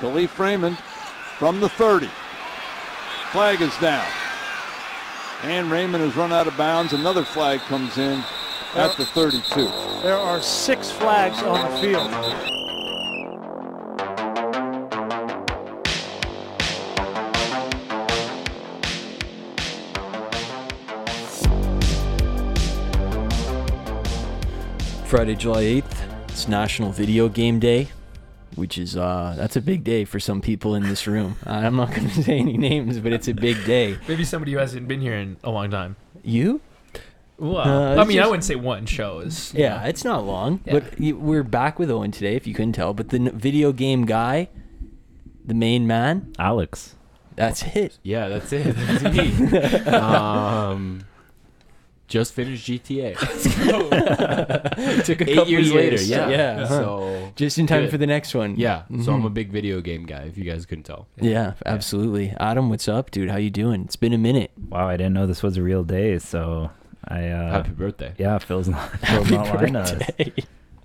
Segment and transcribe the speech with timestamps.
[0.00, 0.78] Kalif Raymond
[1.38, 2.08] from the 30.
[3.32, 4.06] Flag is down.
[5.42, 6.94] And Raymond has run out of bounds.
[6.94, 8.24] Another flag comes in
[8.74, 9.64] at the 32.
[10.02, 12.10] There are six flags on the field.
[25.06, 27.88] Friday, July 8th, it's National Video Game Day,
[28.56, 31.36] which is, uh, that's a big day for some people in this room.
[31.46, 33.96] I'm not going to say any names, but it's a big day.
[34.08, 35.96] Maybe somebody who hasn't been here in a long time.
[36.22, 36.60] You?
[37.38, 39.54] Well, Uh, I it's mean, I wouldn't say one show is.
[39.54, 40.74] Yeah, it's not long, Yeah.
[40.80, 42.92] but we're back with Owen today, if you couldn't tell.
[42.92, 44.48] But the video game guy,
[45.44, 46.96] the main man, Alex.
[47.36, 47.98] that's it.
[48.02, 48.76] Yeah, that's it.
[48.76, 49.86] That's me.
[49.90, 51.04] um,
[52.10, 53.16] just finished GTA.
[55.04, 56.02] Took a Eight couple years, later.
[56.02, 56.28] Yeah.
[56.28, 56.58] yeah.
[56.66, 56.68] huh.
[56.68, 57.90] So Just in time good.
[57.90, 58.56] for the next one.
[58.56, 58.82] yeah.
[59.02, 59.34] So I'm a Mhm.
[59.34, 60.24] big video game guy.
[60.24, 61.06] If you guys couldn't tell.
[61.20, 62.34] Yeah, absolutely.
[62.38, 63.30] Adam, what's up, dude?
[63.30, 63.84] How you doing?
[63.84, 64.50] It's been a minute.
[64.68, 66.70] Wow, I didn't know this was a real day, so
[67.08, 68.12] I uh Happy birthday.
[68.18, 69.92] yeah, Phil's not Phil's Happy not lying to us.
[69.92, 70.32] birthday.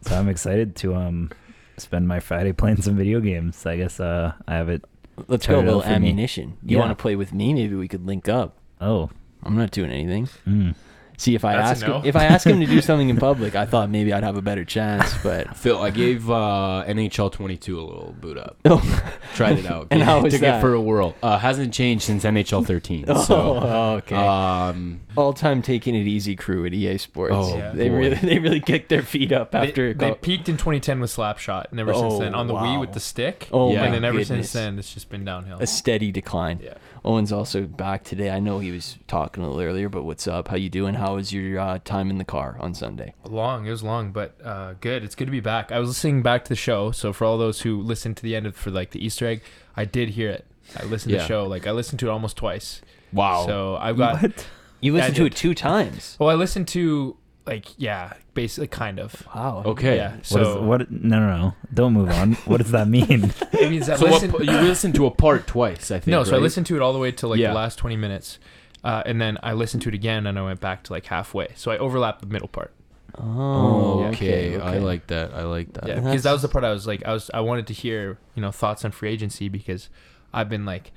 [0.01, 1.31] So I'm excited to um
[1.77, 3.65] spend my Friday playing some video games.
[3.65, 4.83] I guess uh I have it
[5.27, 5.95] Let's go, a little for me.
[5.95, 6.57] ammunition.
[6.63, 6.81] You Yeah.
[6.85, 7.53] want to play with me?
[7.53, 8.57] Maybe we could link up.
[8.79, 9.09] oh.
[9.47, 10.27] I'm not doing anything.
[10.47, 10.73] Mm.
[11.17, 11.99] See if I That's ask no.
[11.99, 14.35] him, if I ask him to do something in public, I thought maybe I'd have
[14.37, 18.57] a better chance, but Phil, I gave uh, NHL 22 a little boot up.
[18.65, 19.87] oh, Tried it out.
[19.91, 20.57] And how was Took that?
[20.57, 21.15] it for a whirl.
[21.23, 23.05] Uh, hasn't changed since NHL 13.
[23.07, 23.55] oh, So,
[23.99, 24.15] okay.
[24.15, 27.33] um, All time taking it easy crew at EA Sports.
[27.35, 27.71] Oh, Yeah.
[27.71, 27.95] they boy.
[27.95, 29.89] really they really kicked their feet up after.
[29.89, 32.79] a they peaked in 2010 with Slapshot, and ever since Oh, then on the Wii
[32.79, 33.47] with the stick.
[33.51, 33.79] oh Yeah.
[33.79, 34.27] my and then ever goodness.
[34.49, 35.57] since then, it's just been downhill.
[35.59, 36.59] a steady decline.
[36.63, 36.73] Yeah.
[37.05, 38.31] Owen's also back today.
[38.31, 40.47] I know he was talking a little earlier, but what's up?
[40.47, 40.95] How you doing?
[40.95, 43.13] How was your uh, time in the car on Sunday?
[43.23, 45.03] Long, it was long, but uh, good.
[45.03, 45.71] It's good to be back.
[45.71, 48.35] I was listening back to the show, so for all those who listened to the
[48.35, 49.43] end of for like the Easter egg,
[49.77, 50.45] I did hear it.
[50.79, 52.81] I listened to the show, like I listened to it almost twice.
[53.13, 53.45] wow.
[53.45, 54.47] So I've got.
[54.81, 56.15] You listened to it two times.
[56.19, 59.23] Well, I listened to like yeah, basically kind of.
[59.33, 59.63] Wow.
[59.65, 59.97] okay.
[59.97, 60.11] Yeah.
[60.11, 61.53] What is So what no no no.
[61.73, 62.33] Don't move on.
[62.45, 63.33] what does that mean?
[63.53, 66.07] it means that So listen, what, you listened to a part twice, I think.
[66.07, 66.41] no, so I right?
[66.43, 67.49] listened to it all the way to like Yeah.
[67.49, 68.39] the last 20 minutes.
[68.83, 71.49] Uh, and then I listened to it again and I went back to like halfway.
[71.55, 72.71] So I overlapped the middle part.
[73.17, 74.57] Oh, Oh, okay.
[74.57, 74.61] okay.
[74.61, 75.33] I like that.
[75.33, 75.87] I like that.
[75.87, 78.17] Yeah, because that was the part I was like, I was, I wanted to hear,
[78.35, 79.89] you know, thoughts on free agency because
[80.33, 80.91] I've been like,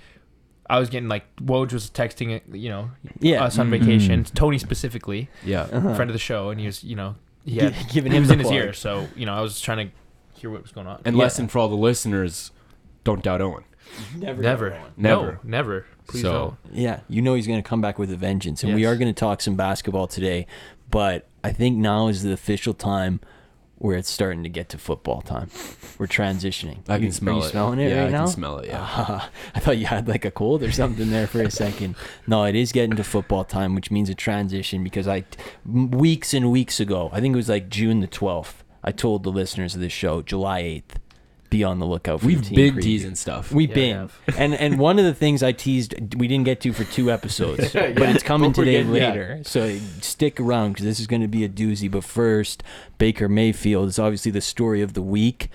[0.70, 2.90] I was getting like Woj was texting, you know,
[3.20, 3.42] Yeah.
[3.44, 3.78] us on Mhm.
[3.80, 5.62] vacation, Tony specifically, Yeah.
[5.62, 5.94] Uh-huh.
[5.94, 7.14] friend of the show, and he was, you know,
[7.44, 9.40] he Gi- had, giving he him was the in his ear, so you know, I
[9.40, 9.94] was trying to
[10.40, 11.00] hear what was going on.
[11.04, 11.22] And Yeah.
[11.22, 12.50] lesson for all the listeners:
[13.04, 13.64] don't doubt Owen.
[14.16, 14.42] Never.
[14.42, 14.82] never, go on.
[14.98, 15.40] no, Never.
[15.42, 15.86] never.
[16.08, 16.76] Please So- don't.
[16.78, 19.08] Yeah, you know he's going to come back with a vengeance, and we are going
[19.12, 20.46] to talk some basketball today.
[20.90, 23.20] But I think now is the official time
[23.78, 25.50] where it's starting to get to football time.
[25.98, 26.78] We're transitioning.
[26.88, 27.50] I You- can smell are you it.
[27.50, 28.24] smelling it yeah, right I now?
[28.24, 28.66] can smell it.
[28.68, 28.78] Yeah.
[28.80, 31.94] Ah, I thought you had like a cold or something there for a second.
[32.26, 35.24] No, it is getting to football time, which means a transition because I
[35.64, 39.30] weeks and weeks ago, I think it was like June the 12th, I told the
[39.30, 40.96] listeners of this show, July 8th,
[41.50, 42.82] be on the lookout for We've the team been preview.
[42.82, 43.52] teasing stuff.
[43.52, 44.20] We've Yeah, been, have.
[44.38, 47.72] and and one of the things I teased we didn't get to for two episodes,
[47.72, 49.08] but it's coming Don't today forget, yeah.
[49.08, 49.40] later.
[49.44, 51.90] So stick around because this is going to be a doozy.
[51.90, 52.62] But first,
[52.98, 55.48] Baker Mayfield is obviously the story of the week.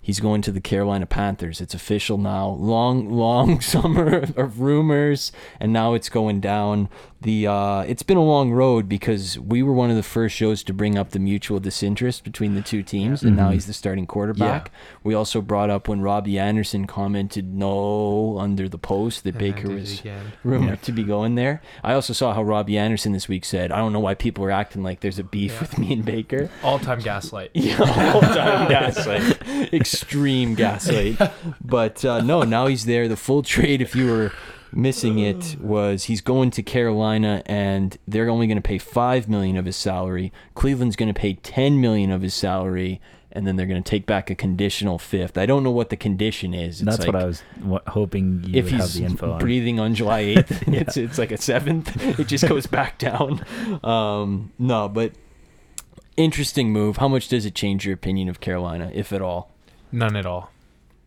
[0.00, 1.62] He's going to the Carolina Panthers.
[1.62, 2.48] It's official now.
[2.48, 6.90] Long, long summer of rumors, and now it's going down.
[7.24, 10.62] The uh, it's been a long road because we were one of the first shows
[10.64, 13.54] to bring up the mutual disinterest between the two teams, and now Mhm.
[13.54, 14.70] he's the starting quarterback.
[15.02, 19.70] We also brought up when Robbie Anderson commented no under the post that And Baker
[19.70, 20.02] was
[20.44, 21.62] rumored to be going there.
[21.82, 24.50] I also saw how Robbie Anderson this week said, "I don't know why people are
[24.50, 25.60] acting like there's a beef Yeah.
[25.60, 27.50] with me and Baker." all-time gaslight.
[27.64, 27.78] Yeah,
[28.12, 31.16] all time gaslight, extreme gaslight.
[31.64, 33.08] But uh, no, now he's there.
[33.08, 34.32] The full trade, if you were
[34.74, 39.56] missing it, was he's going to Carolina, and they're only going to pay five million
[39.56, 40.32] of his salary.
[40.54, 43.00] Cleveland's going to pay ten million of his salary,
[43.32, 45.36] and then they're going to take back a conditional fifth.
[45.38, 46.80] I don't know what the condition is.
[46.80, 47.42] It's That's like, what I was
[47.88, 49.38] hoping you if would have he's the info on.
[49.38, 52.18] breathing on July 8th, it's it's like a seventh.
[52.18, 53.44] It just goes back down.
[53.82, 55.12] Um, no, but
[56.16, 56.98] interesting move.
[56.98, 59.50] How much does it change your opinion of Carolina, if at all?
[59.92, 60.50] None at all.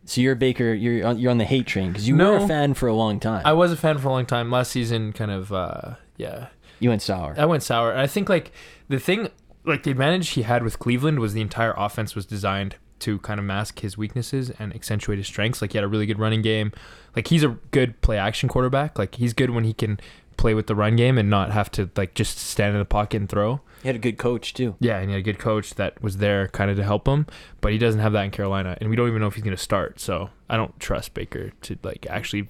[0.08, 0.72] So you're a Baker.
[0.72, 3.20] You're on, you're on the hate train because you were a fan for a long
[3.20, 3.42] time.
[3.44, 4.50] I was a fan for a long time.
[4.50, 6.46] Last season, kind of, uh, yeah,
[6.80, 7.34] you went sour.
[7.36, 7.92] I went sour.
[7.92, 8.50] And I think like
[8.88, 9.28] the thing,
[9.66, 13.38] like the advantage he had with Cleveland was the entire offense was designed to kind
[13.38, 15.60] of mask his weaknesses and accentuate his strengths.
[15.60, 16.72] Like he had a really good running game.
[17.14, 18.98] Like he's a good play action quarterback.
[18.98, 20.00] Like he's good when he can
[20.38, 23.18] play with the run game and not have to like just stand in the pocket
[23.18, 23.60] and throw.
[23.82, 24.74] He had a good coach too.
[24.80, 27.26] Yeah, and he had a good coach that was there kind of to help him,
[27.60, 29.56] but he doesn't have that in Carolina, and we don't even know if he's going
[29.56, 30.00] to start.
[30.00, 32.48] So I don't trust Baker to like actually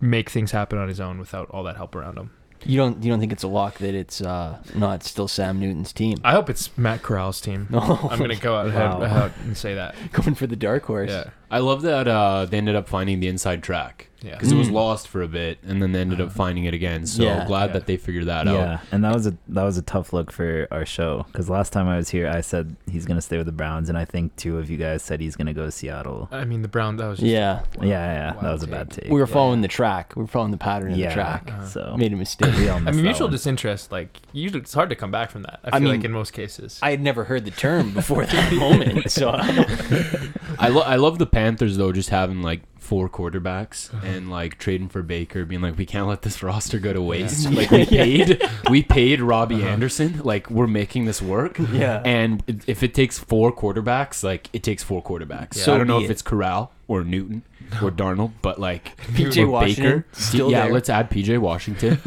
[0.00, 2.30] make things happen on his own without all that help around him.
[2.66, 5.94] You don't you don't think it's a lock that it's uh, not still Sam Newton's
[5.94, 6.18] team?
[6.22, 7.66] I hope it's Matt Corral's team.
[7.70, 7.80] No,
[8.10, 9.00] I'm going to go out Wow.
[9.00, 9.94] ahead, out and say that.
[10.12, 11.08] going for the dark horse.
[11.10, 14.32] Yeah, I love that uh, they ended up finding the inside track yeah.
[14.32, 14.72] because it was Mm.
[14.72, 17.06] lost for a bit, and then they ended up finding it again.
[17.06, 17.44] So Yeah.
[17.46, 17.72] glad Yeah.
[17.74, 18.54] that they figured that out.
[18.54, 21.72] Yeah, and that was a that was a tough look for our show because last
[21.72, 24.36] time I was here, I said he's gonna stay with the Browns, and I think
[24.36, 26.28] two of you guys said he's gonna go to Seattle.
[26.32, 26.96] I mean, the Brown.
[26.96, 27.60] That was just Yeah.
[27.80, 29.04] Yeah, yeah, that Wild was a bad take.
[29.06, 29.32] We were Yeah.
[29.34, 30.12] following the track.
[30.16, 31.48] We were following the pattern of yeah, the track.
[31.52, 31.66] Uh-huh.
[31.66, 32.54] so Made a mistake.
[32.56, 33.32] we all I missed mean, that mutual one.
[33.32, 33.90] disinterest.
[33.92, 35.60] Like, usually it's hard to come back from that.
[35.64, 36.78] I I feel mean, like in most cases.
[36.82, 39.30] I had never heard the term before that moment, so
[40.58, 44.04] I lo- I love the Panthers though, just having like four quarterbacks Uh-huh.
[44.06, 47.48] and like trading for Baker, being like, we can't let this roster go to waste.
[47.50, 47.56] Yeah.
[47.56, 49.68] Like we paid, we paid Robbie Uh-huh.
[49.68, 50.20] Anderson.
[50.24, 51.58] Like we're making this work.
[51.72, 52.02] yeah.
[52.04, 55.54] And if it takes four quarterbacks, like it takes four quarterbacks.
[55.54, 56.10] So I don't know if it.
[56.12, 57.42] it's Corral or Newton
[57.82, 60.72] or Darnold, but like PJ or Washington still yeah, there.
[60.72, 62.00] let's add PJ Washington.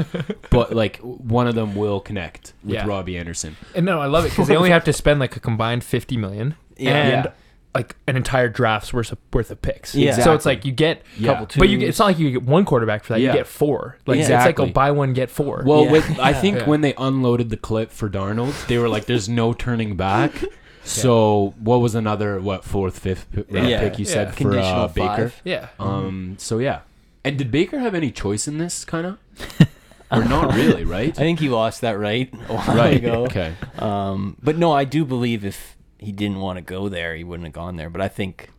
[0.49, 2.85] but like one of them will connect with Yeah.
[2.85, 3.55] Robbie Anderson.
[3.75, 6.17] And no, I love it because they only have to spend like a combined fifty
[6.17, 6.91] million Yeah.
[6.97, 7.31] and Yeah.
[7.75, 9.95] Like an entire draft's worth of worth of picks.
[9.95, 10.13] Yeah.
[10.15, 11.33] So it's like you get, Yeah.
[11.39, 13.19] Couple but you get, it's not like you get one quarterback for that.
[13.19, 13.31] Yeah.
[13.31, 13.97] You get four.
[14.05, 14.23] Like Yeah.
[14.37, 15.63] it's like a buy one get four.
[15.65, 15.91] Well, Yeah.
[15.93, 16.65] with, I think Yeah.
[16.69, 20.31] when they unloaded the clip for Darnold, they were like, "There's no turning back."
[20.85, 23.79] So what was another what fourth, fifth round Yeah.
[23.79, 24.43] pick you said Yeah.
[24.43, 25.29] for uh, Baker?
[25.29, 25.41] five.
[25.45, 25.67] yeah.
[25.79, 26.35] Um.
[26.37, 26.79] So yeah.
[27.23, 29.17] And did Baker have any choice in this kind of?
[30.11, 31.09] or not really, right?
[31.17, 32.97] I think he lost that right a while right.
[32.97, 33.23] ago.
[33.27, 33.53] Okay.
[33.79, 37.45] Um, but no, I do believe if he didn't want to go there, he wouldn't
[37.45, 37.89] have gone there.
[37.89, 38.49] But I think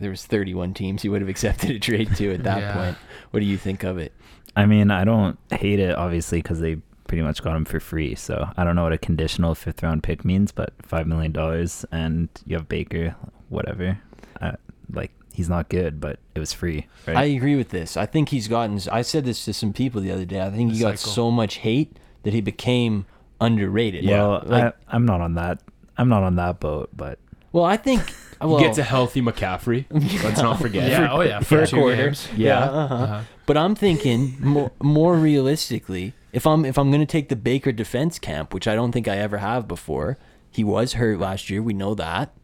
[0.00, 2.74] there was 31 teams he would have accepted a trade to at that Yeah.
[2.74, 2.96] point.
[3.30, 4.12] What do you think of it?
[4.56, 6.76] I mean, I don't hate it obviously because they
[7.08, 8.14] pretty much got him for free.
[8.14, 11.84] So I don't know what a conditional fifth round pick means, but five million dollars
[11.92, 13.14] and you have Baker,
[13.48, 13.98] whatever.
[14.40, 14.52] Uh,
[14.92, 17.16] like he's not good, but it was free, right?
[17.16, 17.96] I agree with this.
[17.96, 18.80] I think he's gotten.
[18.92, 20.40] I said this to some people the other day.
[20.40, 23.06] I think he The got so much hate that he became
[23.40, 24.06] underrated.
[24.06, 25.60] well, like, I, I'm not on that.
[25.96, 27.18] I'm not on that boat, but
[27.52, 28.02] well, I think.
[28.40, 29.86] Well, he gets a healthy McCaffrey.
[30.22, 30.90] Let's not forget.
[30.90, 31.10] Yeah.
[31.10, 31.40] Oh yeah.
[31.40, 31.96] for a two quarter.
[31.96, 32.28] games.
[32.36, 32.58] Yeah.
[32.58, 32.70] Yeah.
[32.70, 32.94] uh-huh.
[32.94, 33.20] Uh-huh.
[33.46, 37.72] But I'm thinking more, more realistically, if I'm if I'm going to take the Baker
[37.72, 40.18] defense camp, which I don't think I ever have before,
[40.50, 41.62] he was hurt last year.
[41.62, 42.34] We know that.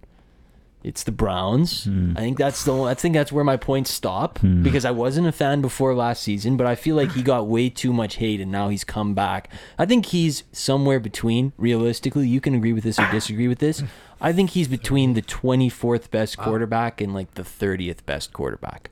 [0.82, 1.84] It's the Browns.
[1.84, 2.12] Hmm.
[2.16, 2.74] I think that's the.
[2.84, 4.62] I think that's where my points stop Hmm.
[4.62, 7.68] because I wasn't a fan before last season, but I feel like he got way
[7.68, 9.50] too much hate and now he's come back.
[9.78, 11.52] I think he's somewhere between.
[11.58, 13.82] Realistically, you can agree with this or disagree with this.
[14.22, 18.90] I think he's between the 24th best quarterback and like the 30th best quarterback.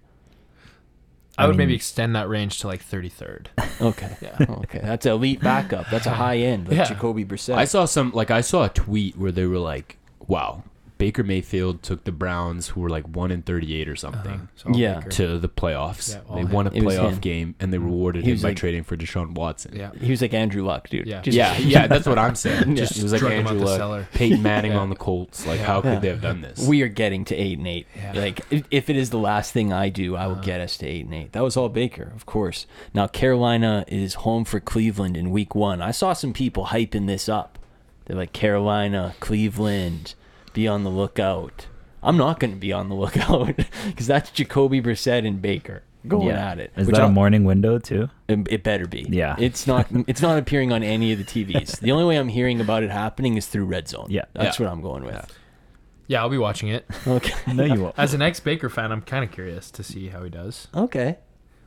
[1.38, 3.48] I would maybe mean- extend that range to like thirty third.
[3.80, 4.16] Okay.
[4.20, 4.36] Yeah.
[4.50, 4.80] Okay.
[4.82, 5.88] That's elite backup.
[5.88, 6.84] That's a high end, like Yeah.
[6.84, 7.54] Jacoby Brissett.
[7.54, 10.64] I saw some like I saw a tweet where they were like, "Wow,
[10.98, 14.96] Baker Mayfield took the Browns, who were like one in thirty-eight or something, So Yeah.
[14.98, 15.10] Baker.
[15.10, 16.12] to the playoffs.
[16.14, 16.50] Yeah, all they him.
[16.50, 16.84] won a him.
[16.84, 19.76] playoff game, and they rewarded him by like- trading for Deshaun Watson.
[19.76, 19.90] Yeah.
[20.00, 21.06] he was like Andrew Luck, dude.
[21.06, 21.20] Yeah.
[21.22, 22.68] Just- yeah, yeah, that's what I'm saying.
[22.70, 22.74] Yeah.
[22.74, 24.78] Just it was like Drug Andrew Luck, Peyton Manning Yeah.
[24.78, 25.46] on the Colts.
[25.46, 25.66] Like, Yeah.
[25.66, 25.98] how could Yeah.
[26.00, 26.66] they have done this?
[26.66, 27.86] We are getting to eight and eight.
[27.96, 28.12] Yeah.
[28.20, 28.40] Like
[28.70, 30.42] if it is the last thing I do, I will Uh-huh.
[30.42, 31.32] get us to eight and eight.
[31.32, 32.66] That was all Baker, of course.
[32.92, 35.80] Now Carolina is home for Cleveland in week one.
[35.80, 37.56] I saw some people hyping this up.
[38.06, 40.14] They're like Carolina, Cleveland,
[40.58, 41.66] be on the lookout.
[42.02, 43.54] I'm not going to be on the lookout
[43.86, 46.50] because that's Jacoby Brissett and Baker going yeah.
[46.50, 46.72] at it.
[46.76, 48.08] Is which that a I'll- morning window too?
[48.28, 49.06] It, it better be.
[49.08, 49.36] Yeah.
[49.38, 49.86] It's not.
[50.08, 51.78] It's not appearing on any of the TVs.
[51.80, 54.06] The only way I'm hearing about it happening is through Red Zone.
[54.10, 54.24] Yeah.
[54.34, 54.66] That's Yeah.
[54.66, 55.38] what I'm going with.
[56.08, 56.86] Yeah, I'll be watching it.
[57.06, 57.34] Okay.
[57.52, 57.94] No, you won't.
[57.96, 60.66] As an ex Baker fan, I'm kind of curious to see how he does.
[60.74, 61.18] Okay.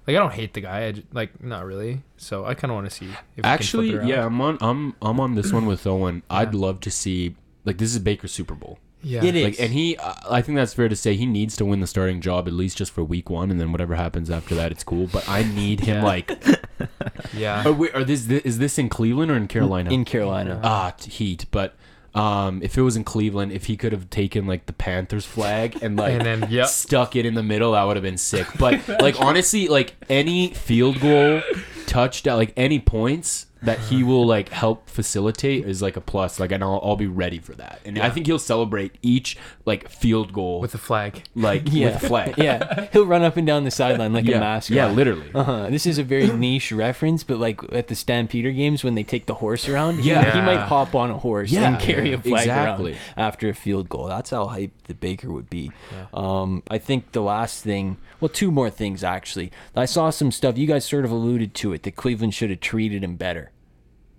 [0.07, 0.85] Like I don't hate the guy.
[0.87, 2.01] I j- like not really.
[2.17, 3.05] So I kind of want to see.
[3.05, 4.25] If he Actually, can flip it yeah.
[4.25, 4.57] I'm on.
[4.59, 6.23] I'm I'm on this one with Owen.
[6.29, 8.79] I'd love to see like this is Baker's Super Bowl.
[9.03, 9.23] yeah.
[9.23, 9.43] It is.
[9.43, 11.87] Like, and he, uh, I think that's fair to say, he needs to win the
[11.87, 14.83] starting job at least just for week one, and then whatever happens after that, it's
[14.83, 15.07] cool.
[15.07, 16.03] But I need him Yeah.
[16.03, 16.43] like,
[17.33, 17.67] Yeah.
[17.67, 19.91] are, we, are this is this in Cleveland or in Carolina?
[19.91, 20.59] In Carolina.
[20.63, 21.75] ah t- Heat, but
[22.13, 25.77] um, if it was in Cleveland, if he could have taken like the Panthers flag
[25.81, 26.67] and like And then yep.
[26.67, 28.47] stuck it in the middle, that would have been sick.
[28.59, 31.41] But like honestly, like any field goal,
[31.85, 36.39] touchdown, like any points, that he will like help facilitate is like a plus.
[36.39, 37.79] Like, and I'll, I'll be ready for that.
[37.85, 41.23] And I think he'll celebrate each like field goal with a flag.
[41.35, 41.93] like Yeah.
[41.93, 42.33] with a flag.
[42.37, 44.75] yeah, he'll run up and down the sideline like yeah, a mascot.
[44.75, 45.29] yeah, literally.
[45.33, 45.69] Uh-huh.
[45.69, 49.25] This is a very niche reference, but like at the Stampeder games when they take
[49.27, 50.33] the horse around, Yeah.
[50.33, 52.91] he, might hop on a horse Yeah, and carry a flag exactly.
[52.93, 54.07] around after a field goal.
[54.07, 55.71] That's how hyped the Baker would be.
[56.13, 59.51] Um, I think the last thing, well, two more things actually.
[59.75, 60.57] I saw some stuff.
[60.57, 63.50] You guys sort of alluded to it that Cleveland should have treated him better.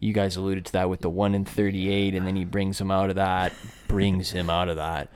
[0.03, 2.91] You guys alluded to that with the one in thirty-eight, and then he brings him
[2.91, 3.53] out of that,
[3.89, 5.09] brings him out of that.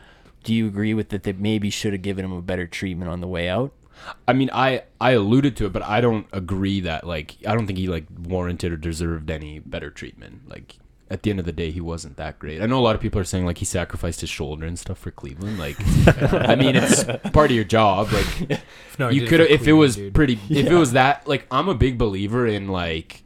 [0.45, 1.25] Do you agree with that?
[1.25, 3.73] That maybe should have given him a better treatment on the way out.
[4.29, 7.67] I mean, I I alluded to it, but I don't agree that like I don't
[7.67, 10.49] think he like warranted or deserved any better treatment.
[10.49, 10.77] Like
[11.11, 12.61] at the end of the day, he wasn't that great.
[12.63, 14.99] I know a lot of people are saying like he sacrificed his shoulder and stuff
[14.99, 15.59] for Cleveland.
[15.59, 15.77] Like,
[16.33, 18.13] I mean, it's part of your job.
[18.13, 18.61] Like,
[18.99, 20.15] No, you could if it was dude.
[20.15, 23.23] pretty if it was that like I'm a big believer in like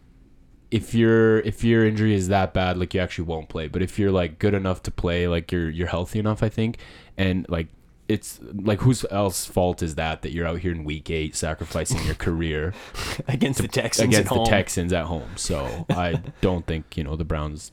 [0.70, 3.98] if your if your injury is that bad like you actually won't play but if
[3.98, 6.78] you're like good enough to play like you're you're healthy enough I think
[7.16, 7.68] and like
[8.08, 12.04] it's like whose else fault is that that you're out here in week 8 sacrificing
[12.04, 12.72] your career
[13.28, 14.44] against the Texans against at home.
[14.44, 17.72] the Texans at home so I don't think you know the Browns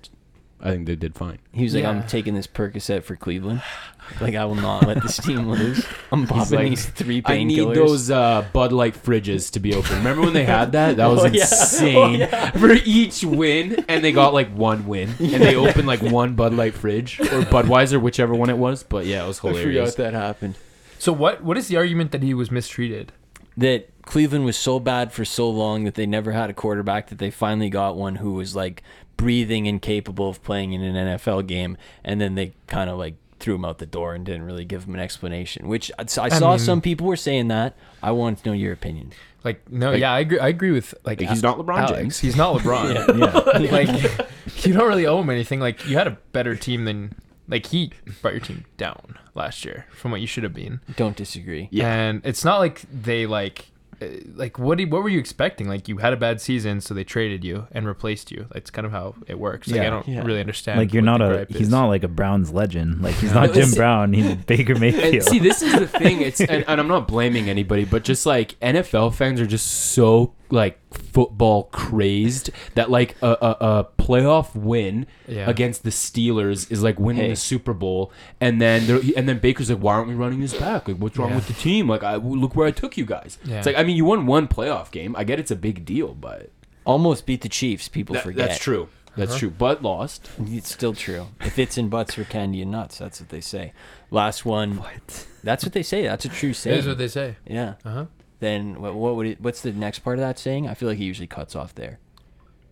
[0.60, 1.92] I think they did fine He was like, Yeah.
[1.92, 3.62] "I'm taking this Percocet for Cleveland.
[4.22, 5.86] Like, I will not let this team lose.
[6.12, 7.30] I'm popping like, these three painkillers.
[7.30, 9.98] I need painkillers." those uh, Bud Light fridges to be open.
[9.98, 10.98] Remember when they had that?
[10.98, 11.42] That was Oh, yeah.
[11.42, 12.28] insane.
[12.60, 16.54] For each win, and they got like one win, and they opened like one Bud
[16.54, 18.82] Light fridge or Budweiser, whichever one it was.
[18.84, 19.96] But yeah, it was I hilarious.
[19.96, 20.56] forgot that happened.
[21.00, 21.44] So what?
[21.44, 23.12] What is the argument that he was mistreated?
[23.58, 27.18] That Cleveland was so bad for so long that they never had a quarterback that
[27.18, 28.84] they finally got one who was like
[29.18, 33.16] breathing and capable of playing in an NFL game, and then they kind of like
[33.40, 35.68] threw him out the door and didn't really give him an explanation.
[35.68, 37.76] Which I, I saw mean- some people were saying that.
[38.02, 39.12] I wanted to know your opinion.
[39.44, 40.40] Like no, Like- yeah, I agree.
[40.40, 41.92] I agree with like Like, he's not LeBron Alex.
[41.98, 42.20] James.
[42.20, 43.20] He's not LeBron.
[43.64, 43.72] yeah.
[43.72, 45.60] like you don't really owe him anything.
[45.60, 47.14] Like you had a better team than
[47.48, 50.82] like he brought your team down last year from what you should have been.
[50.96, 51.70] Don't disagree.
[51.72, 51.88] Yeah.
[51.94, 55.68] And it's not like they like uh, Uh, like what did, what were you expecting?
[55.68, 58.46] Like you had a bad season, so they traded you and replaced you.
[58.52, 59.68] That's kind of how it works.
[59.68, 60.24] Like I don't Yeah.
[60.24, 60.80] really understand.
[60.80, 61.70] Like you're not a he's is.
[61.70, 63.02] not like a Browns legend.
[63.02, 64.14] Like he's not Jim Brown.
[64.14, 65.24] He's a Baker And Mayfield.
[65.24, 66.22] see, this is the thing.
[66.22, 70.34] It's and, and I'm not blaming anybody, but just like NFL fans are just so
[70.50, 75.50] like football crazed that like a, a, a playoff win Yeah.
[75.50, 77.30] against the Steelers is like winning Hey.
[77.32, 80.88] the Super Bowl, and then and then Baker's like, why aren't we running this back?
[80.88, 81.36] Like, what's wrong Yeah.
[81.38, 81.88] with the team?
[81.90, 83.38] Like, I look where I took you guys.
[83.44, 83.58] Yeah.
[83.58, 85.16] It's like I mean, you won one playoff game.
[85.16, 86.50] I get it's a big deal, but
[86.86, 87.90] Almost beat the Chiefs.
[87.90, 88.48] People that- forget.
[88.50, 88.88] that's true.
[89.18, 89.40] That's Uh-huh.
[89.40, 90.30] true, but lost.
[90.46, 91.28] It's still true.
[91.42, 93.74] If it's in butts for candy and nuts, that's what they say.
[94.12, 94.78] Last one.
[94.78, 95.26] what?
[95.44, 96.04] That's what they say.
[96.04, 96.78] That's a true It saying.
[96.80, 97.36] is what they say.
[97.48, 97.74] yeah.
[97.84, 98.06] Uh huh.
[98.40, 99.42] Then what, what would it?
[99.42, 100.68] What's the next part of that saying?
[100.68, 102.00] I feel like he usually cuts off there.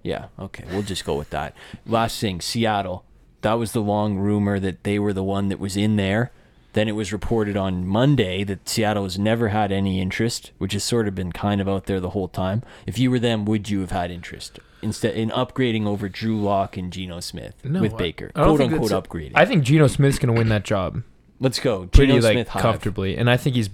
[0.03, 0.27] Yeah.
[0.37, 0.63] Okay.
[0.71, 1.55] We'll just go with that.
[1.85, 3.03] Last thing, Seattle.
[3.41, 6.31] That was the long rumor that they were the one that was in there.
[6.73, 10.83] Then it was reported on Monday that Seattle has never had any interest, which has
[10.83, 12.63] sort of been kind of out there the whole time.
[12.85, 16.75] If you were them, would you have had interest instead in upgrading over Drew Lock
[16.75, 19.31] and Geno Smith No, with Baker, I quote unquote upgrading?
[19.35, 21.01] I think Geno Smith's gonna win that job
[21.39, 21.87] Let's go.
[21.87, 22.61] pretty Geno like Smith hive.
[22.61, 23.69] comfortably, and I think he's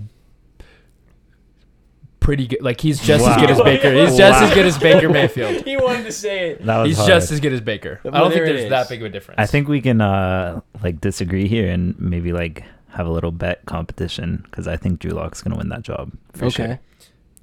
[2.21, 2.61] pretty good.
[2.61, 3.91] Like he's just as good as Baker.
[3.93, 5.65] He's just as good as Baker Mayfield.
[5.65, 6.65] He wanted to say it.
[6.65, 7.07] That was He's hard.
[7.09, 7.99] just as good as Baker.
[8.05, 8.69] I don't think there's is.
[8.69, 9.39] that big of a difference.
[9.39, 13.65] I think we can uh like disagree here and maybe like have a little bet
[13.65, 16.65] competition because I think Drew Lock's gonna win that job for Okay.
[16.65, 16.79] sure.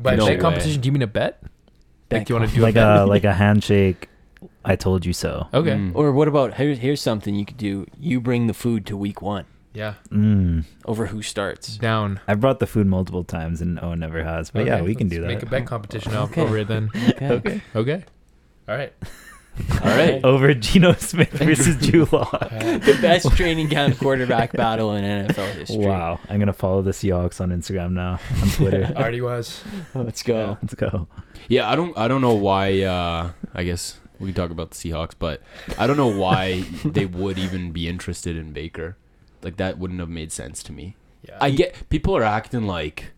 [0.00, 0.40] By No bet way.
[0.40, 1.42] competition, do you mean a bet?
[2.10, 2.98] Like, do you want to do Like a bet?
[3.00, 4.08] a like a handshake.
[4.64, 5.48] I told you so.
[5.52, 5.72] okay.
[5.72, 5.92] Mm.
[5.94, 7.86] Or what about here's here's something you could do.
[7.98, 9.44] You bring the food to week one
[9.74, 9.94] Yeah.
[10.10, 10.64] Mm.
[10.86, 11.76] over who starts.
[11.76, 12.20] Down.
[12.26, 14.50] I've brought the food multiple times and Owen never has.
[14.50, 15.26] But yeah, we can do that.
[15.26, 16.40] Make a bet competition out Okay.
[16.42, 16.90] over it then.
[16.94, 17.26] Okay.
[17.30, 17.62] Okay.
[17.76, 18.04] Okay.
[18.68, 18.92] All right.
[19.82, 20.24] All right.
[20.24, 22.48] Over Geno Smith versus Drew Lock.
[22.50, 25.78] the best training camp quarterback battle in NFL history.
[25.84, 26.20] Wow.
[26.28, 28.20] I'm gonna follow the Seahawks on Instagram now.
[28.42, 28.84] On Twitter.
[28.96, 29.62] Already was.
[29.94, 30.58] Let's go.
[30.62, 31.08] Let's go.
[31.48, 34.76] Yeah, I don't I don't know why uh I guess we can talk about the
[34.76, 35.42] Seahawks, but
[35.78, 38.96] I don't know why they would even be interested in Baker.
[39.42, 40.96] Like that wouldn't have made sense to me.
[41.22, 41.38] Yeah.
[41.40, 43.12] I get people are acting like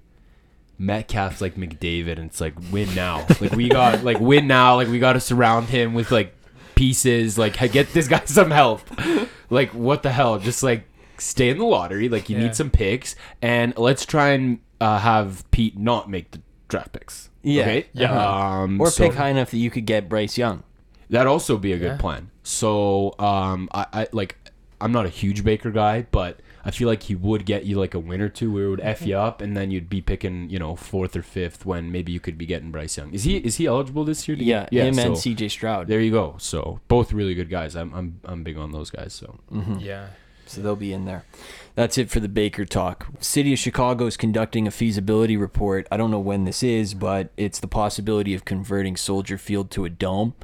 [0.79, 3.27] Metcalf's like McDavid and it's like win now.
[3.41, 6.35] Like we got like win now, like we got to surround him with like
[6.75, 8.81] pieces, like hey, get this guy some help.
[9.51, 10.39] Like what the hell?
[10.39, 10.85] Just like
[11.19, 12.45] stay in the lottery, like you Yeah.
[12.45, 17.29] need some picks and let's try and uh, have Pete not make the draft picks.
[17.43, 17.63] Yeah.
[17.63, 17.87] Okay?
[17.93, 18.63] Yeah.
[18.63, 20.63] Um, Or so- pick high enough that you could get Bryce Young.
[21.11, 21.97] That'd also be a good Yeah.
[21.99, 22.31] plan.
[22.45, 24.37] So, um, I, I like,
[24.81, 27.95] I'm not a huge Baker guy, but I feel like he would get you like
[27.95, 30.49] a win or two where it would f you up, and then you'd be picking
[30.51, 33.13] you know fourth or fifth when maybe you could be getting Bryce Young.
[33.13, 34.37] Is he is he eligible this year?
[34.37, 35.49] to Yeah, get- him and C.J.
[35.49, 35.87] Stroud.
[35.89, 36.37] There you go.
[36.39, 37.77] So both really good guys.
[37.77, 39.13] I'm I'm I'm big on those guys.
[39.15, 39.81] So Mhm.
[39.83, 40.09] Yeah.
[40.47, 41.25] So they'll be in there.
[41.77, 43.07] That's it for the Baker talk.
[43.21, 45.87] City of Chicago is conducting a feasibility report.
[45.93, 49.85] I don't know when this is, but it's the possibility of converting Soldier Field to
[49.85, 50.35] a dome.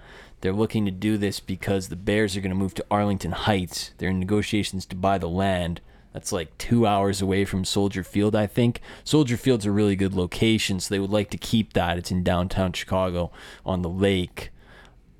[0.40, 3.92] They're looking to do this because the Bears are going to move to Arlington Heights.
[3.98, 5.80] They're in negotiations to buy the land.
[6.12, 8.80] That's like two hours away from Soldier Field, I think.
[9.04, 11.98] Soldier Field's a really good location, so they would like to keep that.
[11.98, 13.30] It's in downtown Chicago
[13.66, 14.50] on the lake.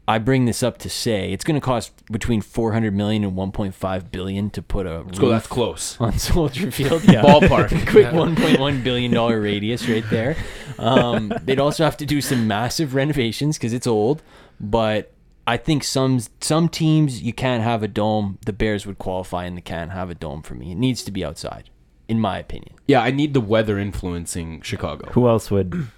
[0.09, 4.11] I bring this up to say it's going to cost between 400 million and 1.5
[4.13, 5.29] billion to put a let's go.
[5.29, 6.01] That's close.
[6.01, 7.03] on Soldier Field.
[7.09, 7.23] Yeah.
[7.23, 7.69] Ballpark.
[7.91, 10.37] Quick 1.1 billion dollar radius right there.
[10.79, 14.23] Um, they'd also have to do some massive renovations because it's old.
[14.61, 15.13] But
[15.47, 18.39] I think some some teams you can't have a dome.
[18.47, 20.73] The Bears would qualify and they can't have a dome for me.
[20.73, 21.71] It needs to be outside,
[22.09, 22.75] in my opinion.
[22.87, 25.11] Yeah, I need the weather influencing Chicago.
[25.13, 25.89] Who else would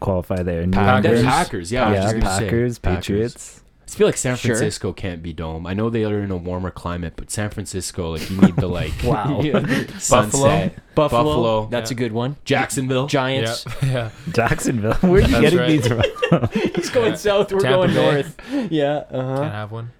[0.00, 0.64] qualify there?
[0.66, 1.22] New Packers.
[1.22, 2.78] Packers, yeah, yeah, just Packers, Packers.
[2.78, 3.63] Patriots.
[3.86, 4.54] I feel like San Sure.
[4.56, 5.66] Francisco can't be dome.
[5.66, 8.66] I know they are in a warmer climate, but San Francisco, like you need the
[8.66, 9.40] like Wow.
[9.98, 10.74] sunset.
[10.94, 11.22] Buffalo.
[11.24, 11.66] Buffalo.
[11.66, 12.36] That's a good one.
[12.44, 13.06] Jacksonville.
[13.06, 13.66] Giants.
[13.82, 13.88] Yeah.
[13.92, 14.10] yeah.
[14.32, 14.94] Jacksonville.
[14.94, 15.68] Where are you That's getting right.
[15.68, 16.72] these from?
[16.74, 17.52] He's going south.
[17.52, 18.12] We're Tampa going Bay.
[18.12, 18.70] north.
[18.72, 19.04] Yeah.
[19.10, 19.36] Uh-huh.
[19.40, 19.90] Can't have one.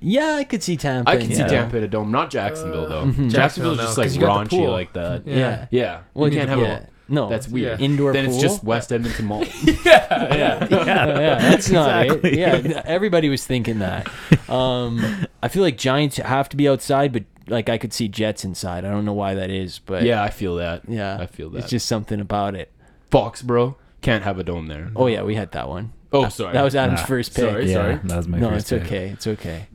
[0.00, 1.10] Yeah, I could see Tampa.
[1.10, 1.46] I can see Yeah.
[1.46, 3.04] Tampa at a dome, not Jacksonville though.
[3.06, 3.30] Mhm.
[3.30, 5.26] Jacksonville's Jacksonville, just no, like 'cause the raunchy like that.
[5.26, 5.36] Yeah.
[5.36, 5.66] Yeah.
[5.70, 6.78] Yeah, Well, you you can't have yeah.
[6.80, 6.93] a.
[7.08, 7.78] No, That's weird.
[7.80, 7.84] Yeah.
[7.84, 8.34] indoor Then pool.
[8.34, 9.44] it's just West Edmonton Mall.
[9.64, 11.38] yeah, yeah, yeah.
[11.38, 12.34] That's not it.
[12.38, 14.08] Yeah, everybody was thinking that.
[14.48, 18.44] Um, I feel like Giants have to be outside, but like I could see Jets
[18.44, 18.84] inside.
[18.86, 20.82] I don't know why that is, but yeah, I feel that.
[20.88, 21.58] yeah, I feel that.
[21.58, 22.72] It's just something about it.
[23.10, 24.90] Foxborough can't have a dome there.
[24.96, 25.92] Oh yeah, we had that one.
[26.12, 26.52] Oh, sorry.
[26.54, 27.44] That was Adam's Ah, first pick.
[27.44, 27.70] sorry.
[27.70, 28.92] yeah, that was my No, first it's pick.
[28.92, 29.08] okay.
[29.10, 29.66] It's okay.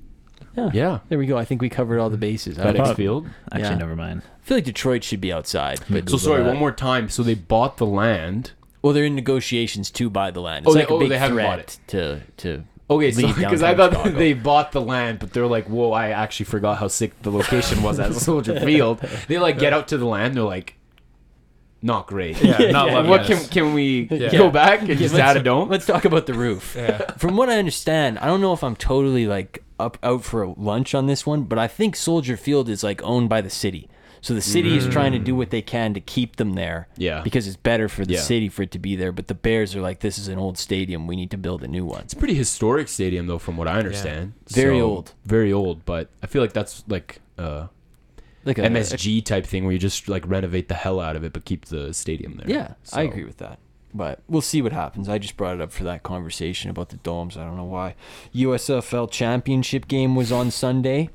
[0.73, 0.99] Yeah.
[1.09, 1.37] There we go.
[1.37, 2.57] I think we covered all the bases.
[2.59, 3.27] I, FedEx Field.
[3.51, 3.75] Actually, Yeah.
[3.77, 4.21] never mind.
[4.25, 7.09] I feel like Detroit should be outside, but So sorry, one more time.
[7.09, 8.51] So they bought the land.
[8.81, 10.65] well, they're in negotiations to buy the land.
[10.65, 11.77] Oh, It's they- like a oh, big they haven't threat bought it.
[11.87, 12.63] to to.
[12.91, 14.17] Okay, so Leave because I downtown thought Chicago.
[14.17, 17.83] they bought the land, but they're like, "Whoa, I actually forgot how sick the location
[17.83, 20.75] was at Soldier Field." They like get out to the land, they're like,
[21.83, 23.41] "Not great." Yeah, not yeah, loving What this.
[23.47, 24.31] can can we Yeah.
[24.31, 25.69] go back and Yeah, just let's- add a dome?
[25.69, 26.73] Let's talk about the roof.
[26.75, 27.11] Yeah.
[27.17, 30.51] From what I understand, I don't know if I'm totally like up out for a
[30.53, 33.89] lunch on this one, but I think Soldier Field is like owned by the city.
[34.21, 36.89] So the city is trying to do what they can to keep them there.
[36.97, 37.21] Yeah.
[37.21, 38.19] Because it's better for the Yeah.
[38.19, 39.13] city for it to be there.
[39.13, 41.07] But the Bears are like, this is an old stadium.
[41.07, 42.01] We need to build a new one.
[42.01, 44.33] It's a pretty historic stadium, though, from what I understand.
[44.49, 45.13] Very So, old.
[45.25, 47.67] Very old, but I feel like that's like uh,
[48.43, 51.31] Like a MSG type thing where you just like renovate the hell out of it,
[51.31, 52.49] but keep the stadium there.
[52.49, 53.57] Yeah, I agree with that.
[53.93, 55.09] But we'll see what happens.
[55.09, 57.37] I just brought it up for that conversation about the domes.
[57.37, 57.95] I don't know why.
[58.35, 61.09] USFL championship game was on Sunday.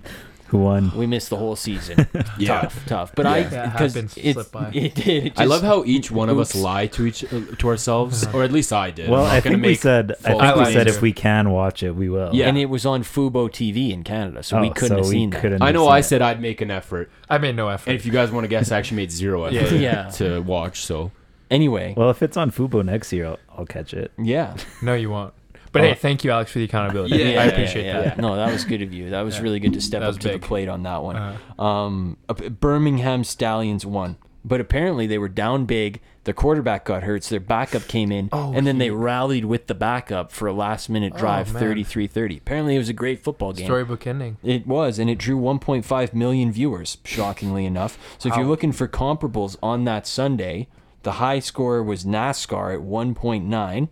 [0.49, 0.93] Who won?
[0.97, 2.07] We missed the whole season.
[2.39, 2.63] Yeah.
[2.63, 3.13] tough, tough.
[3.15, 3.63] But Yeah.
[3.67, 4.17] I because it,
[4.75, 5.27] it did.
[5.27, 8.43] It I love how each one of us lie to each uh, to ourselves, or
[8.43, 9.09] at least I did.
[9.09, 10.13] Well, I'm not I gonna think we said.
[10.25, 12.31] I think we said if we can watch it, we will.
[12.35, 12.49] Yeah.
[12.49, 15.11] and it was on Fubo TV in Canada, so we Oh, couldn't so have we
[15.13, 15.41] seen that.
[15.41, 16.03] couldn't I know seen I it.
[16.03, 17.91] said I'd make an effort, I made no effort.
[17.91, 20.05] and if you guys want to guess, I actually made zero effort Yeah.
[20.05, 20.11] Yeah.
[20.11, 20.85] to watch.
[20.85, 21.13] So
[21.55, 24.11] Anyway, Well, if it's on Fubo next year, I'll, I'll catch it.
[24.19, 24.57] yeah.
[24.83, 25.33] no, you won't.
[25.73, 27.17] But hey, thank you, Alex, for the accountability.
[27.17, 28.17] Yeah, I appreciate yeah, that.
[28.17, 28.21] yeah.
[28.23, 29.11] No, that was good of you.
[29.11, 29.43] That was Yeah.
[29.43, 30.41] really good to step That up was to big.
[30.41, 31.17] the plate on that one.
[31.17, 32.17] Uh, Um,
[32.61, 36.01] Birmingham Stallions won, but apparently they were down big.
[36.25, 39.45] Their quarterback got hurt, so their backup came in, Oh, and then he- they rallied
[39.45, 41.61] with the backup for a last-minute Oh, drive, man.
[41.63, 42.39] 33-30.
[42.39, 43.67] Apparently, it was a great football game.
[43.67, 44.37] storybook ending.
[44.43, 47.99] It was, and it drew 1.5 million viewers, shockingly enough.
[48.19, 50.69] So if you're looking for comparables on that Sunday,
[51.05, 53.89] the high score was NASCAR at 1.9.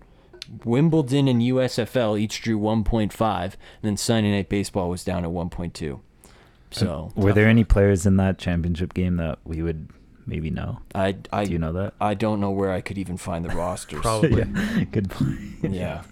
[0.64, 6.00] Wimbledon and USFL each drew 1.5, and then Sunday Night Baseball was down at 1.2.
[6.72, 9.88] So uh, Were there any players in that championship game that we would
[10.26, 10.80] maybe know?
[10.94, 11.94] I I Do you know that?
[12.00, 14.00] I don't know where I could even find the rosters.
[14.02, 14.44] Probably.
[14.90, 15.38] Good point.
[15.62, 16.02] yeah,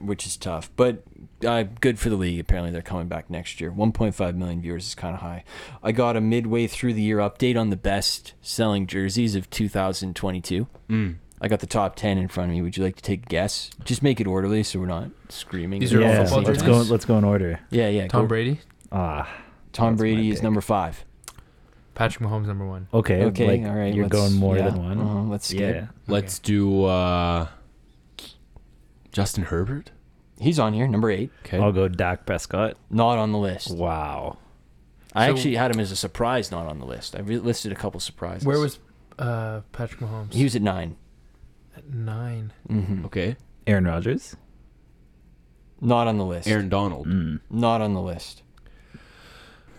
[0.00, 0.70] which is tough.
[0.76, 1.02] But
[1.44, 2.40] uh, good for the league.
[2.40, 3.70] Apparently, they're coming back next year.
[3.70, 5.44] 1.5 million viewers is kind of high.
[5.82, 10.66] I got a midway through the year update on the best selling jerseys of 2022.
[10.88, 11.16] mm.
[11.38, 12.62] I got the top 10 in front of me.
[12.62, 13.68] Would you like to take a guess?
[13.84, 15.80] Just make it orderly so we're not screaming.
[15.80, 16.86] These are all yeah, football let's jerseys?
[16.88, 16.92] go.
[16.92, 17.60] Let's go in order.
[17.68, 18.08] Yeah, yeah.
[18.08, 18.28] Tom go.
[18.28, 19.28] Brady, Ah,
[19.74, 20.44] Tom Brady is pick.
[20.44, 21.04] number five.
[21.94, 22.88] Patrick Mahomes, number one.
[22.94, 23.24] okay.
[23.24, 23.92] Okay, like, all right.
[23.92, 24.98] You're let's- going more yeah, than one.
[24.98, 25.74] uh-huh, let's skip.
[25.74, 25.86] yeah.
[26.06, 27.48] let's do uh,
[29.12, 29.90] Justin Herbert.
[30.38, 31.30] He's on here, number eight.
[31.44, 32.76] Okay, I'll go Dak Prescott.
[32.90, 33.74] Not on the list.
[33.74, 34.38] Wow.
[35.14, 37.16] I So- actually had him as a surprise, not on the list.
[37.16, 38.46] I re- listed a couple surprises.
[38.46, 38.78] Where was
[39.18, 40.34] uh, Patrick Mahomes?
[40.34, 40.44] he?
[40.44, 40.96] Was at nine.
[41.74, 42.52] at nine.
[42.68, 43.06] Mm-hmm.
[43.06, 43.36] okay.
[43.66, 44.36] Aaron Rodgers.
[45.80, 46.48] Not on the list.
[46.48, 47.06] Aaron Donald.
[47.06, 47.40] Mm.
[47.50, 48.42] Not on the list.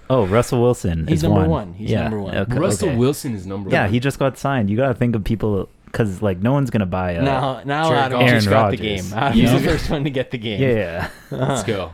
[0.09, 1.07] Oh, Russell Wilson.
[1.07, 1.49] He's is number one.
[1.49, 1.73] one.
[1.73, 2.03] He's yeah.
[2.03, 2.35] number one.
[2.35, 2.97] Okay, Russell okay.
[2.97, 3.73] Wilson is number one.
[3.73, 3.93] Yeah, one.
[3.93, 4.69] he just got signed.
[4.69, 7.21] You gotta think of people because like no one's gonna buy a.
[7.23, 8.29] now, now Jared Adam Goff.
[8.29, 9.09] just Aaron got the Rodgers.
[9.11, 9.17] game.
[9.19, 9.57] Adam's Yeah.
[9.57, 10.61] the first one to get the game.
[10.61, 11.09] Yeah.
[11.31, 11.93] Let's go.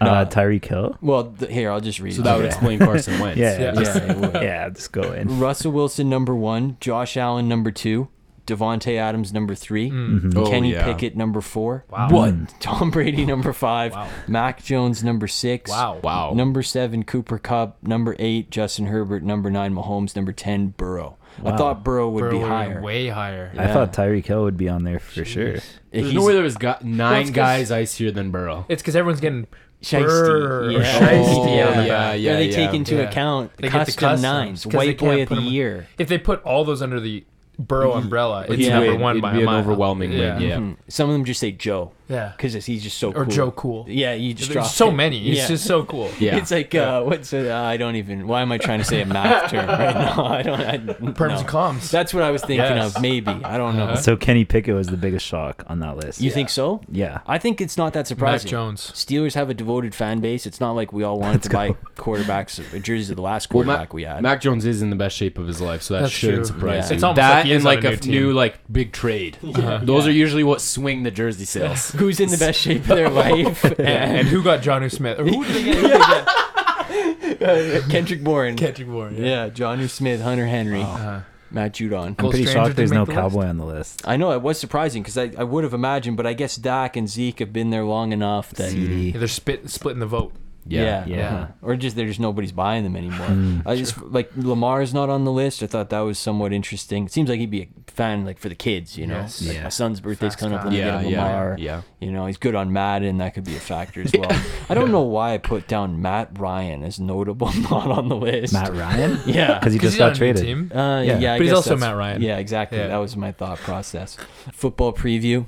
[0.00, 0.96] Uh, Tyreek Hill.
[1.02, 2.14] Well, th- here I'll just read.
[2.14, 2.48] So it that would you.
[2.48, 3.38] explain Carson Wentz.
[3.38, 3.60] Yeah.
[3.60, 3.72] Yeah.
[3.72, 4.34] Just, Yeah, it would.
[4.42, 4.68] yeah.
[4.70, 5.38] Just go in.
[5.38, 8.08] Russell Wilson number one, Josh Allen number two,
[8.46, 10.34] Davante Adams number three, Mm.
[10.36, 10.84] Oh, Kenny yeah.
[10.84, 12.08] Pickett number four, Wow.
[12.10, 12.34] what?
[12.58, 14.08] Tom Brady number five, Wow.
[14.26, 16.00] Mac Jones number six, Wow.
[16.02, 16.32] Wow.
[16.34, 21.16] number seven Cooper Kupp, number eight Justin Herbert, number nine Mahomes, number ten Burrow.
[21.44, 22.80] I thought Burrow would Burrow be would've higher.
[22.82, 23.50] Way higher.
[23.54, 23.64] Yeah.
[23.64, 25.52] I thought Tyreek Hill would be on there for sure.
[25.52, 28.64] There's He's no way there was got nine it's 'cause- guys icier than Burrow.
[28.68, 29.46] It's because everyone's getting
[29.82, 30.04] Shiesty.
[30.06, 30.78] Burr- Yeah.
[31.00, 32.20] shiesty Oh, on the yeah, back.
[32.20, 32.36] yeah.
[32.36, 33.00] they take into yeah.
[33.02, 35.40] account They get the custom customs, nines, 'cause they white boy can't of put the
[35.40, 35.86] 'em- year.
[35.98, 37.24] If they put all those under the
[37.58, 39.58] Burrow umbrella, it's It'd number be- one it'd by be a an mile.
[39.60, 40.38] overwhelming win, yeah.
[40.38, 40.56] yeah.
[40.56, 40.76] Mhm.
[40.88, 42.32] Some of them just say Joe Yeah.
[42.36, 43.22] because he's just so cool.
[43.22, 43.34] Or cool.
[43.34, 43.84] Joe Cool.
[43.88, 44.92] Yeah, you just There's drop so it.
[44.92, 45.28] many.
[45.30, 45.46] It's Yeah.
[45.48, 46.10] just so cool.
[46.18, 46.36] Yeah.
[46.36, 47.48] It's like uh, what's it?
[47.50, 48.26] Uh, I don't even.
[48.26, 50.24] Why am I trying to say a math term right now?
[50.26, 50.60] I don't.
[50.60, 51.38] I, Perms no.
[51.38, 51.90] and comms.
[51.90, 52.94] That's what I was thinking Yes.
[52.96, 53.02] of.
[53.02, 53.94] Maybe I don't know.
[53.96, 56.20] So Kenny Pickett was the biggest shock on that list.
[56.20, 56.80] You think so?
[56.90, 57.20] Yeah.
[57.26, 58.50] I think it's not that Mac surprising.
[58.50, 58.90] Jones.
[58.94, 60.46] Steelers have a devoted fan base.
[60.46, 63.64] It's not like we all wanted to buy quarterbacks uh, jerseys of the last Well,
[63.64, 64.22] quarterback Mac, we had.
[64.22, 66.54] Mac Jones is in the best shape of his life, so that That's shouldn't true.
[66.54, 66.88] surprise Yeah.
[66.90, 66.94] you.
[66.96, 69.38] It's almost that like and like a a, new new like big trade.
[69.62, 69.80] Uh-huh.
[69.82, 71.92] Those are usually what swing the jersey sales.
[72.02, 73.62] Who's in the best shape of their life?
[73.78, 73.84] Yeah.
[74.16, 75.18] And who got Jonnu Smith?
[75.20, 75.76] Or who did they get?
[75.76, 77.42] Who did they get?
[77.42, 78.56] Uh, Kendrick Bourne.
[78.56, 79.16] Kendrick Bourne.
[79.16, 81.20] Yeah, Johnny Smith, Hunter Henry, Uh-huh.
[81.50, 82.06] Matt Judon.
[82.06, 83.34] I'm pretty shocked there's no make the list?
[83.34, 84.02] cowboy on the list.
[84.06, 86.96] I know it was surprising because I, I would have imagined, but I guess Dak
[86.96, 89.10] and Zeke have been there long enough that CD.
[89.10, 90.32] Yeah, they're spit, splitting the vote.
[90.64, 91.28] Yeah, Yeah.
[91.34, 91.46] uh-huh.
[91.62, 93.26] or just there's nobody's buying them anymore.
[93.26, 93.62] Mm.
[93.66, 95.62] I just like Lamar's not on the list.
[95.62, 97.06] I thought that was somewhat interesting.
[97.06, 99.16] It seems like he'd be a fan like for the kids, you know.
[99.22, 99.42] Yes.
[99.44, 99.62] Like Yeah.
[99.64, 100.60] my son's birthday's Fast coming up.
[100.64, 100.70] guy.
[100.70, 101.56] Let me Yeah, get a yeah, Lamar.
[101.58, 101.82] yeah.
[102.00, 103.18] You know, he's good on Madden.
[103.18, 104.30] That could be a factor as well.
[104.68, 108.52] I don't know why I put down Matt Ryan as notable not on the list.
[108.52, 109.18] Matt Ryan?
[109.26, 109.58] Yeah.
[109.58, 110.42] Because he just got traded.
[110.44, 110.70] team.
[110.72, 111.34] Uh, yeah, Yeah.
[111.34, 112.22] I But he's guess also Matt Ryan.
[112.22, 112.78] Yeah, exactly.
[112.78, 112.86] Yeah.
[112.88, 114.16] That was my thought process.
[114.52, 115.46] Football preview.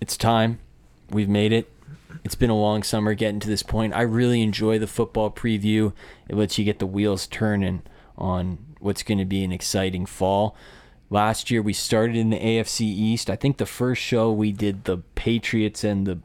[0.00, 0.58] It's time.
[1.10, 1.70] We've made it.
[2.24, 3.94] It's been a long summer getting to this point.
[3.94, 5.92] I really enjoy the football preview.
[6.28, 7.82] It lets you get the wheels turning
[8.16, 10.56] on what's going to be an exciting fall.
[11.10, 13.30] Last year we started in the AFC East.
[13.30, 16.18] I think the first show we did the Patriots and the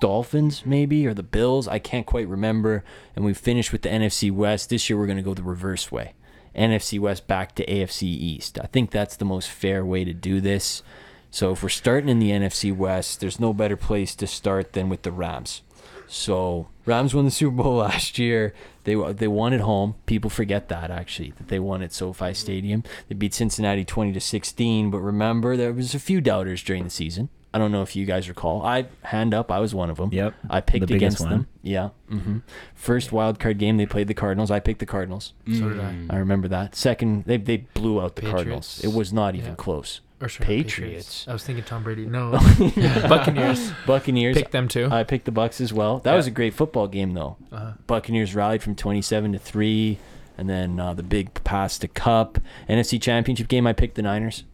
[0.00, 1.66] Dolphins, maybe, or the Bills.
[1.66, 2.84] I can't quite remember.
[3.16, 4.70] And we finished with the NFC West.
[4.70, 6.14] This year we're going to go the reverse way.
[6.54, 8.58] NFC West back to AFC East.
[8.60, 10.82] I think that's the most fair way to do this.
[11.30, 14.88] So if we're starting in the NFC West, there's no better place to start than
[14.88, 15.62] with the Rams.
[16.06, 18.54] So Rams won the Super Bowl last year.
[18.84, 19.94] They they won at home.
[20.06, 22.82] People forget that actually that they won at SoFi Stadium.
[23.08, 24.90] They beat Cincinnati 20 to 16.
[24.90, 27.28] But remember, there was a few doubters during the season.
[27.52, 28.62] I don't know if you guys recall.
[28.62, 29.50] I hand up.
[29.50, 30.10] I was one of them.
[30.12, 30.34] Yep.
[30.50, 31.30] I picked The against one.
[31.30, 31.46] them.
[31.62, 31.90] Yeah.
[32.08, 32.38] hmm
[32.74, 34.50] First wild card game, they played the Cardinals.
[34.50, 35.32] I picked the Cardinals.
[35.46, 35.94] So did I.
[36.10, 36.74] I remember that.
[36.74, 38.80] Second, they they blew out the Cardinals.
[38.82, 39.54] It was not even Yeah.
[39.56, 40.00] close.
[40.20, 41.26] Or sorry, Patriots.
[41.28, 42.04] I was thinking Tom Brady.
[42.06, 42.32] No.
[43.08, 43.70] Buccaneers.
[43.86, 44.36] Buccaneers.
[44.36, 44.88] Pick them too.
[44.90, 45.98] I picked the Bucks as well.
[46.00, 46.16] That Yeah.
[46.16, 47.36] was a great football game though.
[47.52, 47.72] Uh-huh.
[47.86, 49.98] Buccaneers rallied from 27 to 3
[50.36, 52.38] and then uh, the big pass to Kupp.
[52.68, 54.44] NFC Championship game I picked the Niners.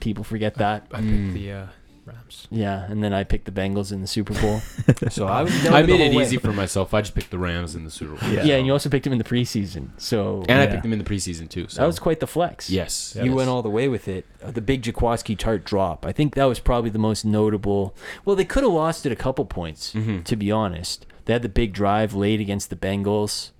[0.00, 0.86] People forget that.
[0.92, 1.66] I picked the uh,
[2.08, 2.48] Rams.
[2.50, 4.60] Yeah, and then I picked the Bengals in the Super Bowl.
[5.10, 6.22] so I was I made it way.
[6.22, 6.92] easy for myself.
[6.94, 8.30] I just picked the Rams in the Super Bowl.
[8.30, 8.56] Yeah.
[8.56, 9.90] and you also picked them in the preseason.
[9.98, 11.66] So And I picked them in the preseason too.
[11.68, 12.68] So that was quite the flex.
[12.70, 13.16] yes.
[13.20, 14.26] You went all the way with it.
[14.42, 16.04] Uh, the big Jaquiski Tartt drop.
[16.06, 17.94] I think that was probably the most notable.
[18.24, 20.24] Well, they could have lost it a couple points, Mhm.
[20.24, 21.06] to be honest.
[21.26, 23.50] They had the big drive late against the Bengals.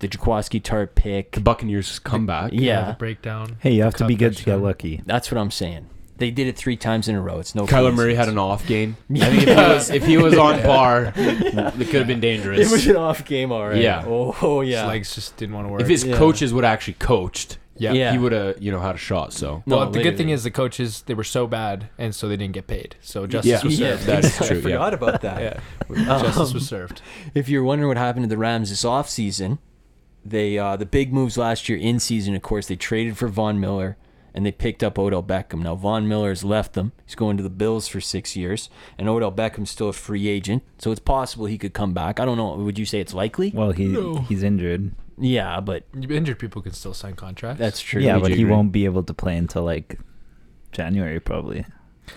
[0.00, 1.30] The Jaquiski Tartt pick.
[1.32, 2.50] the Buccaneers come back.
[2.52, 3.56] Yeah, The breakdown.
[3.60, 5.00] Hey, you have to be good to get lucky.
[5.06, 5.86] that's what I'm saying.
[6.16, 7.40] They did it three times in a row.
[7.40, 7.66] It's no.
[7.66, 8.96] Kyler Murray had an off game.
[9.10, 12.60] I think if he was if he was on par, it could have been dangerous.
[12.60, 13.80] It was an off game, all right.
[13.82, 14.04] Yeah.
[14.06, 14.86] Oh, oh His yeah.
[14.86, 15.80] legs just didn't want to work.
[15.82, 16.16] if his Yeah.
[16.16, 17.92] coaches would actually coached, yeah.
[17.92, 18.12] Yeah.
[18.12, 19.32] he would have you know had a shot.
[19.32, 20.32] So No, well, the good thing literally.
[20.34, 22.94] is the coaches they were so bad, and so they didn't get paid.
[23.00, 23.64] So justice Yeah.
[23.64, 24.06] was Yeah, served.
[24.06, 24.62] That is I true, yeah.
[24.62, 25.42] forgot about that.
[25.90, 27.02] yeah, justice Um, was served.
[27.34, 29.58] if you're wondering what happened to the Rams this offseason,
[30.24, 33.58] they uh, the big moves last year in season, of course, they traded for Von
[33.58, 33.96] Miller
[34.34, 35.60] and they picked up Odell Beckham.
[35.62, 36.92] Now Von Miller's left them.
[37.06, 38.68] He's going to the Bills for six years,
[38.98, 42.18] and Odell Beckham's still a free agent, so it's possible he could come back.
[42.20, 42.54] I don't know.
[42.56, 43.50] Would you say it's likely?
[43.54, 44.16] Well, he No.
[44.22, 44.92] he's injured.
[45.16, 47.60] Yeah, but Injured people can still sign contracts.
[47.60, 48.02] that's true.
[48.02, 48.52] yeah, but he agree?
[48.52, 49.98] won't be able to play until like
[50.72, 51.64] January probably.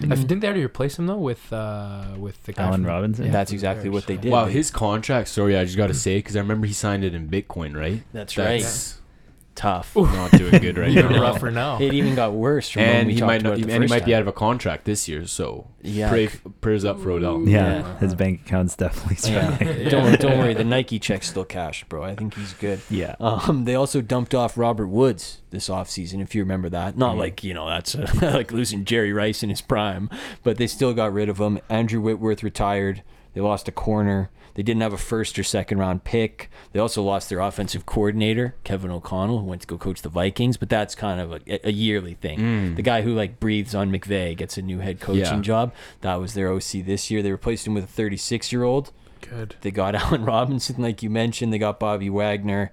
[0.02, 3.26] I didn't they already replace him though with uh with the guy Allen from- Robinson?
[3.28, 4.22] Yeah, That's from the exactly what they yeah.
[4.22, 4.32] did.
[4.32, 7.14] wow, his contract story I just got to say because I remember he signed it
[7.14, 8.02] in Bitcoin, right?
[8.12, 8.62] That's right.
[8.62, 9.00] That's
[9.58, 9.94] tough.
[9.96, 11.22] Not doing good right Even now.
[11.22, 11.80] rougher now.
[11.82, 13.74] It even got worse from when And we he talked might about not, it the
[13.74, 15.26] and he first might be out of a contract this year.
[15.26, 16.10] So Yeah.
[16.10, 16.28] pray,
[16.62, 17.42] prayers up for Odell.
[17.48, 17.98] Yeah, Yeah.
[18.00, 19.78] his bank account's definitely struggling.
[19.84, 19.90] Yeah.
[19.90, 22.04] don't don't worry, the Nike check's still cash, bro.
[22.04, 22.80] I think he's good.
[22.90, 23.16] Yeah.
[23.20, 26.98] Um, they also dumped off Robert Woods this offseason, if you remember that.
[26.98, 30.10] Not like, you know, that's uh, like losing Jerry Rice in his prime,
[30.44, 31.60] but they still got rid of him.
[31.70, 33.02] Andrew Whitworth retired.
[33.34, 34.30] They lost a corner.
[34.58, 36.50] They didn't have a first or second round pick.
[36.74, 40.58] They also lost their offensive coordinator, Kevin O'Connell, who went to go coach the Vikings,
[40.58, 42.40] but that's kind of a, a yearly thing.
[42.40, 42.76] Mm.
[42.76, 45.40] The guy who like breathes on McVay gets a new head coaching Yeah.
[45.42, 45.74] job.
[46.02, 47.22] That was their OC this year.
[47.22, 48.92] They replaced him with a 36 year old.
[49.22, 49.56] Good.
[49.62, 51.54] They got Allen Robinson, like you mentioned.
[51.54, 52.72] They got Bobby Wagner.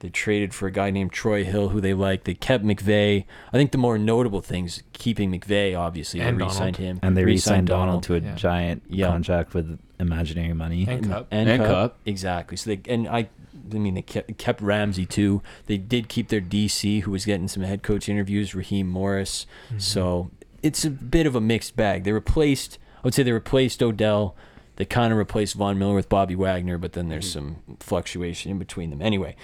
[0.00, 2.24] They traded for a guy named Troy Hill, who they like.
[2.24, 3.24] They kept McVay.
[3.52, 6.76] I think the more notable things, keeping McVay, obviously, And they re-signed Donald.
[6.76, 7.00] him.
[7.02, 8.34] And they re-signed re-signed Donald to a Yeah.
[8.34, 9.08] giant Yeah.
[9.08, 10.86] contract with imaginary money.
[10.88, 11.26] And Kupp.
[11.30, 11.70] and, And Kupp.
[11.70, 11.98] Kupp.
[12.06, 12.56] Exactly.
[12.56, 13.28] So they and I,
[13.72, 15.42] I mean, they kept, kept Ramsey too.
[15.66, 19.44] They did keep their DC, who was getting some head coach interviews, Raheem Morris.
[19.68, 19.78] Mm-hmm.
[19.80, 20.30] So
[20.62, 22.04] it's a bit of a mixed bag.
[22.04, 24.34] They replaced, I would say, they replaced Odell.
[24.76, 27.54] They kind of replaced Von Miller with Bobby Wagner, but then there's mm-hmm.
[27.66, 29.02] some fluctuation in between them.
[29.02, 29.36] Anyway,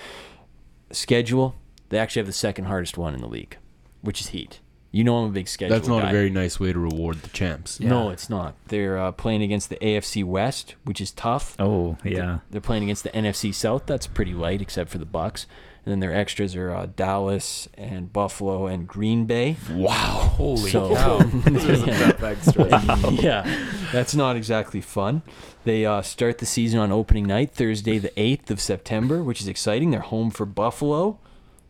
[0.90, 1.54] schedule.
[1.88, 3.56] They actually have the second hardest one in the league,
[4.02, 4.60] which is Heat.
[4.92, 5.76] You know I'm a big schedule.
[5.76, 6.08] That's not guy.
[6.08, 7.80] a very nice way to reward the champs.
[7.80, 8.54] No, it's not.
[8.68, 11.54] They're uh, playing against the AFC West, which is tough.
[11.58, 12.38] Oh, yeah.
[12.50, 13.84] They're playing against the NFC South.
[13.84, 15.46] That's pretty light, except for the Bucks.
[15.86, 19.54] And then their extras are uh, Dallas and Buffalo and Green Bay.
[19.70, 20.32] Wow.
[20.34, 21.18] Holy So- cow.
[21.46, 23.10] yeah.
[23.10, 25.22] yeah, that's not exactly fun.
[25.62, 29.46] They uh, start the season on opening night, Thursday, the 8th of September, which is
[29.46, 29.92] exciting.
[29.92, 31.20] They're home for Buffalo.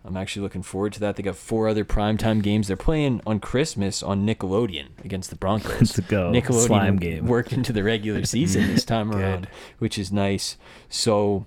[0.02, 1.16] I'm actually looking forward to that.
[1.16, 2.68] They got four other primetime games.
[2.68, 5.98] They're playing on Christmas on Nickelodeon against the Broncos.
[5.98, 6.30] Let's go.
[6.32, 7.26] Nickelodeon Slime game.
[7.26, 9.48] worked into the regular season this time around,
[9.78, 10.56] which is nice.
[10.88, 11.44] So,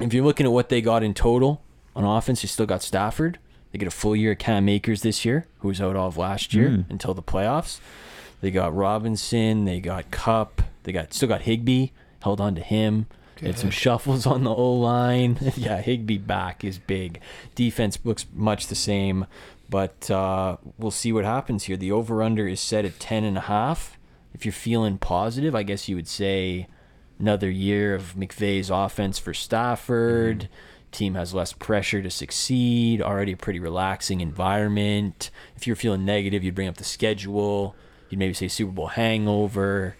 [0.00, 1.62] if you're looking at what they got in total
[1.94, 3.38] on offense, you still got Stafford.
[3.70, 6.16] They get a full year of Cam Akers this year, who was out all of
[6.18, 6.90] last year Mm.
[6.90, 7.80] until the playoffs.
[8.40, 9.64] They got Robinson.
[9.64, 10.62] They got Kupp.
[10.82, 11.88] They got still got Higbee.
[12.22, 13.06] Held on to him.
[13.40, 15.38] They had some shuffles on the O line.
[15.56, 17.20] yeah, Higbee back is big.
[17.56, 19.26] Defense looks much the same,
[19.68, 21.76] but uh, we'll see what happens here.
[21.76, 23.96] The over under is set at ten and a half.
[24.34, 26.68] If you're feeling positive, I guess you would say
[27.18, 30.48] another year of McVay's offense for Stafford.
[30.92, 33.02] Team has less pressure to succeed.
[33.02, 35.30] Already a pretty relaxing environment.
[35.56, 37.74] If you're feeling negative, you'd bring up the schedule.
[38.10, 39.96] You'd maybe say Super Bowl hangover.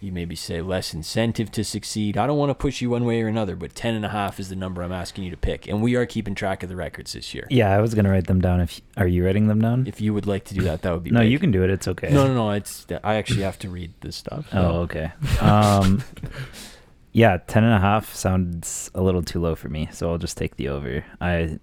[0.00, 2.18] You maybe say less incentive to succeed.
[2.18, 4.38] I don't want to push you one way or another, but ten and a half
[4.38, 6.76] is the number I'm asking you to pick, and we are keeping track of the
[6.76, 7.46] records this year.
[7.48, 8.60] Yeah, I was gonna write them down.
[8.60, 9.86] If are you writing them down?
[9.86, 11.32] If you would like to do that, that would be no, big.
[11.32, 11.70] you can do it.
[11.70, 12.10] It's okay.
[12.12, 12.50] No, no, no.
[12.50, 14.50] It's I actually have to read this stuff.
[14.50, 15.12] so- Oh, okay.
[15.40, 16.02] Um,
[17.14, 20.36] yeah, ten and a half sounds a little too low for me, so I'll just
[20.36, 21.02] take the over.
[21.20, 21.58] I,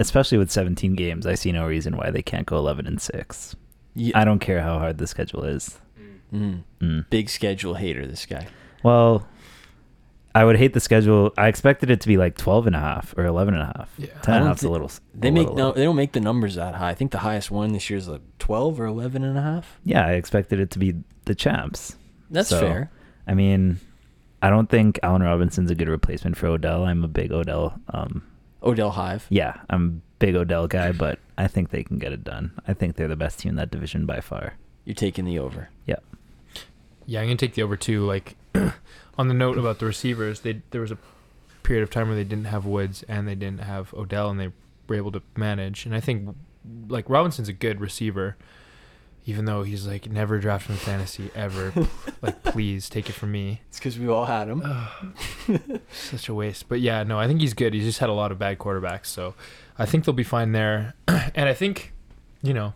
[0.00, 3.54] especially with 17 games, I see no reason why they can't go 11 and six.
[3.94, 4.18] Yeah.
[4.18, 5.78] I don't care how hard the schedule is.
[6.32, 6.62] Mm.
[6.80, 7.10] Mm.
[7.10, 8.46] Big schedule hater, this guy.
[8.82, 9.26] Well,
[10.34, 11.32] I would hate the schedule.
[11.36, 13.92] I expected it to be like 12 and a half or 11 and a half.
[13.98, 14.08] Yeah.
[14.22, 14.90] 10 I and a don't a little.
[15.14, 15.72] They a make little no, low.
[15.72, 16.90] they don't make the numbers that high.
[16.90, 19.80] I think the highest one this year is like 12 or 11 and a half.
[19.84, 21.96] Yeah, I expected it to be the champs.
[22.30, 22.90] That's So- fair.
[23.26, 23.80] I mean,
[24.40, 26.84] I don't think Allen Robinson's a good replacement for Odell.
[26.84, 27.80] I'm a big Odell.
[27.92, 28.24] Um,
[28.62, 29.26] Odell Hive.
[29.30, 32.52] yeah, I'm a big Odell guy, but I think they can get it done.
[32.66, 34.54] I think they're the best team in that division by far.
[34.84, 35.68] You're taking the over.
[37.06, 38.04] Yeah, I'm gonna take the over too.
[38.04, 38.36] Like
[39.18, 40.98] on the note about the receivers, they there was a
[41.62, 44.52] period of time where they didn't have Woods and they didn't have Odell, and they
[44.86, 45.86] were able to manage.
[45.86, 46.36] And I think
[46.88, 48.36] like Robinson's a good receiver,
[49.28, 51.70] even though he's like never drafted in fantasy ever.
[52.22, 53.60] like, please take it from me.
[53.68, 54.62] It's because we all had him.
[55.92, 56.66] Such a waste.
[56.66, 57.74] But yeah, no, I think he's good.
[57.74, 59.34] He's just had a lot of bad quarterbacks, so
[59.78, 60.94] I think they'll be fine there.
[61.08, 61.92] and I think,
[62.40, 62.72] you know,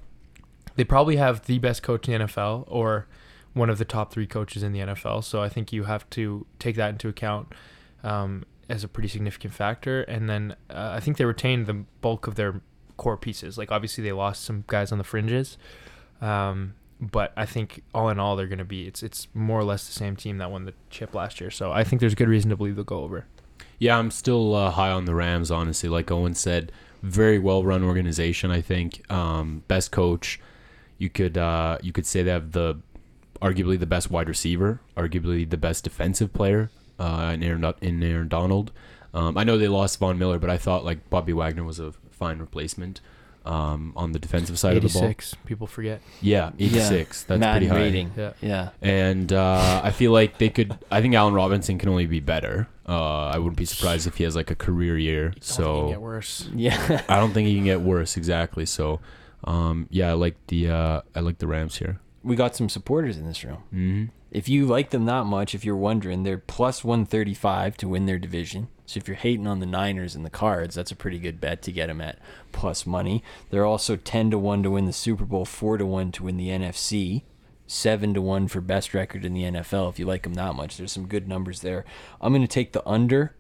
[0.77, 3.07] they probably have the best coach in the NFL or
[3.55, 5.25] one of the top three coaches in the NFL.
[5.25, 7.55] So I think you have to take that into account
[8.05, 10.03] um, as a pretty significant factor.
[10.03, 12.61] And then uh, I think they retained the bulk of their
[12.99, 13.57] core pieces.
[13.57, 15.57] Like obviously they lost some guys on the fringes.
[16.23, 19.65] Um, but I think all in all they're going to be it's it's more or
[19.65, 21.51] less the same team that won the chip last year.
[21.51, 23.27] So I think there's good reason to believe they'll go over.
[23.79, 25.89] Yeah, I'm still uh, high on the Rams, honestly.
[25.89, 26.71] Like Owen said,
[27.03, 28.53] very well run organization.
[28.53, 30.41] I think um, best coach.
[30.99, 32.81] You could uh, you could say they have the
[33.41, 38.29] arguably the best wide receiver, arguably the best defensive player uh, in Aaron in Aaron
[38.29, 38.71] Donald.
[39.13, 41.93] Um, I know they lost Von Miller, but I thought like Bobby Wagner was a
[42.11, 43.01] fine replacement.
[43.45, 45.05] Um, on the defensive side of the ball.
[45.05, 45.37] 86.
[45.47, 46.01] People forget.
[46.21, 47.25] Yeah, 86.
[47.25, 47.77] That's Madden pretty high.
[47.87, 48.13] rating.
[48.17, 48.33] Yeah.
[48.41, 48.69] Yeah.
[48.81, 50.77] And uh, I feel like they could.
[50.91, 52.69] I think Allen Robinson can only be better.
[52.89, 55.31] Uh, I wouldn't be surprised if he has like a career year.
[55.31, 56.49] Don't think it can So get worse.
[56.55, 57.03] Yeah.
[57.09, 58.17] I don't think he can get worse.
[58.17, 58.67] Exactly.
[58.67, 59.01] So,
[59.45, 61.99] um, yeah, I like the uh, I like the Rams here.
[62.25, 63.63] We got some supporters in this room.
[63.71, 68.07] hmm If you like them that much, if you're wondering, they're plus 135 to win
[68.07, 68.69] their division.
[68.87, 71.63] So if you're hating on the Niners and the Cards, that's a pretty good bet
[71.63, 72.19] to get them at
[72.53, 73.23] plus money.
[73.51, 76.37] They're also 10 to 1 to win the Super Bowl, 4 to 1 to win
[76.37, 77.23] the NFC,
[77.67, 80.77] 7 to 1 for best record in the NFL if you like them that much.
[80.77, 81.85] There's some good numbers there.
[82.21, 83.35] I'm going to take the under.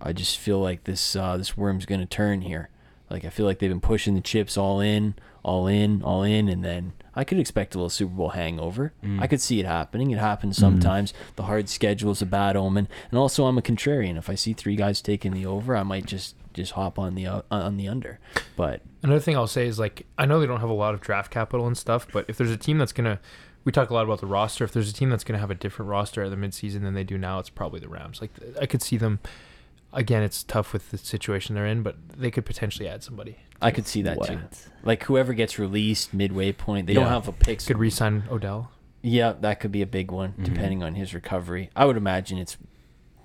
[0.00, 2.70] I just feel like this uh, this worm's going to turn here.
[3.10, 6.48] Like I feel like they've been pushing the chips all in, all in, all in,
[6.48, 8.92] and then I could expect a little Super Bowl hangover.
[9.18, 10.10] I could see it happening.
[10.10, 11.12] It happens sometimes.
[11.36, 14.16] The hard schedule is a bad omen, and also I'm a contrarian.
[14.18, 17.26] If I see three guys taking the over, I might just just hop on the
[17.26, 18.18] uh, on the under.
[18.56, 21.00] But Another thing I'll say is like I know they don't have a lot of
[21.00, 23.18] draft capital and stuff, but if there's a team that's gonna,
[23.64, 24.64] we talk a lot about the roster.
[24.64, 27.04] If there's a team that's gonna have a different roster at the midseason than they
[27.04, 28.20] do now, it's probably the Rams.
[28.20, 29.20] Like I could see them.
[29.92, 33.38] Again, it's tough with the situation they're in, but they could potentially add somebody.
[33.62, 34.28] I could see that What?
[34.28, 34.38] too.
[34.82, 37.64] Like whoever gets released midway point, they don't have a pick.
[37.64, 38.70] Could re-sign Odell.
[39.02, 40.44] Yeah, that could be a big one, Mhm.
[40.44, 41.70] depending on his recovery.
[41.76, 42.56] I would imagine it's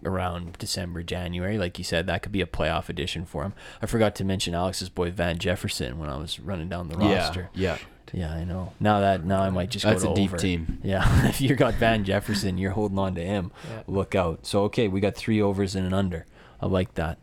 [0.03, 1.57] around December, January.
[1.57, 3.53] Like you said, that could be a playoff addition for him.
[3.81, 7.15] I forgot to mention Alex's boy Van Jefferson when I was running down the Yeah,
[7.25, 7.49] roster.
[7.53, 7.77] yeah.
[8.13, 8.71] Yeah, I know.
[8.79, 10.37] Now that now I might just That's go to a deep over.
[10.37, 10.77] team.
[10.83, 13.51] Yeah, if you got Van Jefferson, you're holding on to him.
[13.69, 13.81] Yeah.
[13.87, 14.45] Look out.
[14.45, 16.25] So okay, we got three overs and an under.
[16.61, 17.17] I like that.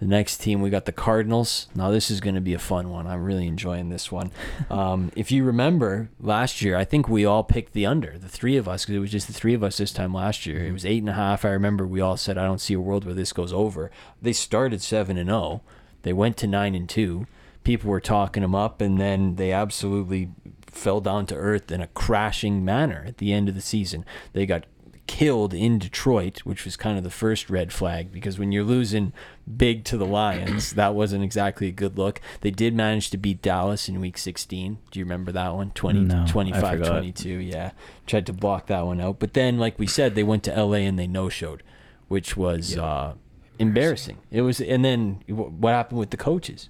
[0.00, 1.68] The next team we got the Cardinals.
[1.74, 3.06] Now this is going to be a fun one.
[3.06, 4.32] I'm really enjoying this one.
[4.70, 8.16] Um, if you remember last year, I think we all picked the under.
[8.16, 10.46] The three of us, because it was just the three of us this time last
[10.46, 10.64] year.
[10.64, 11.44] It was eight and a half.
[11.44, 13.90] I remember we all said, "I don't see a world where this goes over."
[14.22, 15.62] They started seven and zero.
[16.02, 17.26] They went to nine and two.
[17.64, 20.30] People were talking them up, and then they absolutely
[20.66, 24.04] fell down to earth in a crashing manner at the end of the season.
[24.32, 24.64] They got
[25.10, 29.12] killed in Detroit, which was kind of the first red flag because when you're losing
[29.56, 32.20] big to the Lions, that wasn't exactly a good look.
[32.42, 34.78] They did manage to beat Dallas in week 16.
[34.92, 35.72] Do you remember that one?
[35.72, 37.28] 20, No, 25 22.
[37.28, 37.72] Yeah.
[38.06, 39.18] Tried to block that one out.
[39.18, 41.64] But then, like we said, they went to LA and they no showed,
[42.06, 43.14] which was uh,
[43.58, 44.18] embarrassing.
[44.30, 46.68] It was, and then what happened with the coaches?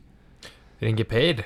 [0.78, 1.44] They didn't get paid.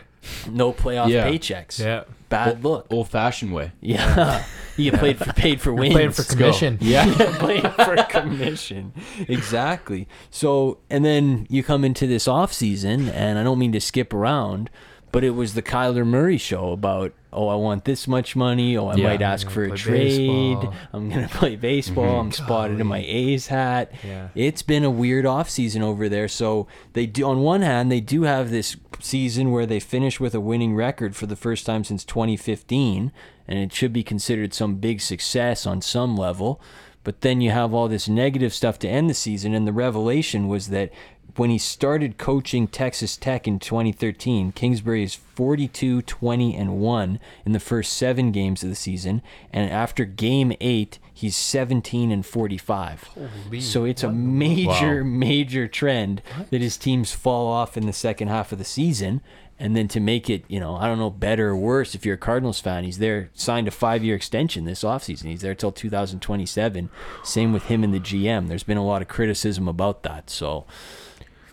[0.48, 1.26] No playoff Yeah.
[1.28, 1.80] paychecks.
[1.80, 2.04] Yeah.
[2.34, 2.86] Bad look.
[2.90, 3.72] Old fashioned way.
[3.80, 4.44] Yeah.
[4.76, 5.94] you get played for paid for wins.
[5.94, 6.78] Playing for commission.
[6.80, 7.12] Yeah.
[7.38, 8.92] playing for commission.
[9.28, 10.08] Exactly.
[10.30, 14.12] So, and then you come into this off season, and I don't mean to skip
[14.12, 14.70] around,
[15.12, 18.76] but it was the Kyler Murray show about, oh, I want this much money.
[18.76, 19.08] Oh, I Yeah.
[19.08, 20.58] might ask for a trade.
[20.58, 20.74] baseball.
[20.92, 22.04] I'm gonna play baseball.
[22.16, 22.20] Mhm.
[22.20, 23.92] I'm spotted in my A's hat.
[24.06, 24.28] Yeah.
[24.34, 26.28] It's been a weird off season over there.
[26.28, 27.24] So they do.
[27.26, 31.14] On one hand, they do have this season where they finish with a winning record
[31.16, 33.12] for the first time since 2015,
[33.48, 36.60] and it should be considered some big success on some level.
[37.02, 40.48] But then you have all this negative stuff to end the season, and the revelation
[40.48, 40.90] was that
[41.36, 47.52] when he started coaching Texas Tech in 2013, Kingsbury is 42, 20, and 1 in
[47.52, 49.20] the first seven games of the season.
[49.52, 53.02] And after game eight, he's 17 and 45.
[53.04, 55.08] Holy So it's a major, Wow.
[55.10, 59.20] major trend that his teams fall off in the second half of the season.
[59.56, 62.16] And then to make it, you know, I don't know, better or worse, if you're
[62.16, 65.26] a Cardinals fan, he's there, signed a five year extension this offseason.
[65.26, 66.90] He's there till 2027.
[67.22, 68.48] Same with him and the GM.
[68.48, 70.28] There's been a lot of criticism about that.
[70.28, 70.64] So,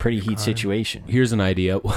[0.01, 1.03] pretty heat situation.
[1.07, 1.79] Here's an idea.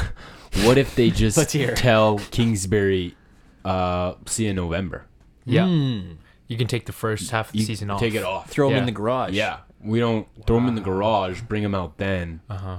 [0.63, 3.17] What if they just Let's hear tell Kingsbury,
[3.65, 5.05] uh, see you in November?
[5.45, 5.67] Yeah.
[5.67, 6.13] Hmm.
[6.47, 7.99] You can take the first half of the You season off.
[7.99, 8.51] Take it off.
[8.51, 9.33] Throw him in the garage.
[9.33, 9.59] Yeah.
[9.83, 12.77] We don't throw him in the garage, bring him out then, Uh huh.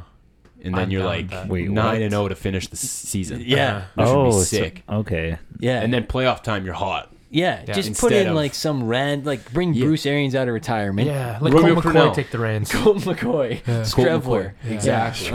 [0.64, 1.50] and then I'm you're down like that.
[1.50, 2.02] Wait, nine what?
[2.02, 3.42] and zero to finish the s- season.
[3.46, 3.88] Yeah.
[3.96, 4.84] Which would oh, be so- sick.
[4.88, 5.38] okay.
[5.60, 5.82] Yeah.
[5.82, 7.12] And then playoff time, you're hot.
[7.32, 7.74] Yeah, Yeah.
[7.74, 9.86] just put in of- like some rand, like bring Yeah.
[9.86, 11.08] Bruce Arians out of retirement.
[11.08, 11.38] Yeah.
[11.42, 12.16] Let Romeo Colt McCoy Crennel.
[12.16, 12.72] take the reins.
[12.74, 13.82] Colt McCoy, Yeah.
[13.82, 14.24] Streveler, Colt
[14.64, 14.72] McCoy.
[14.72, 15.32] Exactly.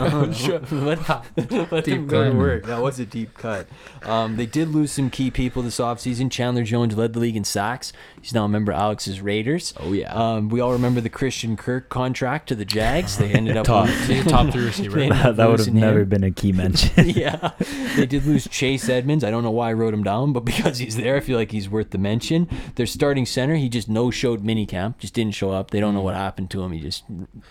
[0.79, 2.37] let, let them go to cut.
[2.37, 2.65] work.
[2.65, 3.67] That was a deep cut.
[4.03, 6.31] Um, they did lose some key people this offseason.
[6.31, 7.93] Chandler Jones led the league in sacks.
[8.19, 9.73] He's now a member of Alex's Raiders.
[9.79, 10.11] Oh yeah.
[10.13, 13.17] Um, we all remember the Christian Kirk contract to the Jags.
[13.17, 13.87] They ended up Top.
[13.87, 14.97] losing- top three receiver.
[14.97, 15.81] They ended up that would have losing him.
[15.81, 17.09] never been a key mention.
[17.09, 17.51] yeah,
[17.95, 19.23] they did lose Chase Edmonds.
[19.23, 21.51] I don't know why I wrote him down, but because he's there, I feel like
[21.51, 22.47] he's worth the mention.
[22.75, 25.71] Their starting center, he just no showed minicamp, just didn't show up.
[25.71, 26.71] They don't know what happened to him.
[26.71, 27.03] He just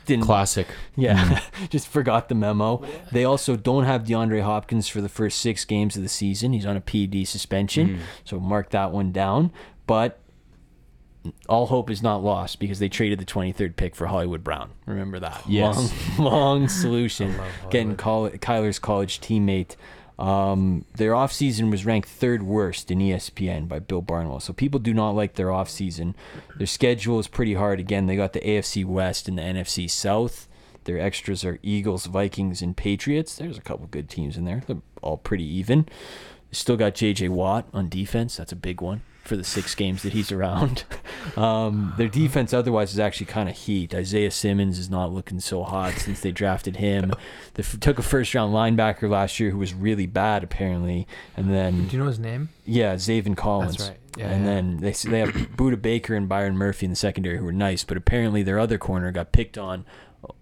[0.06, 0.24] didn't.
[0.24, 0.66] Classic.
[0.96, 2.84] Yeah, just forgot the memo.
[3.12, 6.52] They also don't have DeAndre Hopkins for the first six games of the season.
[6.52, 9.52] He's on a PED suspension, so mark that one down.
[9.86, 10.20] But
[11.48, 14.70] all hope is not lost because they traded the 23rd pick for Hollywood Brown.
[14.86, 15.42] Remember that?
[15.46, 15.92] Yes.
[16.18, 17.34] Long, long solution.
[17.70, 18.40] Getting Hollywood.
[18.40, 19.76] Col- Kyler's college teammate
[20.20, 24.40] Um, their offseason was ranked third worst in ESPN by Bill Barnwell.
[24.40, 26.14] So people do not like their offseason.
[26.58, 27.80] Their schedule is pretty hard.
[27.80, 30.46] Again, they got the AFC West and the NFC South.
[30.84, 33.36] Their extras are Eagles, Vikings, and Patriots.
[33.36, 34.62] There's a couple good teams in there.
[34.66, 35.88] They're all pretty even.
[36.52, 37.28] Still got J.J.
[37.28, 38.36] Watt on defense.
[38.36, 40.82] That's a big one for the six games that he's around.
[41.36, 43.94] Um, their defense otherwise is actually kind of heat.
[43.94, 47.12] Isaiah Simmons is not looking so hot since they drafted him.
[47.54, 51.50] They f- took a first round linebacker last year who was really bad apparently, and
[51.50, 52.48] then Do you know his name?
[52.64, 53.76] yeah, Zaven Collins.
[53.76, 53.98] That's right.
[54.16, 54.50] Yeah, and yeah.
[54.50, 57.84] then they they have Budda Baker and Byron Murphy in the secondary who were nice,
[57.84, 59.84] but apparently their other corner got picked on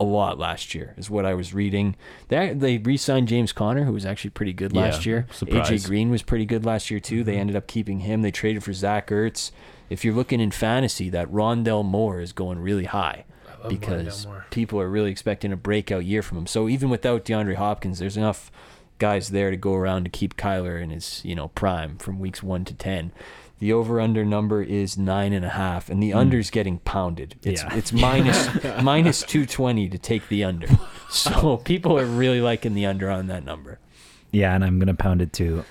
[0.00, 1.94] a lot last year, is what I was reading.
[2.28, 5.26] They they re-signed James Conner, who was actually pretty good last Yeah, year.
[5.32, 5.68] surprise.
[5.70, 7.22] AJ Green was pretty good last year too.
[7.24, 8.22] They ended up keeping him.
[8.22, 9.50] They traded for Zach Ertz.
[9.90, 13.24] If you're looking in fantasy, that Rondale Moore is going really high
[13.68, 16.46] because people are really expecting a breakout year from him.
[16.46, 18.50] So even without DeAndre Hopkins, there's enough
[18.98, 22.42] guys there to go around to keep Kyler in his you know prime from weeks
[22.42, 23.12] one to ten.
[23.58, 27.34] The over under number is nine and a half, and the under's getting pounded.
[27.42, 27.74] It's Yeah.
[27.74, 28.48] it's minus
[28.82, 30.68] minus two twenty to take the under.
[31.10, 33.78] So people are really liking the under on that number.
[34.30, 35.64] Yeah, and I'm gonna pound it too.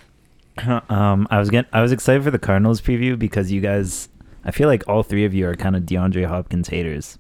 [0.90, 4.10] um, I was get I was excited for the Cardinals preview because you guys,
[4.44, 7.20] I feel like all three of you are kind of DeAndre Hopkins haters.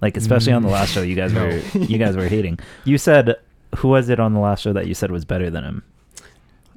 [0.00, 2.60] Like especially on the last show, you guys were you guys were hating.
[2.84, 3.34] You said
[3.78, 5.82] who was it on the last show that you said was better than him?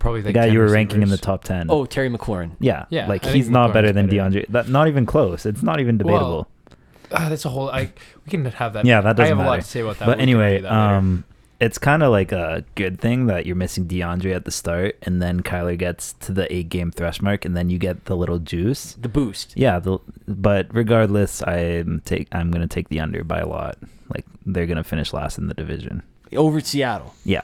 [0.03, 1.67] Probably The like guy you were ranking in the top ten.
[1.69, 2.51] Oh, Terry McLaurin.
[2.59, 4.17] yeah, Yeah, Like I he's not better than better.
[4.41, 4.47] DeAndre.
[4.49, 5.45] That not even close.
[5.45, 6.49] It's not even debatable.
[7.11, 7.69] Ah, that's a whole.
[7.69, 7.91] I
[8.25, 8.83] we can have that.
[8.85, 10.05] Yeah, that doesn't I have a lot to say about that.
[10.05, 10.95] but We anyway, do that later.
[10.95, 11.23] um,
[11.61, 15.21] it's kind of like a good thing that you're missing DeAndre at the start, and
[15.21, 18.39] then Kyler gets to the eight game thresh mark, and then you get the little
[18.39, 18.97] juice.
[18.99, 19.53] The boost.
[19.55, 23.77] Yeah, the, but regardless, I'm take I'm gonna take the under by a lot.
[24.09, 26.03] Like they're gonna finish last in the division.
[26.35, 27.13] Over Seattle.
[27.23, 27.43] Yeah.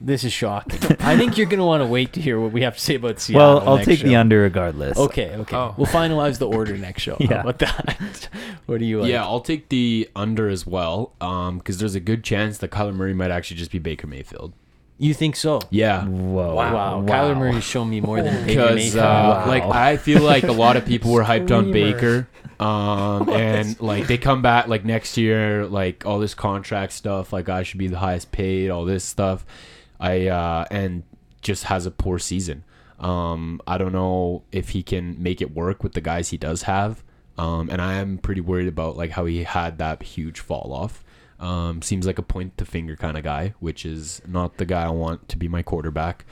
[0.00, 0.78] This is shocking.
[1.00, 2.96] I think you're going to want to wait to hear what we have to say
[2.96, 3.56] about Seattle.
[3.60, 4.98] well, I'll next take the under regardless.
[4.98, 5.56] Okay, okay.
[5.56, 5.74] Oh.
[5.76, 7.16] We'll finalize the order next show.
[7.20, 7.40] How Yeah.
[7.40, 8.28] about that?
[8.66, 9.10] what do you like?
[9.10, 12.94] Yeah, I'll take the under as well, um, because there's a good chance that Kyler
[12.94, 14.52] Murray might actually just be Baker Mayfield.
[14.98, 15.60] You think so?
[15.70, 16.54] Yeah, Whoa.
[16.54, 17.02] Wow.
[17.06, 19.04] Kyler Murray's shown me more than Baker because Mayfield.
[19.04, 22.28] uh, like I feel like a lot of people were hyped on Baker,
[22.62, 27.48] um, and like they come back like next year, like all this contract stuff, like
[27.48, 29.44] I should be the highest paid, all this stuff.
[29.98, 31.02] I uh, and
[31.42, 32.64] just has a poor season.
[32.98, 36.62] Um, I don't know if he can make it work with the guys he does
[36.62, 37.02] have.
[37.36, 41.04] Um, and I am pretty worried about like how he had that huge fall off.
[41.40, 44.84] Um, seems like a point to finger kind of guy, which is not the guy
[44.84, 46.24] I want to be my quarterback.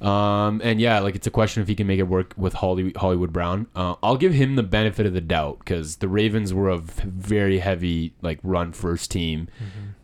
[0.00, 2.92] Um, and yeah, like it's a question if he can make it work with Holly,
[2.96, 3.66] Hollywood Brown.
[3.74, 7.58] Uh, I'll give him the benefit of the doubt because the Ravens were a very
[7.58, 9.48] heavy like run first team,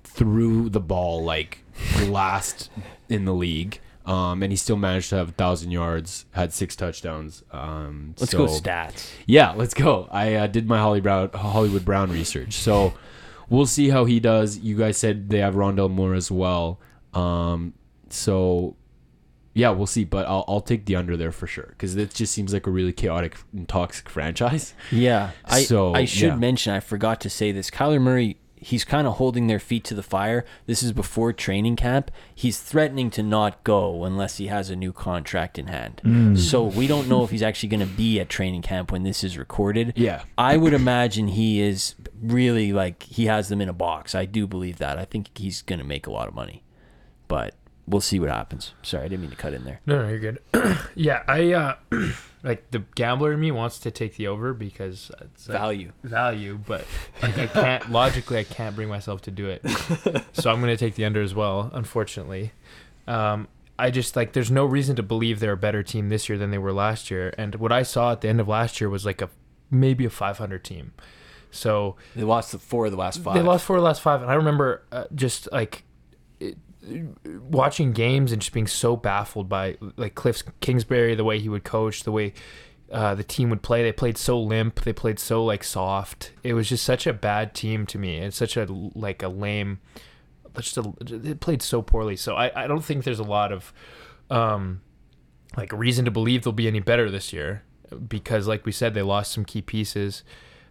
[0.05, 1.65] threw the ball like
[2.07, 2.71] last
[3.09, 3.81] in the league.
[4.05, 7.43] Um, and he still managed to have a thousand yards, had six touchdowns.
[7.51, 9.11] Um, Let's so- go stats.
[9.27, 10.09] yeah, let's go.
[10.13, 12.95] I uh, did my Holly Brown, Hollywood Brown research, so
[13.49, 14.59] we'll see how he does.
[14.59, 16.79] You guys said they have Rondale Moore as well,
[17.15, 17.73] um,
[18.09, 18.77] so
[19.57, 20.05] yeah, we'll see.
[20.05, 22.71] But I'll, I'll take the under there for sure because it just seems like a
[22.71, 24.75] really chaotic and toxic franchise.
[24.93, 25.31] Yeah.
[25.47, 26.37] I, So, I should yeah.
[26.37, 27.71] mention, I forgot to say this.
[27.71, 30.45] Kyler Murray, he's kind of holding their feet to the fire.
[30.67, 32.11] This is before training camp.
[32.35, 36.03] He's threatening to not go unless he has a new contract in hand.
[36.05, 36.37] Mm.
[36.37, 39.25] So we don't know if he's actually going to be at training camp when this
[39.25, 39.95] is recorded.
[39.97, 44.15] Yeah, I would imagine he is really like he has them in a box.
[44.15, 44.99] I do believe that.
[44.99, 46.63] I think he's going to make a lot of money,
[47.27, 47.55] but
[47.87, 48.73] we'll see what happens.
[48.83, 49.81] Sorry, I didn't mean to cut in there.
[49.87, 50.41] No, no, you're good.
[50.95, 51.77] yeah, I uh,
[52.43, 55.93] like the gambler in me wants to take the over because it's like, Value.
[56.03, 56.85] value, but
[57.23, 59.63] like I can't logically I can't bring myself to do it.
[60.33, 61.71] so I'm gonna take the under as well.
[61.73, 62.53] Unfortunately,
[63.07, 66.39] um, I just like there's no reason to believe they're a better team this year
[66.39, 67.35] than they were last year.
[67.39, 69.29] And what I saw at the end of last year was like a
[69.71, 70.93] maybe a 500 team.
[71.51, 73.35] So They lost the four of the last five.
[73.35, 75.85] they lost four of the last five, and I remember uh, just like
[76.39, 76.59] it,
[77.51, 81.65] watching games and just being so baffled by like Kliff Kingsbury, the way he would
[81.65, 82.33] coach, the way
[82.91, 83.83] uh, the team would play.
[83.83, 84.83] They played so limp.
[84.83, 86.33] They played so like soft.
[86.43, 88.19] It was just such a bad team to me.
[88.19, 89.81] It's such a like a lame.
[90.59, 92.17] Just a, it played so poorly.
[92.17, 93.73] So I, I don't think there's a lot of
[94.31, 94.81] um
[95.57, 97.63] like reason to believe they'll be any better this year
[98.09, 100.23] because like we said they lost some key pieces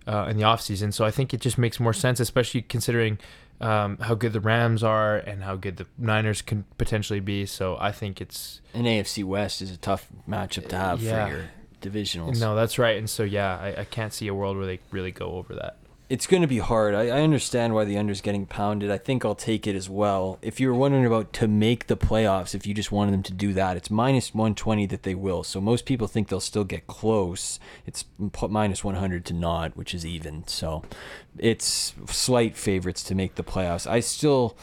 [0.08, 0.94] uh, in the offseason.
[0.94, 3.18] So I think it just makes more sense, especially considering
[3.62, 7.46] um, how good the Rams are and how good the Niners can potentially be.
[7.46, 11.26] So I think it's An AFC West is a tough matchup to have Yeah.
[11.26, 11.46] for your
[11.82, 12.40] divisionals.
[12.40, 12.98] no, that's right.
[12.98, 15.78] And so yeah, I, I can't see a world where they really go over that.
[16.08, 16.94] It's going to be hard.
[16.94, 18.92] I, I understand why the under's getting pounded.
[18.92, 20.38] I think I'll take it as well.
[20.42, 23.34] If you were wondering about to make the playoffs, if you just wanted them to
[23.34, 25.44] do that, it's minus 120 that they will.
[25.44, 27.60] So most people think they'll still get close.
[27.88, 28.06] It's
[28.50, 30.48] minus 100 to not, which is even.
[30.48, 30.84] So
[31.40, 33.88] it's slight favorites to make the playoffs.
[33.88, 34.56] I still,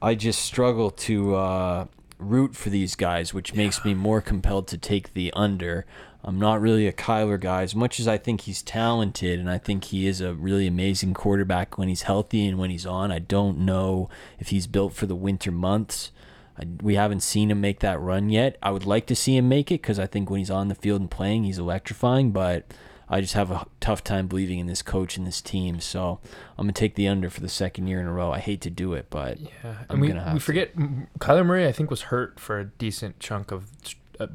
[0.00, 1.84] I just struggle to uh,
[2.18, 5.86] root for these guys, which makes me more compelled to take the under.
[6.24, 9.58] I'm not really a Kyler guy as much as I think he's talented and I
[9.58, 13.12] think he is a really amazing quarterback when he's healthy and when he's on.
[13.12, 16.10] I don't know if he's built for the winter months.
[16.58, 18.58] I, we haven't seen him make that run yet.
[18.62, 20.74] I would like to see him make it because I think when he's on the
[20.74, 22.32] field and playing, he's electrifying.
[22.32, 22.66] But
[23.08, 25.78] I just have a tough time believing in this coach and this team.
[25.80, 26.18] So
[26.58, 28.32] I'm gonna take the under for the second year in a row.
[28.32, 29.50] I hate to do it, but Yeah,
[29.88, 31.66] I'm and we we forget m- Kyler Murray.
[31.66, 33.70] I think was hurt for a decent chunk of
[34.18, 34.26] uh,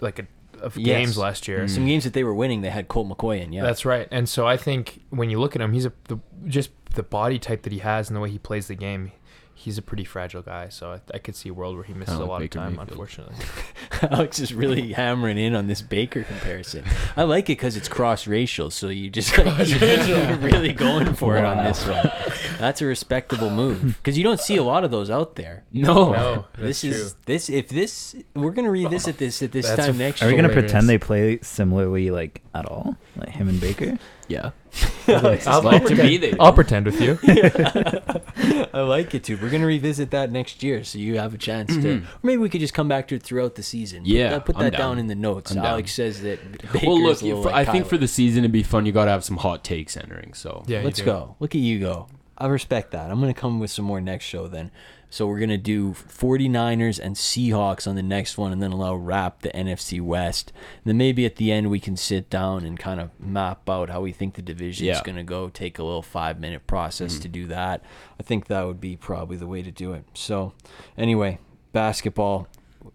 [0.00, 0.26] like a,
[0.60, 0.86] of Yes.
[0.86, 1.66] games last year.
[1.68, 3.52] some games that they were winning, they had Colt McCoy in.
[3.52, 4.08] Yeah, That's right.
[4.10, 7.38] And so I think when you look at him, he's a the, just the body
[7.38, 9.12] type that he has and the way he plays the game.
[9.54, 12.14] He's a pretty fragile guy, so I, I could see a world where he misses
[12.14, 12.72] a lot Baker of time.
[12.76, 12.90] Mayfield.
[12.90, 13.34] Unfortunately,
[14.02, 16.84] Alex is really hammering in on this Baker comparison.
[17.16, 19.66] I like it because it's cross racial, so you just like,
[20.06, 22.08] you're really going for it on this one.
[22.58, 25.64] That's a respectable move because you don't see a lot of those out there.
[25.72, 26.12] No.
[26.12, 27.20] no, This is true.
[27.26, 30.32] this if this we're gonna revisit this at this That's time f- next Are we
[30.32, 30.70] gonna Hilarious.
[30.72, 33.98] pretend they play similarly, like at all, like him and Baker?
[34.28, 34.50] Yeah.
[35.08, 37.18] I'll, like I'll to pretend, me I'll pretend with you.
[38.74, 39.38] I like it too.
[39.40, 41.80] We're gonna revisit that next year, so you have a chance to.
[41.82, 42.02] Mhm.
[42.04, 44.00] Or maybe we could just come back to it throughout the season.
[44.02, 44.80] Put Yeah, that- put that down.
[44.80, 45.50] down in the notes.
[45.52, 45.66] I'm down.
[45.66, 46.52] Alex says that.
[46.72, 48.92] Baker's Well, look, a for, like I think for the season to be fun, you
[48.92, 50.34] got to have some hot takes entering.
[50.34, 51.36] So Yeah, Let's go.
[51.40, 52.08] Look at you go.
[52.38, 53.10] I respect that.
[53.10, 54.70] I'm going to come with some more next show then.
[55.10, 58.94] So we're going to do 49ers and Seahawks on the next one and then allow
[58.94, 60.52] wrap the NFC West.
[60.76, 63.88] And then maybe at the end we can sit down and kind of map out
[63.90, 65.02] how we think the division is Yeah.
[65.02, 65.48] going to go.
[65.48, 67.82] Take a little 5-minute process to do that.
[68.20, 70.04] I think that would be probably the way to do it.
[70.14, 70.52] So
[70.96, 71.38] anyway,
[71.72, 72.46] basketball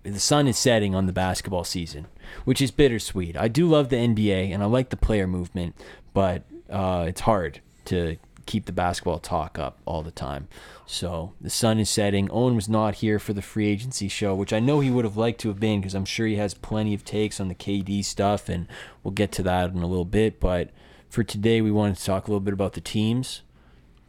[0.04, 2.08] the sun is setting on the basketball season,
[2.46, 3.38] which is bittersweet.
[3.38, 5.76] I do love the NBA and I like the player movement,
[6.14, 10.48] but uh, it's hard to keep the basketball talk up all the time.
[10.86, 12.30] So the sun is setting.
[12.32, 15.18] Owen was not here for the free agency show, which I know he would have
[15.18, 18.04] liked to have been because I'm sure he has plenty of takes on the KD
[18.04, 18.68] stuff, and
[19.04, 20.40] we'll get to that in a little bit.
[20.40, 20.70] But
[21.10, 23.42] for today, we wanted to talk a little bit about the teams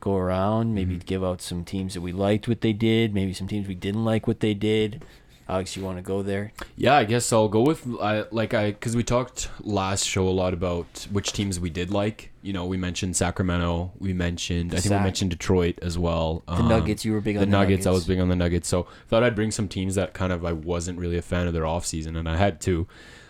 [0.05, 1.07] go around, maybe mm-hmm.
[1.07, 4.05] give out some teams that we liked what they did, maybe some teams we didn't
[4.05, 5.03] like what they did.
[5.49, 6.53] Alex, you want to go there?
[6.77, 10.31] Yeah, I guess I'll go with I like I because we talked last show a
[10.31, 12.31] lot about which teams we did like.
[12.41, 13.93] You know, we mentioned Sacramento.
[13.99, 15.01] We mentioned I think Sac.
[15.01, 16.43] we mentioned Detroit as well.
[16.47, 18.37] The Um, Nuggets, you were big the on the Nuggets, I was big on the
[18.37, 18.69] Nuggets.
[18.69, 21.53] So thought I'd bring some teams that kind of I wasn't really a fan of
[21.53, 22.87] their offseason, and I had to.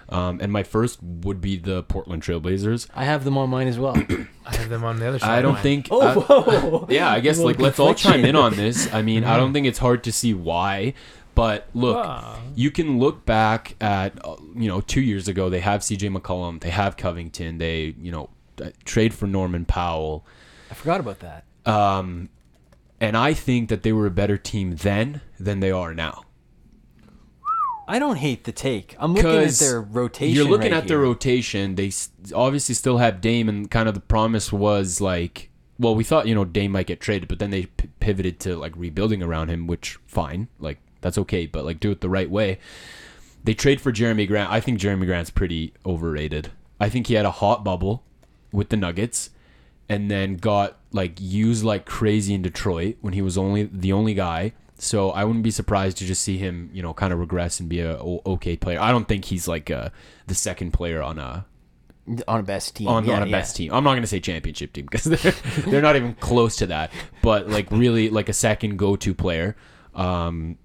[0.08, 2.88] Um, and my first would be the Portland Trailblazers.
[2.94, 3.96] I have them on mine as well.
[4.46, 5.30] I have them on the other side.
[5.38, 5.62] I don't mine.
[5.62, 5.88] think.
[5.90, 6.86] oh, I- whoa.
[6.90, 8.92] yeah, I guess like let's all chime in on this.
[8.92, 10.92] I mean, I don't think it's hard to see why,
[11.34, 12.38] but look, Wow.
[12.54, 16.08] you can look back at uh, you know two years ago they have C.J.
[16.10, 18.30] McCollum, they have Covington, they you know
[18.62, 20.24] uh, trade for Norman Powell,
[20.70, 21.44] I forgot about that.
[21.66, 22.28] um,
[23.00, 26.22] and I think that they were a better team then than they are now.
[27.86, 28.96] I don't hate the take.
[28.98, 30.34] I'm looking at their rotation.
[30.34, 31.74] You're looking right at their rotation.
[31.74, 31.92] They
[32.34, 36.34] obviously still have Dame, and kind of the promise was like, well, we thought you
[36.34, 39.66] know Dame might get traded, but then they p- pivoted to like rebuilding around him,
[39.66, 42.58] which fine, like that's okay, but like do it the right way.
[43.44, 44.50] They trade for Jerami Grant.
[44.50, 46.50] I think Jerami Grant's pretty overrated.
[46.80, 48.02] I think he had a hot bubble
[48.52, 49.28] with the Nuggets,
[49.86, 54.14] and then got like used like crazy in Detroit when he was only the only
[54.14, 54.54] guy.
[54.76, 57.68] So I wouldn't be surprised to just see him, you know, kind of regress and
[57.68, 58.80] be a okay player.
[58.80, 59.90] I don't think he's like uh,
[60.26, 61.44] the second player on a
[62.26, 62.88] on a best team.
[62.88, 63.38] on, yeah, on a yeah.
[63.38, 63.74] best team.
[63.74, 65.34] I'm not gonna say championship team because they're
[65.66, 66.92] they're not even close to that.
[67.20, 69.54] But like really like a second go to player.
[69.94, 70.56] Um,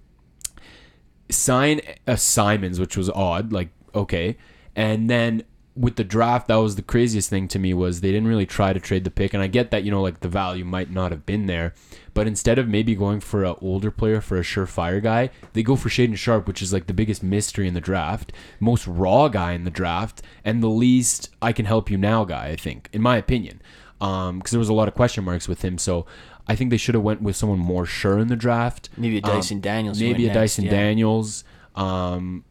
[1.30, 3.52] sign a Simons, which was odd.
[3.52, 4.36] Like okay,
[4.74, 5.44] and then
[5.76, 8.72] with the draft, that was the craziest thing to me was they didn't really try
[8.72, 11.10] to trade the pick, and I get that you know like the value might not
[11.12, 11.74] have been there,
[12.12, 15.76] but instead of maybe going for an older player for a surefire guy, they go
[15.76, 19.52] for Shaedon Sharpe, which is like the biggest mystery in the draft, most raw guy
[19.52, 22.48] in the draft, and the least I can help you now guy.
[22.48, 23.62] I think, in my opinion,
[24.00, 26.06] um, because there was a lot of question marks with him, so.
[26.50, 28.88] I think they should have went with someone more sure in the draft.
[28.96, 30.00] Maybe a Um, Dyson Daniels.
[30.00, 30.72] Maybe a next, Dyson yeah.
[30.72, 31.44] Daniels.
[31.76, 32.44] Um,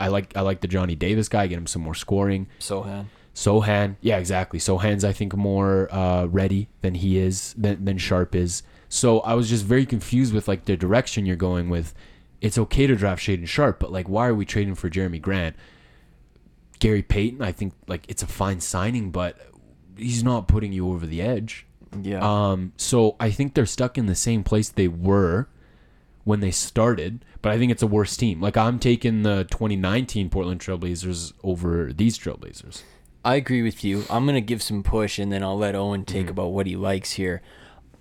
[0.00, 1.46] I like I like the Johnny Davis guy.
[1.46, 2.48] Get him some more scoring.
[2.58, 3.04] Sochan.
[3.36, 4.58] Sochan, yeah, exactly.
[4.58, 8.64] Sochan's I think more uh, ready than he is than than Sharpe is.
[8.88, 11.94] So I was just very confused with like the direction you're going with.
[12.40, 15.54] It's okay to draft Shaedon Sharpe, but like, why are we trading for Jerami Grant?
[16.80, 19.38] Gary Payton, I think like it's a fine signing, but
[19.96, 21.64] he's not putting you over the edge.
[22.02, 22.20] Yeah.
[22.20, 25.48] Um, so I think they're stuck in the same place they were
[26.24, 28.40] when they started, but I think it's a worse team.
[28.40, 32.82] Like I'm taking the 2019 Portland Trailblazers over these Trailblazers.
[33.24, 34.04] I agree with you.
[34.10, 36.76] I'm going to give some push and then I'll let Owen take about what he
[36.76, 37.42] likes here.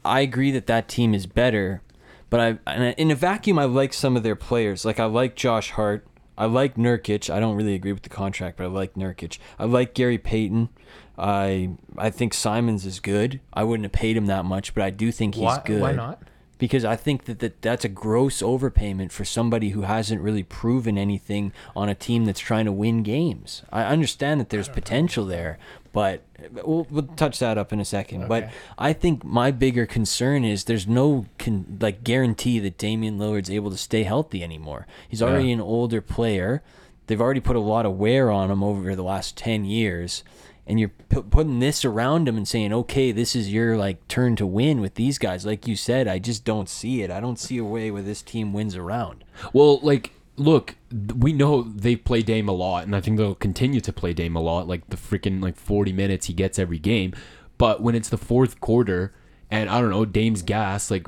[0.04, 1.82] I agree that that team is better,
[2.30, 4.86] but I in a vacuum I like some of their players.
[4.86, 6.08] Like I like Josh Hart.
[6.38, 7.34] I like Nurkic.
[7.34, 9.40] I don't really agree with the contract, but I like Nurkic.
[9.58, 10.70] I like Gary Payton.
[11.18, 13.40] I I think Simons is good.
[13.54, 15.92] I wouldn't have paid him that much, but I do think he's Why, good why
[15.94, 16.22] not?
[16.58, 20.98] because I think that, that that's a gross overpayment for somebody who hasn't really proven
[20.98, 23.64] anything on a team that's trying to win games.
[23.72, 25.58] I understand that there's potential there,
[25.92, 28.28] but we'll, we'll touch that up in a second.
[28.28, 33.50] But I think my bigger concern is there's no con- like guarantee that Damian Lillard's
[33.50, 34.88] able to stay healthy anymore.
[35.10, 36.64] He's already an older player.
[37.08, 40.24] They've already put a lot of wear on him over the last 10 years.
[40.68, 44.36] And you're pu- putting this around him and saying, okay, this is your like turn
[44.38, 45.46] to win with these guys.
[45.46, 47.12] Like you said, I just don't see it.
[47.12, 49.24] I don't see a way where this team wins around.
[49.54, 53.36] Well, like, look, th- we know they play Dame a lot, and I think they'll
[53.36, 56.80] continue to play Dame a lot, like the freaking like 40 minutes he gets every
[56.80, 57.14] game.
[57.60, 59.14] But when it's the fourth quarter,
[59.52, 61.08] and I don't know, Dame's gas, like,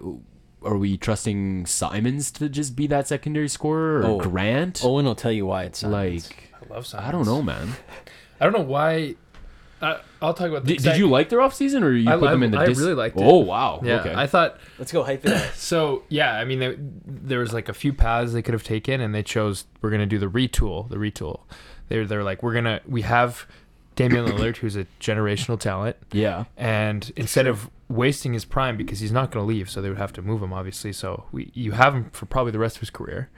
[0.63, 4.17] are we trusting Simons to just be that secondary scorer or Oh.
[4.19, 4.81] Grant?
[4.83, 6.29] Owen will tell you why it's Simons.
[6.29, 7.71] like, I love I don't know, man.
[8.39, 9.15] I don't know why.
[9.81, 10.65] I, I'll talk about.
[10.65, 12.77] Did, did you like their offseason or you I- put them in the I dis-
[12.77, 13.23] really liked it.
[13.23, 13.81] Oh, wow.
[13.83, 14.13] Yeah, okay.
[14.15, 15.53] I thought Let's go hype it up.
[15.55, 16.03] so.
[16.09, 16.75] Yeah, I mean, they,
[17.05, 20.05] there was like a few paths they could have taken, and they chose we're gonna
[20.05, 20.89] do the retool.
[20.89, 21.41] The retool.
[21.89, 23.45] They're they're like we're gonna we have
[23.95, 26.45] Damian Lillard, who's a generational talent, yeah.
[26.55, 29.97] and instead of wasting his prime because he's not going to leave, so they would
[29.97, 30.91] have to move him, obviously.
[30.93, 33.29] So we you have him for probably the rest of his career,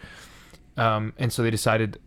[0.77, 1.99] um, and so they decided,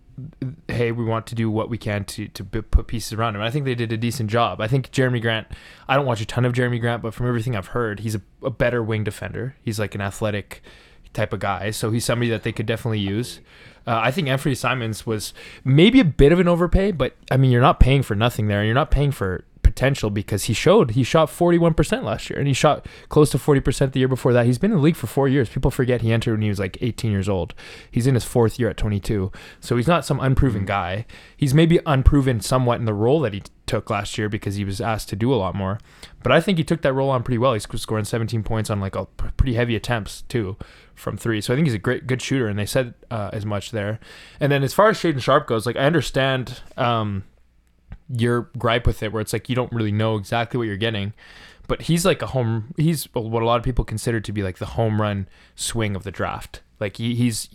[0.69, 3.41] hey, we want to do what we can to to put pieces around him.
[3.41, 4.61] And I think they did a decent job.
[4.61, 5.47] I think Jerami Grant.
[5.89, 8.23] I don't watch a ton of Jerami Grant, but from everything I've heard, he's a,
[8.43, 9.57] a better wing defender.
[9.63, 10.63] He's like an athletic
[11.13, 13.41] type of guy, so he's somebody that they could definitely use.
[13.87, 15.35] Uh, I think Anthony Simons was
[15.65, 18.65] maybe a bit of an overpay, but I mean, you're not paying for nothing there.
[18.65, 22.55] You're not paying for potential because he showed he shot 41% last year and he
[22.55, 24.47] shot close to 40% the year before that.
[24.47, 25.49] He's been in the league for four years.
[25.49, 27.55] People forget he entered when he was like 18 years old.
[27.91, 29.33] He's in his fourth year at 22.
[29.61, 31.07] So he's not some unproven guy.
[31.37, 34.81] He's maybe unproven somewhat in the role that he took last year because he was
[34.81, 35.79] asked to do a lot more.
[36.23, 37.55] But I think he took that role on pretty well.
[37.55, 40.57] He's scoring 17 points on like a pretty heavy attempts too
[40.95, 41.41] from three.
[41.41, 43.99] So I think he's a great, good shooter, and they said uh, as much there.
[44.41, 47.25] And then as far as Shaedon Sharpe goes, like I understand um,
[48.09, 51.13] your gripe with it, where it's like you don't really know exactly what you're getting,
[51.69, 52.75] but he's like a home.
[52.77, 56.05] He's what a lot of people consider to be like the home run swing of
[56.05, 56.63] the draft.
[56.81, 57.49] Like he, he's,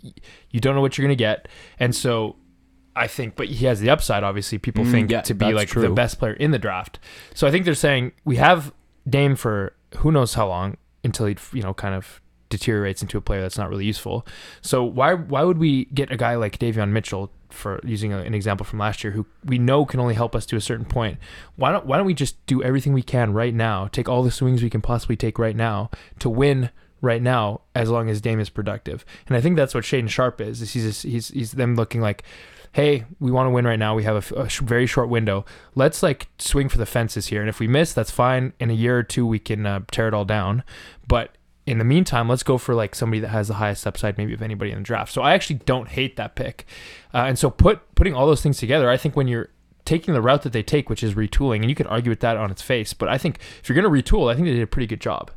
[0.52, 1.48] you don't know what you're gonna get,
[1.80, 2.36] and so.
[3.00, 4.24] I think, but he has the upside.
[4.24, 6.98] Obviously, people Mm, think yeah, to be like the best player in the draft.
[7.36, 8.74] So I think they're saying we have
[9.08, 12.20] Dame for who knows how long until he, you know, kind of
[12.50, 14.26] deteriorates into a player that's not really useful.
[14.62, 18.34] So why why would we get a guy like Davion Mitchell for using a, an
[18.34, 21.18] example from last year who we know can only help us to a certain point?
[21.56, 24.32] Why don't why don't we just do everything we can right now, take all the
[24.32, 25.90] swings we can possibly take right now
[26.20, 26.70] to win
[27.02, 29.06] right now as long as Dame is productive.
[29.28, 30.62] And I think that's what Shaedon Sharpe is.
[30.62, 32.24] is he's he's he's them looking like
[32.78, 33.96] Hey, we want to win right now.
[33.96, 35.46] We have a sh- very short window.
[35.74, 38.54] Let's like swing for the fences here, and if we miss, that's fine.
[38.60, 40.64] In a year or two, we can uh, tear it all down.
[41.08, 41.36] But
[41.68, 44.42] in the meantime, let's go for like somebody that has the highest upside, maybe of
[44.42, 45.14] anybody in the draft.
[45.14, 46.66] So I actually don't hate that pick,
[47.14, 49.50] uh, and so put putting all those things together, I think when you're
[49.84, 52.38] taking the route that they take, which is retooling, and you could argue with that
[52.38, 54.62] on its face, but I think if you're going to retool, I think they did
[54.62, 55.32] a pretty good job.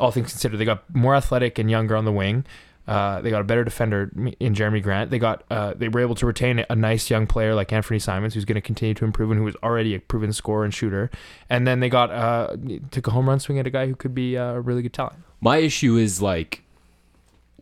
[0.00, 2.44] All things considered, they got more athletic and younger on the wing.
[2.88, 4.10] Uh, they got a better defender
[4.40, 5.10] in Jerami Grant.
[5.10, 8.34] They got uh, they were able to retain a nice young player like Anthony Simons,
[8.34, 11.10] who's going to continue to improve and who was already a proven scorer and shooter.
[11.50, 12.56] And then they got uh,
[12.90, 14.94] took a home run swing at a guy who could be uh, a really good
[14.94, 15.18] talent.
[15.40, 16.62] My issue is like,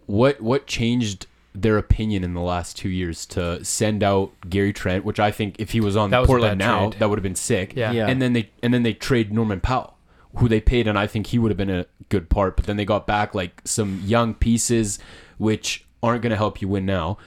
[0.06, 5.04] what what changed their opinion in the last two years to send out Gary Trent,
[5.06, 7.00] which I think if he was on That was Portland bad now, trade.
[7.00, 7.72] that would have been sick.
[7.74, 7.92] Yeah.
[7.92, 8.06] Yeah.
[8.08, 9.95] And then they and then they trade Norman Powell,
[10.36, 12.56] who they paid, and I think he would have been a good part.
[12.56, 14.98] But then they got back like some young pieces,
[15.38, 17.18] which aren't going to help you win now.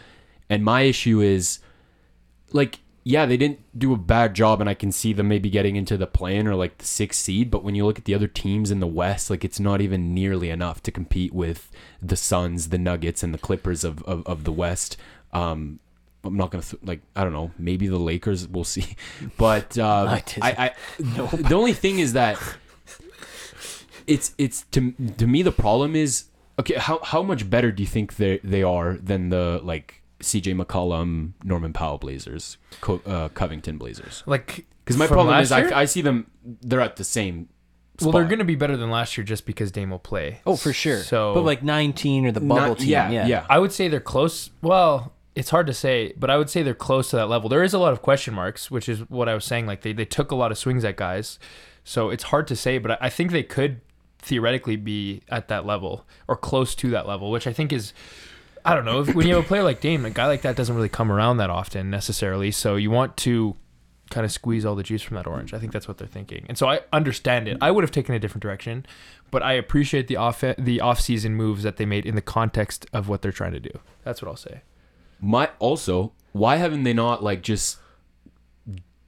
[0.49, 1.59] And my issue is,
[2.51, 5.75] like, yeah, they didn't do a bad job, and I can see them maybe getting
[5.75, 7.49] into the play-in or like the sixth seed.
[7.49, 10.13] But when you look at the other teams in the West, like it's not even
[10.13, 14.43] nearly enough to compete with the Suns, the Nuggets, and the Clippers of of, of
[14.43, 14.97] the West.
[15.33, 15.79] Um,
[16.23, 18.95] I'm not gonna th- like I don't know maybe the Lakers we'll see,
[19.37, 20.23] but uh, I.
[20.41, 22.37] I, I the only thing is that
[24.09, 26.25] it's it's to to me the problem is
[26.59, 30.59] okay how how much better do you think they they are than the like CJ
[30.61, 35.51] McCollum Norman Powell Blazers Co- uh, Covington Blazers Like because my from problem last is
[35.51, 35.81] I.
[35.81, 37.47] I see them they're at the same
[38.01, 40.41] Well, they're going to be better than last year just because Dame will play.
[40.45, 40.99] Oh, for sure.
[41.03, 42.89] So, but like 19 or the bubble Not- team.
[42.89, 43.45] yeah, Yeah, yeah.
[43.49, 44.49] I would say they're close.
[44.61, 47.47] Well, it's hard to say, but I would say they're close to that level.
[47.49, 49.67] There is a lot of question marks, which is what I was saying.
[49.67, 51.39] Like they, they took a lot of swings at guys,
[51.83, 52.77] so it's hard to say.
[52.77, 53.79] But I, I think they could
[54.19, 57.93] theoretically be at that level or close to that level, which I think is.
[58.65, 59.01] I don't know.
[59.01, 61.11] If, when you have a player like Dame, a guy like that doesn't really come
[61.11, 62.51] around that often necessarily.
[62.51, 63.55] So you want to
[64.09, 65.53] kind of squeeze all the juice from that orange.
[65.53, 66.45] I think that's what they're thinking.
[66.49, 67.57] And so I understand it.
[67.61, 68.85] I would have taken a different direction,
[69.31, 73.07] but I appreciate the off the off-season moves that they made in the context of
[73.07, 73.71] what they're trying to do.
[74.03, 74.61] That's what I'll say.
[75.21, 77.77] My also, why haven't they not like just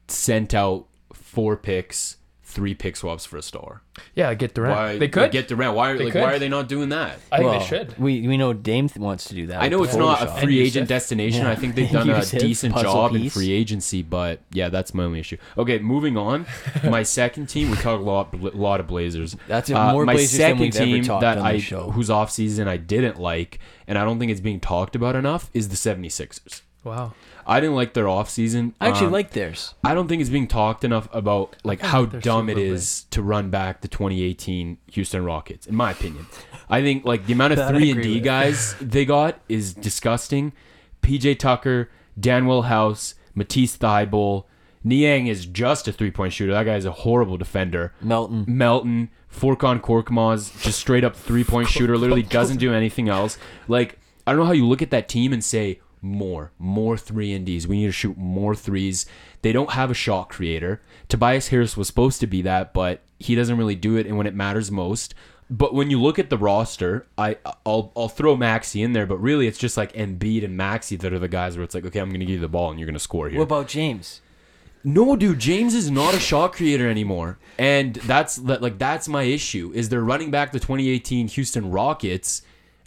[0.08, 2.18] sent out four picks,
[2.52, 3.82] three pick swaps for a star?
[4.16, 4.76] Yeah, get Durant.
[4.76, 5.76] Why they could get Durant?
[5.76, 6.22] Why They like could.
[6.22, 7.20] why are they not doing that?
[7.32, 7.98] I think Well, they should.
[7.98, 9.62] We we know Dame th- wants to do that.
[9.62, 10.88] I know it's not a free agent Yusuf.
[10.88, 11.44] destination.
[11.44, 11.52] Yeah.
[11.52, 15.04] I think they've done a decent puzzle job in free agency, but yeah, that's my
[15.04, 15.38] only issue.
[15.58, 16.46] Okay, moving on.
[16.84, 19.36] my second team, we talk a lot, a lot of Blazers.
[19.48, 21.60] That's Uh, more my Blazers than second we've ever team talked that on I the
[21.60, 21.92] show.
[21.92, 25.70] whose offseason I didn't like, and I don't think it's being talked about enough, is
[25.70, 26.62] the 76ers.
[26.84, 27.14] Wow.
[27.52, 28.74] I didn't like their offseason.
[28.80, 29.74] I actually Um, like theirs.
[29.84, 33.22] I don't think it's being talked enough about like how dumb so it is to
[33.22, 35.68] run back the 2018 Houston Rockets.
[35.68, 36.28] In my opinion,
[36.70, 38.24] I think like the amount of That three and D with.
[38.24, 40.54] guys they got is disgusting.
[41.02, 41.90] PJ Tucker,
[42.20, 44.46] Danuel House, Matisse Thybulle,
[44.84, 46.54] Niang is just a three point shooter.
[46.54, 47.94] That guy is a horrible defender.
[48.02, 48.46] Melton.
[48.48, 53.38] Melton, Furkan Korkmaz, just straight up three point shooter, literally doesn't do anything else.
[53.68, 57.32] Like, I don't know how you look at that team and say, more, more three
[57.34, 57.68] and Ds.
[57.68, 59.06] We need to shoot more threes.
[59.42, 60.82] They don't have a shot creator.
[61.10, 64.28] Tobias Harris was supposed to be that, but he doesn't really do it and when
[64.28, 65.14] it matters most.
[65.50, 69.18] But when you look at the roster, I I'll I'll throw Maxey in there, but
[69.18, 72.00] really it's just like Embiid and Maxey that are the guys where it's like, okay,
[72.00, 73.38] I'm gonna give you the ball and you're gonna score here.
[73.38, 74.22] What about James?
[74.84, 79.24] No, dude, James is not a shot creator anymore, and that's that- like that's my
[79.24, 79.72] issue.
[79.76, 82.42] Is they're running back the 2018 Houston Rockets,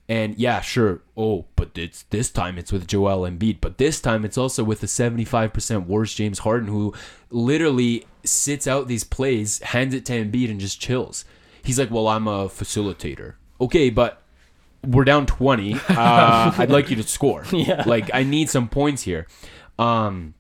[0.09, 1.01] and yeah, sure.
[1.17, 4.81] Oh, but it's this time it's with Joel Embiid, but this time it's also with
[4.81, 6.93] the 75% worse James Harden, who
[7.31, 11.25] literally sits out these plays, hands it to Embiid, and just chills.
[11.63, 14.21] He's like, "Well, I'm a facilitator." Okay, but
[14.87, 15.75] we're down 20.
[15.89, 17.45] Uh, I'd like you to score.
[17.53, 17.85] Yeah.
[17.87, 19.27] Like I need some points here.
[19.79, 20.35] Um,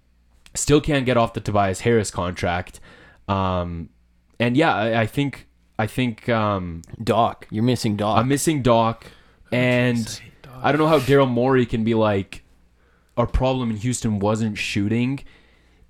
[0.55, 2.81] still can't get off the Tobias Harris contract.
[3.29, 3.89] Um,
[4.39, 5.49] and yeah, I, I think
[5.79, 7.47] I think um, Doc.
[7.51, 8.19] You're missing Doc.
[8.19, 9.07] I'm missing Doc,
[9.55, 10.21] and
[10.63, 12.43] I don't know how Daryl Morey can be like.
[13.17, 15.23] Our problem in Houston wasn't shooting;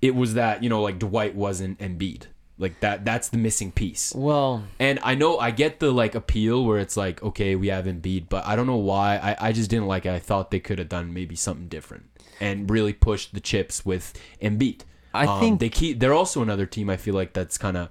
[0.01, 2.23] it was that you know, like Dwight wasn't Embiid.
[2.57, 3.03] Like that.
[3.03, 4.13] That's the missing piece.
[4.15, 7.83] well, And I know I get the like appeal where it's like, okay, we have
[7.85, 9.17] Embiid, but I don't know why.
[9.17, 10.11] I, I just didn't like it.
[10.13, 12.05] I thought they could have done maybe something different
[12.39, 14.81] and really pushed the chips with Embiid.
[15.13, 15.99] I Um, think- they keep.
[15.99, 16.89] They're also another team.
[16.89, 17.89] I feel like that's kind of,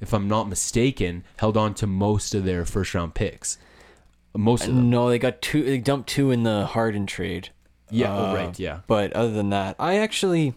[0.00, 3.58] if I'm not mistaken, held on to most of their first round picks.
[4.36, 4.90] Most of them.
[4.90, 5.62] no, they got two.
[5.62, 7.50] They dumped two in the Harden trade.
[7.90, 8.12] Yeah.
[8.14, 8.58] oh, Uh, right.
[8.58, 8.80] Yeah.
[8.86, 10.54] But other than that, I actually,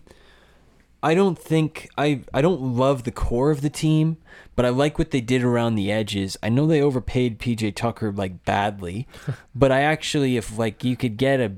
[1.03, 4.17] I don't think I I don't love the core of the team,
[4.55, 6.37] but I like what they did around the edges.
[6.41, 9.07] I know they overpaid PJ Tucker like badly,
[9.55, 11.51] but I actually, if like you could get a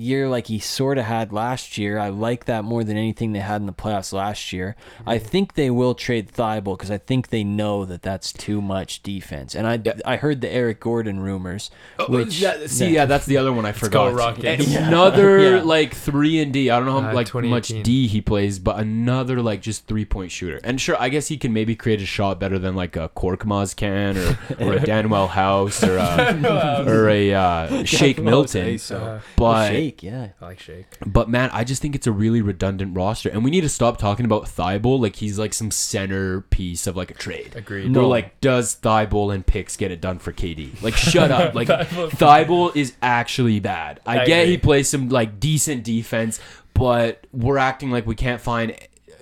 [0.00, 3.40] year like he sort of had last year, I like that more than anything they
[3.40, 4.74] had in the playoffs last year.
[5.06, 9.02] I think they will trade Thybulle because I think they know that that's too much
[9.02, 9.54] defense.
[9.54, 11.70] And I I heard the Eric Gordon rumors,
[12.08, 14.14] which Oh, yeah, see, yeah, that's the other one I forgot.
[14.14, 14.74] Rockets.
[14.74, 15.62] Another Yeah.
[15.62, 16.70] like three and D.
[16.70, 20.04] I don't know how Uh, like much D he plays, but another like just three
[20.04, 20.60] point shooter.
[20.64, 23.74] And sure, I guess he can maybe create a shot better than like a Korkmaz
[23.76, 28.78] can or or a Danuel House or a or a uh, Shake Milton.
[28.90, 30.28] Uh, But Shake, yeah.
[30.40, 30.86] I like Shake.
[31.04, 33.98] but man, I just think it's a really redundant roster, and we need to stop
[33.98, 37.54] talking about Thybulle like he's like some centerpiece of like a trade.
[37.56, 37.90] Agreed.
[37.90, 38.08] No, No.
[38.08, 40.82] like does Thybulle and picks get it done for KD?
[40.82, 41.54] Like shut up.
[41.60, 44.00] Like Thybulle is actually bad.
[44.06, 46.40] I, I get he plays some like decent defense,
[46.74, 48.74] but we're acting like we can't find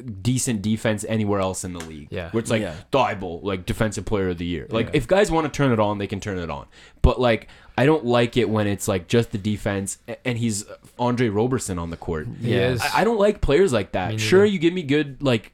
[0.04, 2.08] decent defense anywhere else in the league.
[2.10, 2.30] Yeah.
[2.30, 2.74] Where it's like Yeah.
[2.92, 4.66] Thybulle, like defensive player of the year.
[4.70, 4.92] Like Yeah.
[4.94, 6.66] if guys want to turn it on, they can turn it on.
[7.02, 10.64] But like I don't like it when it's like just the defense and he's
[10.98, 12.26] Andre Roberson on the court.
[12.40, 12.70] He Yeah.
[12.70, 12.80] is.
[12.82, 14.20] I, I don't like players like that.
[14.20, 15.52] Sure, you give me good like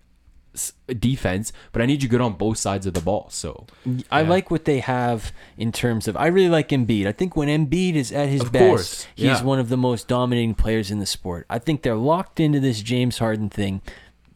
[0.99, 3.27] defense, but I need you good on both sides of the ball.
[3.31, 3.67] So
[4.11, 4.29] I Yeah.
[4.29, 6.17] like what they have in terms of.
[6.17, 7.07] I really like Embiid.
[7.07, 9.43] I think when Embiid is at his Of best, course, he's yeah.
[9.43, 11.47] one of the most dominating players in the sport.
[11.51, 13.83] I think they're locked into this James Harden thing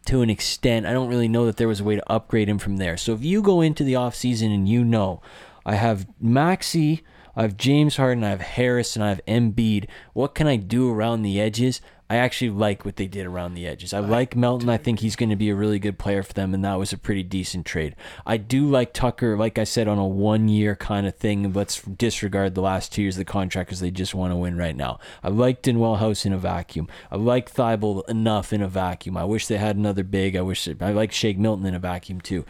[0.09, 0.87] to an extent.
[0.87, 2.97] I don't really know that there was a way to upgrade him from there.
[2.97, 5.21] So if you go into the offseason and you know,
[5.67, 7.03] I have Maxey,
[7.37, 10.91] I have James Harden, I have Harris, and I have Embiid, what can I do
[10.91, 11.83] around the edges?
[12.11, 13.93] I actually like what they did around the edges.
[13.93, 14.71] I like Melton.
[14.71, 16.91] I think he's going to be a really good player for them, and that was
[16.91, 17.95] a pretty decent trade.
[18.25, 21.53] I do like Tucker, like I said, on a one year kind of thing.
[21.53, 24.57] Let's disregard the last two years of the contract because they just want to win
[24.57, 24.99] right now.
[25.23, 26.89] I like Danuel House in a vacuum.
[27.11, 29.19] I like Thybulle enough in a vacuum.
[29.19, 30.35] I wish they had another big.
[30.35, 32.47] I wish I like Shake Milton in a vacuum too.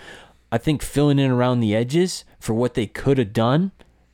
[0.53, 3.73] I think filling in around the edges for what they could have done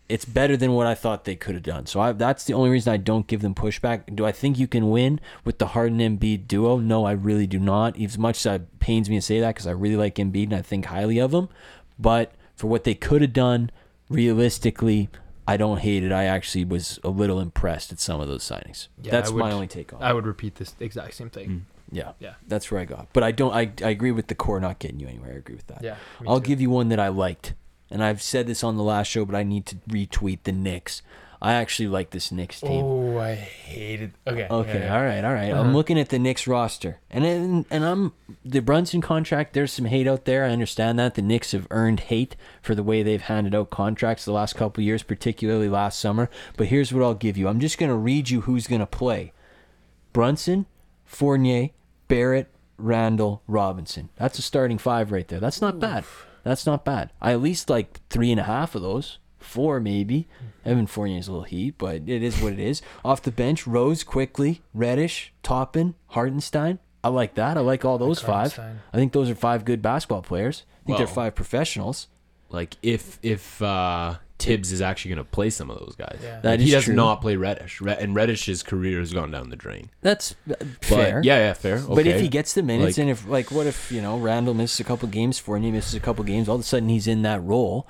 [0.08, 1.86] it's better than what I thought they could have done.
[1.86, 4.14] So I, that's the only reason I don't give them pushback.
[4.14, 6.78] Do I think you can win with the Harden Embiid duo?
[6.78, 7.98] No, I really do not.
[7.98, 10.54] As much as it pains me to say that because I really like Embiid and
[10.56, 11.48] I think highly of him,
[11.98, 13.70] but for what they could have done,
[14.10, 15.08] realistically,
[15.46, 16.12] I don't hate it.
[16.12, 18.88] I actually was a little impressed at some of those signings.
[19.02, 20.04] Yeah, that's would- my only take on it.
[20.04, 21.48] I would repeat this exact same thing.
[21.48, 21.60] Mm.
[21.92, 22.34] Yeah, Yeah.
[22.48, 23.08] that's where I got.
[23.12, 23.52] But I don't.
[23.54, 25.32] I, I agree with the core not getting you anywhere.
[25.32, 25.82] I agree with that.
[25.82, 25.96] Yeah,
[26.26, 26.46] I'll too.
[26.48, 27.54] give you one that I liked,
[27.90, 31.02] and I've said this on the last show, but I need to retweet the Knicks.
[31.44, 32.82] I actually like this Knicks team.
[32.82, 34.14] Oh, I hated.
[34.26, 34.46] Okay.
[34.50, 34.96] Okay, yeah, yeah.
[34.96, 35.50] all right, all right.
[35.50, 35.60] Uh-huh.
[35.60, 39.52] I'm looking at the Knicks roster, and and and I'm the Brunson contract.
[39.52, 40.46] There's some hate out there.
[40.46, 44.24] I understand that the Knicks have earned hate for the way they've handed out contracts
[44.24, 46.30] the last couple of years, particularly last summer.
[46.56, 47.46] But here's what I'll give you.
[47.46, 49.34] I'm just gonna read you who's gonna play:
[50.14, 50.64] Brunson,
[51.04, 51.68] Fournier,
[52.08, 54.08] Barrett, Randle, Robinson.
[54.16, 55.40] That's a starting five right there.
[55.40, 56.04] That's not bad.
[56.44, 57.12] That's not bad.
[57.20, 59.18] I at least like three and a half of those.
[59.38, 60.28] Four maybe.
[60.64, 62.80] Evan Fournier's a little heat, but it is what it is.
[63.04, 66.78] Off the bench, Rose, Quickley, Reddish, Toppin, Hartenstein.
[67.02, 67.58] I like that.
[67.58, 68.58] I like all those five.
[68.58, 70.64] I think those are five good basketball players.
[70.82, 72.08] I think they're five professionals.
[72.48, 76.18] Like if if uh, Thibs is actually going to play some of those guys.
[76.22, 76.40] Yeah.
[76.40, 76.94] That he does true.
[76.94, 79.90] not play Reddish, and Reddish's career has gone down the drain.
[80.00, 81.20] That's uh, But, fair.
[81.22, 81.76] Yeah, yeah, fair.
[81.76, 81.94] Okay.
[81.94, 84.54] But if he gets the minutes, Like- and if like, what if you know Randle
[84.54, 86.88] misses a couple games, for, and he misses a couple games, all of a sudden
[86.88, 87.88] he's in that role.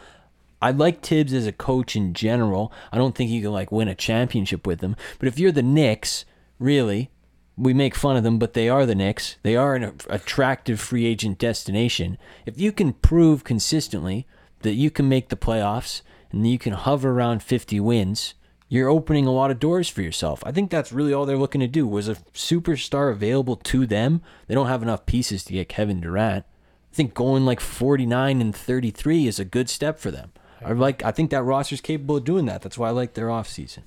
[0.61, 2.72] I like Thibs as a coach in general.
[2.92, 4.97] I don't think you can like win a championship with him.
[5.18, 6.24] But if you're the Knicks,
[6.59, 7.11] really,
[7.57, 9.36] we make fun of them, but they are the Knicks.
[9.42, 12.18] They are an attractive free agent destination.
[12.47, 14.26] If you can prove consistently
[14.62, 16.01] that you can make the playoffs
[16.35, 18.35] and you can hover around 50 wins,
[18.68, 20.43] you're opening a lot of doors for yourself.
[20.45, 21.87] I think that's really all they're looking to do.
[21.87, 24.20] Was a superstar available to them?
[24.47, 26.45] They don't have enough pieces to get Kevin Durant.
[26.93, 30.32] I think going like 49 and 33 is a good step for them.
[30.64, 32.62] I like I think that roster's capable of doing that.
[32.62, 33.80] That's why I like their offseason.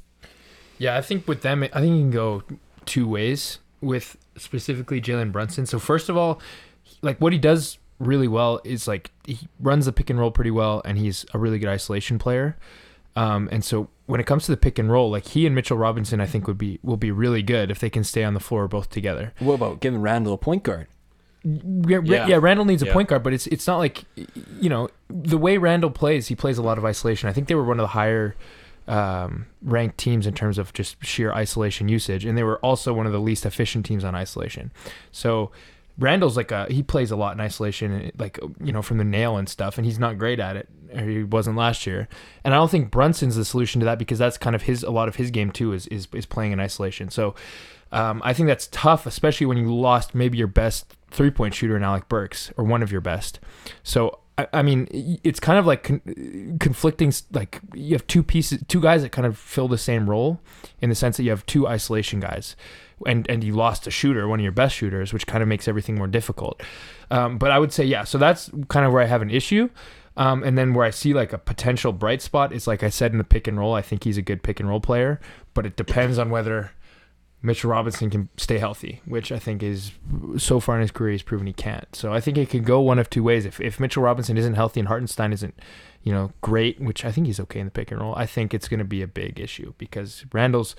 [0.78, 2.43] Yeah, I think with them, I think you can go
[2.86, 5.66] two ways with specifically Jalen Brunson.
[5.66, 6.39] So first of all,
[7.02, 10.52] like what he does really well is like he runs the pick and roll pretty
[10.52, 12.58] well, and he's a really good isolation player.
[13.16, 15.78] Um, and so when it comes to the pick and roll, like he and Mitchell
[15.78, 18.39] Robinson, I think would be will be really good if they can stay on the
[18.39, 19.34] floor both together.
[19.39, 20.88] What about giving Randle a point guard?
[21.43, 22.28] Yeah, Yeah.
[22.28, 22.39] yeah.
[22.41, 22.93] Randle needs a Yeah.
[22.93, 24.04] point guard, but it's it's not like
[24.60, 26.28] you know the way Randle plays.
[26.28, 27.28] He plays a lot of isolation.
[27.30, 28.36] I think they were one of the higher
[28.88, 33.06] um, ranked teams in terms of just sheer isolation usage, and they were also one
[33.06, 34.72] of the least efficient teams on isolation.
[35.12, 35.52] So
[36.00, 39.38] Randle's like a he plays a lot in isolation, like you know from the nail
[39.38, 40.70] and stuff, and he's not great at it.
[40.93, 42.08] Or he wasn't last year,
[42.43, 44.91] and I don't think Brunson's the solution to that because that's kind of his a
[44.91, 47.10] lot of his game too is is, is playing in isolation.
[47.10, 47.36] So
[47.91, 51.76] um, I think that's tough, especially when you lost maybe your best three point shooter
[51.76, 53.39] in Alec Burks or one of your best.
[53.84, 54.88] So I, I mean,
[55.24, 57.14] it's kind of like con- conflicting.
[57.32, 60.39] Like you have two pieces, two guys that kind of fill the same role,
[60.82, 62.56] in the sense that you have two isolation guys,
[63.06, 65.68] and and you lost a shooter, one of your best shooters, which kind of makes
[65.68, 66.62] everything more difficult.
[67.12, 68.04] Um, but I would say yeah.
[68.04, 69.70] So that's kind of where I have an issue.
[70.16, 73.12] Um, and then where I see like a potential bright spot is like I said
[73.12, 73.76] in the pick and roll.
[73.76, 75.20] I think he's a good pick and roll player,
[75.54, 76.72] but it depends on whether
[77.43, 79.91] Mitchell Robinson can stay healthy, which I think is
[80.38, 81.95] so far in his career he's proven he can't.
[81.95, 83.45] So I think it could go one of two ways.
[83.45, 85.54] If if Mitchell Robinson isn't healthy and Hartenstein isn't,
[86.02, 88.54] you know, great, which I think he's okay in the pick and roll, I think
[88.54, 90.76] it's going to be a big issue because Randle's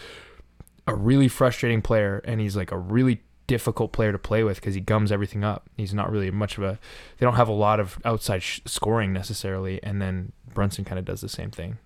[0.88, 4.74] a really frustrating player and he's like a really difficult player to play with because
[4.74, 5.68] he gums everything up.
[5.76, 6.78] He's not really much of a.
[7.18, 11.04] They don't have a lot of outside sh- scoring necessarily, and then Brunson kind of
[11.04, 11.78] does the same thing.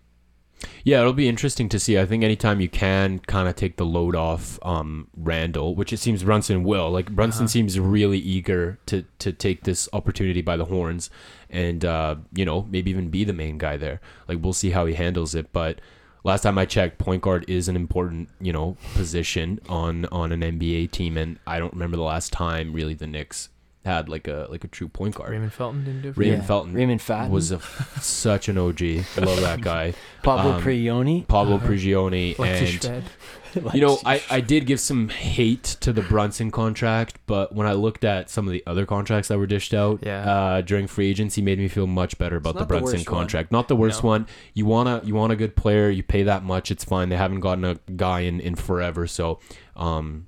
[0.85, 1.99] Yeah, it'll be interesting to see.
[1.99, 5.97] I think anytime you can kind of take the load off um, Randle, which it
[5.99, 6.89] seems Brunson will.
[6.91, 7.49] Like Brunson Uh-huh.
[7.49, 11.11] seems really eager to to take this opportunity by the horns,
[11.51, 14.01] and uh, you know maybe even be the main guy there.
[14.29, 15.53] Like we'll see how he handles it.
[15.53, 15.81] But
[16.25, 20.41] last time I checked, point guard is an important you know position on on an
[20.41, 23.49] NBA team, and I don't remember the last time really the Knicks
[23.85, 25.31] had like a like a true point guard.
[25.31, 26.17] Raymond Felton didn't do it.
[26.17, 26.47] Raymond Yeah.
[26.47, 27.61] Felton Raymond Felton, was a,
[28.01, 28.83] such an OG.
[28.83, 29.95] I love that guy.
[30.23, 31.27] Pablo um, Prigioni.
[31.27, 31.67] Pablo Uh-huh.
[31.67, 32.47] Prigioni Lexi
[32.93, 33.75] and Shved.
[33.75, 37.73] you know, I, I did give some hate to the Brunson contract, but when I
[37.75, 40.21] looked at some of the other contracts that were dished out Yeah.
[40.33, 43.05] uh, during free agency, made me feel much better about the not the Brunson one.
[43.05, 43.53] contract.
[43.53, 44.09] Not the worst No.
[44.09, 44.27] one.
[44.55, 47.11] You wanna you want a good player, you pay that much, it's fine.
[47.11, 49.39] They haven't gotten a guy in, in forever, so
[49.77, 50.27] um,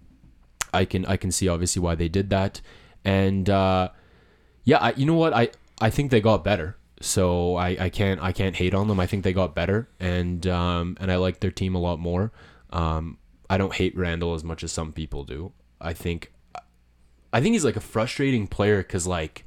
[0.75, 2.61] I can I can see obviously why they did that,
[3.05, 3.91] and uh,
[4.65, 5.51] yeah, I, you know what I
[5.81, 6.77] I think they got better.
[7.01, 8.99] So I, I can't I can't hate on them.
[8.99, 12.33] I think they got better, and um, and I like their team a lot more.
[12.71, 13.19] Um,
[13.51, 15.53] I don't hate Randle as much as some people do.
[15.81, 16.33] I think
[17.33, 19.45] I think he's like a frustrating player because like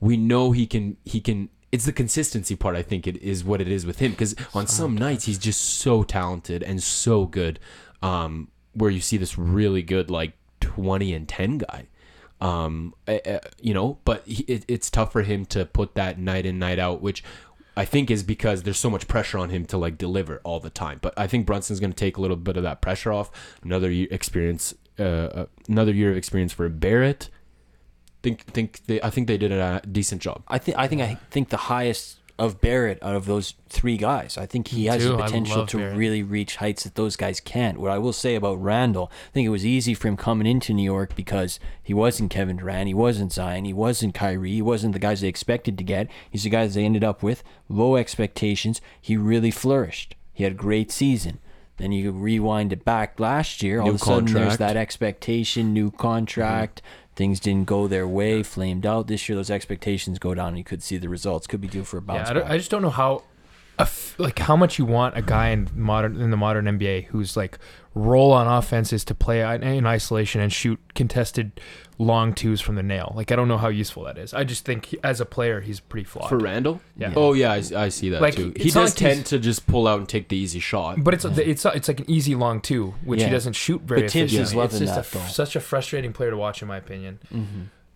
[0.00, 1.50] we know he can he can.
[1.70, 2.74] It's the consistency part.
[2.74, 5.60] I think it is what it is with him because on some nights he's just
[5.60, 7.60] so talented and so good.
[8.02, 11.86] Um, where you see this really good like twenty and ten guy
[12.40, 16.44] um uh, uh, you know but it, it's tough for him to put that night
[16.44, 17.24] in night out which
[17.76, 20.70] i think is because there's so much pressure on him to like deliver all the
[20.70, 20.98] time.
[21.00, 23.30] But i think brunson's going to take a little bit of that pressure off.
[23.62, 27.28] Another year experience uh, uh, another year of experience for barrett.
[28.22, 30.42] Think think they i think they did a decent job.
[30.48, 34.36] I think I think I think the highest of Barrett out of those three guys.
[34.36, 35.10] I think he has too.
[35.10, 35.96] the potential to Barrett.
[35.96, 37.78] really reach heights that those guys can't.
[37.78, 40.74] What I will say about Randle, I think it was easy for him coming into
[40.74, 44.92] New York because he wasn't Kevin Durant, he wasn't Zion, he wasn't Kyrie, he wasn't
[44.92, 46.08] the guys they expected to get.
[46.30, 47.42] He's the guys they ended up with.
[47.68, 48.80] Low expectations.
[49.00, 50.14] He really flourished.
[50.32, 51.38] He had a great season.
[51.78, 53.80] Then you rewind it back last year.
[53.80, 56.80] All New of a sudden, there's that expectation, new contract.
[57.16, 59.06] Things didn't go their way, flamed out.
[59.08, 60.48] This year, those expectations go down.
[60.48, 61.46] and You could see the results.
[61.46, 62.52] Could be due for a bounce Yeah, I.
[62.52, 63.22] I just don't know how,
[63.78, 67.36] f- like how much you want a guy in modern in the modern NBA who's
[67.36, 67.58] like
[67.94, 71.58] roll on offenses to play in isolation and shoot contested
[71.98, 73.12] long twos from the nail.
[73.16, 74.34] Like I don't know how useful that is.
[74.34, 76.28] I just think he, as a player he's pretty flawed.
[76.28, 77.12] for randle Yeah.
[77.16, 79.26] oh yeah i, I see that Like, too it's he not does like he's- tend
[79.26, 82.10] to just pull out and take the easy shot but it's it's it's like an
[82.10, 83.26] easy long two, which Yeah.
[83.26, 84.62] he doesn't shoot very But Thibs is efficiently.
[84.62, 85.18] loving it's just that, a f- though.
[85.20, 85.28] Mm-hmm.
[85.30, 87.18] such a frustrating player to watch, in my opinion.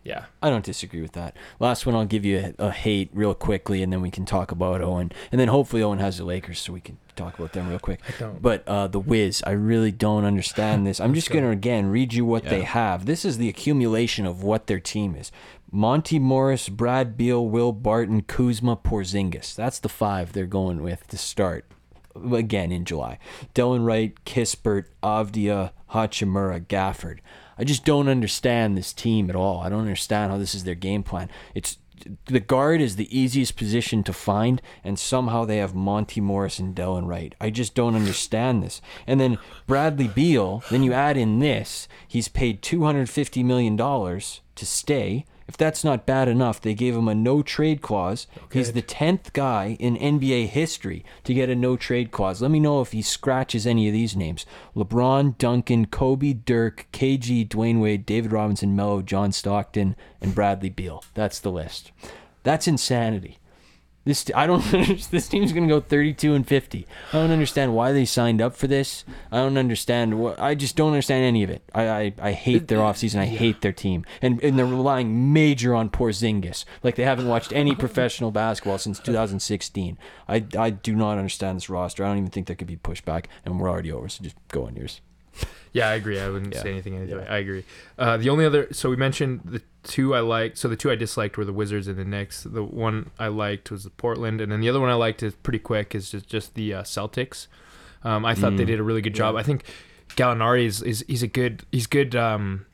[0.03, 0.24] Yeah.
[0.42, 1.36] I don't disagree with that.
[1.59, 4.51] Last one, I'll give you a, a hate real quickly, and then we can talk
[4.51, 7.68] about Owen, and then hopefully Owen has the Lakers, so we can talk about them
[7.68, 8.01] real quick.
[8.09, 8.40] I don't.
[8.40, 11.01] But uh, the Wiz, I really don't understand this.
[11.01, 13.05] I'm just gonna again read you what they have.
[13.05, 15.30] This is the accumulation of what their team is:
[15.70, 19.55] Monte Morris, Brad Beal, Will Barton, Kuzma, Porzingis.
[19.55, 21.66] That's the five they're going with to start.
[22.32, 23.20] Again in July,
[23.55, 27.20] Delon Wright, Kispert, Avdija, Hachimura, Gafford.
[27.61, 29.61] I just don't understand this team at all.
[29.61, 31.29] I don't understand how this is their game plan.
[31.55, 31.77] It's
[32.25, 36.75] the guard is the easiest position to find, and somehow they have Monte Morris and
[36.75, 37.35] Delon Wright.
[37.39, 38.81] I just don't understand this.
[39.07, 39.37] And then
[39.67, 45.27] Bradley Beal, then you add in this, he's paid $250 million to stay.
[45.51, 48.28] If that's not bad enough, they gave him a no trade clause.
[48.53, 52.40] He's the 10th guy in NBA history to get a no trade clause.
[52.40, 54.46] Let me know if he scratches any of these names
[54.76, 61.03] LeBron, Duncan, Kobe, Dirk, KG, Dwyane Wade, David Robinson, Melo, John Stockton, and Bradley Beal.
[61.14, 61.90] That's the list.
[62.44, 63.39] That's insanity.
[64.05, 65.09] This I don't understand.
[65.11, 66.86] This team's gonna go 32 and 50.
[67.12, 69.05] I don't understand why they signed up for this.
[69.30, 70.40] I don't understand what.
[70.40, 71.62] I just don't understand any of it.
[71.74, 73.20] I I, I hate their offseason.
[73.20, 76.64] I hate their team, and and they're relying major on Porzingis.
[76.82, 79.98] Like they haven't watched any professional basketball since 2016.
[80.28, 82.03] I I do not understand this roster.
[82.05, 84.09] I don't even think there could be pushback, and we're already over.
[84.09, 85.03] So just go on yours.
[85.72, 86.18] Yeah, I agree.
[86.18, 86.62] I wouldn't Yeah.
[86.62, 87.24] say anything anyway.
[87.28, 87.64] I agree.
[87.96, 90.59] Uh, the only other, so we mentioned the two I liked.
[90.59, 92.43] So the two I disliked were the Wizards and the Knicks.
[92.45, 95.35] The one I liked was the Portland, and then the other one I liked is
[95.35, 97.47] pretty quick is just just the uh, Celtics.
[98.03, 98.68] Um, I thought they Mm.
[98.68, 99.37] did a really good job.
[99.37, 99.64] I think
[100.16, 102.66] Gallinari is, is he's a good he's good um,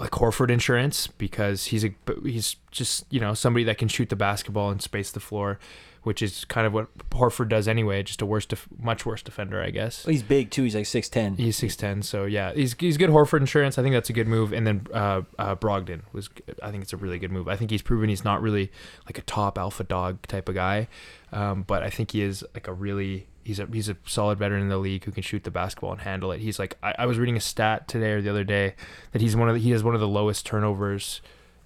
[0.00, 4.16] like Horford insurance because he's a he's just you know somebody that can shoot the
[4.16, 5.58] basketball and space the floor,
[6.04, 8.02] which is kind of what Horford does anyway.
[8.02, 10.06] Just a worse, def- much worse defender, I guess.
[10.06, 10.62] Well, he's big too.
[10.62, 11.38] He's like 6'10.
[11.38, 13.78] He's six ten, so yeah, he's he's good Horford insurance.
[13.78, 14.52] I think that's a good move.
[14.52, 16.30] And then uh, uh, Brogdon was,
[16.62, 17.48] I think it's a really good move.
[17.48, 18.70] I think he's proven he's not really
[19.06, 20.88] like a top alpha dog type of guy,
[21.32, 24.62] um, but I think he is like a really he's a he's a solid veteran
[24.62, 26.40] in the league who can shoot the basketball and handle it.
[26.40, 28.74] He's like I, I was reading a stat today or the other day
[29.12, 31.20] that he's one of the, he has one of the lowest turnovers.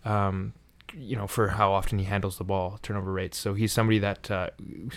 [0.04, 0.54] Um,
[0.94, 3.38] you know, for how often he handles the ball, turnover rates.
[3.38, 4.50] So he's somebody that, uh,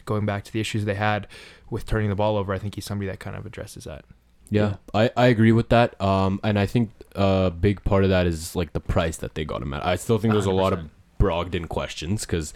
[0.06, 1.28] going back to the issues they had
[1.70, 4.06] with turning the ball over, I think he's somebody that kind of addresses that.
[4.50, 6.00] Yeah, I, I agree with that.
[6.02, 9.46] Um, and I think a big part of that is like the price that they
[9.46, 9.86] got him at.
[9.86, 10.90] I still think there's a lot of 100%.
[11.22, 12.54] Brogdon questions because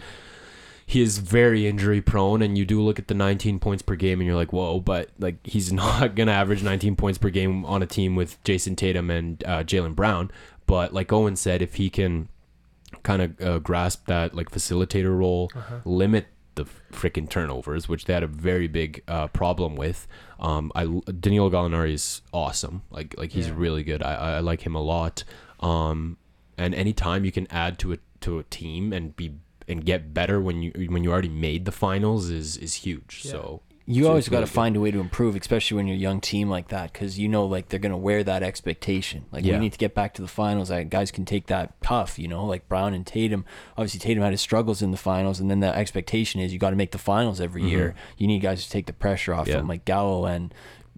[0.85, 4.19] he is very injury prone, and you do look at the 19 points per game,
[4.19, 7.81] and you're like, whoa, but like he's not gonna average 19 points per game on
[7.81, 10.31] a team with Jayson Tatum and uh, Jaylen Brown.
[10.65, 12.27] But like Owen said, if he can
[13.03, 15.51] kind of uh, grasp that like facilitator role,
[15.83, 20.07] limit the freaking turnovers, which they had a very big uh, problem with.
[20.39, 20.85] Um, I
[21.19, 22.83] Danilo Gallinari is awesome.
[22.91, 23.55] Like like he's Yeah.
[23.57, 24.01] really good.
[24.01, 25.23] I, I like him a lot.
[25.59, 26.17] Um,
[26.57, 29.35] and anytime you can add to a to a team and be
[29.67, 33.21] and get better when you when you already made the finals is is huge.
[33.25, 33.31] Yeah.
[33.31, 35.99] So You So always got to find a way to improve, especially when you're a
[35.99, 39.25] young team like that, because you know, like they're gonna wear that expectation.
[39.31, 39.53] Like Yeah.
[39.53, 40.71] we need to get back to the finals.
[40.71, 42.45] Like, guys can take that tough, you know.
[42.45, 43.45] Like Brown and Tatum.
[43.77, 46.71] Obviously, Tatum had his struggles in the finals, and then the expectation is you got
[46.71, 47.93] to make the finals every year.
[48.17, 49.49] You need guys to take the pressure off Mm-hmm.
[49.51, 49.57] Yeah.
[49.57, 49.67] them.
[49.67, 50.51] Like Gallo and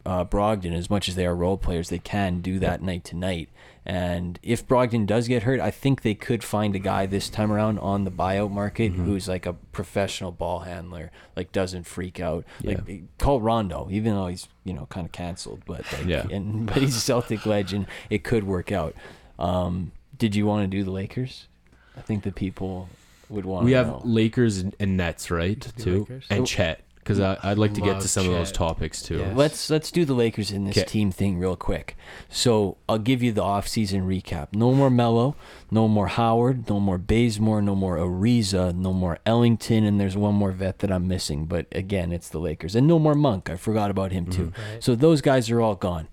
[0.05, 3.15] uh, Brogdon, as much as they are role players, they can do that night to
[3.17, 3.49] night.
[3.89, 7.53] And if Brogdon does get hurt, I think they could find a guy this time
[7.53, 9.05] around on the buyout market Mm-hmm.
[9.05, 12.43] who's like a professional ball handler, like doesn't freak out.
[12.61, 12.79] Yeah.
[12.85, 16.25] Like call Rondo, even though he's you know kind of canceled, but like, Yeah.
[16.31, 17.87] and but he's a Celtic legend.
[18.09, 18.93] It could work out.
[19.39, 21.47] Um, did you want to do the Lakers?
[21.95, 22.89] I think the people
[23.29, 23.63] would want.
[23.63, 24.01] We to have know.
[24.03, 25.61] Lakers and, and Nets, right?
[25.77, 26.25] Too, Lakers.
[26.29, 29.19] and Chet, because I'd like to get to some of those topics too.
[29.19, 29.31] Yeah.
[29.33, 30.83] Let's let's do the Lakers in this 'Kay.
[30.83, 31.95] team thing real quick.
[32.27, 34.49] So I'll give you the offseason recap.
[34.51, 35.35] No more Melo,
[35.71, 40.35] no more Howard, no more Bazemore, no more Ariza, no more Ellington, and there's one
[40.35, 41.45] more vet that I'm missing.
[41.45, 43.49] But again, it's the Lakers, and no more Monk.
[43.49, 44.47] I forgot about him too.
[44.47, 44.73] Mm-hmm.
[44.73, 44.83] Right.
[44.83, 46.09] So those guys are all gone.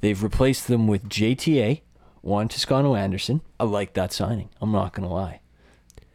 [0.00, 1.82] They've replaced them with JTA,
[2.22, 3.40] Juan Toscano Anderson.
[3.58, 4.50] I like that signing.
[4.60, 5.40] I'm not gonna lie.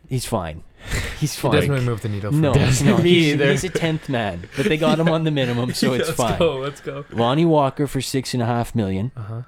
[0.08, 0.64] He's fine.
[1.20, 1.52] He's It fine.
[1.54, 2.32] doesn't really move the needle.
[2.32, 2.72] For no, me.
[2.84, 3.52] no, Me he's, either.
[3.52, 6.40] he's a tenth man, but they got him on the minimum, so it's let's fine.
[6.40, 6.58] go.
[6.60, 7.04] Let's go.
[7.12, 9.12] Lonnie Walker for six and a half million.
[9.16, 9.42] Uh huh.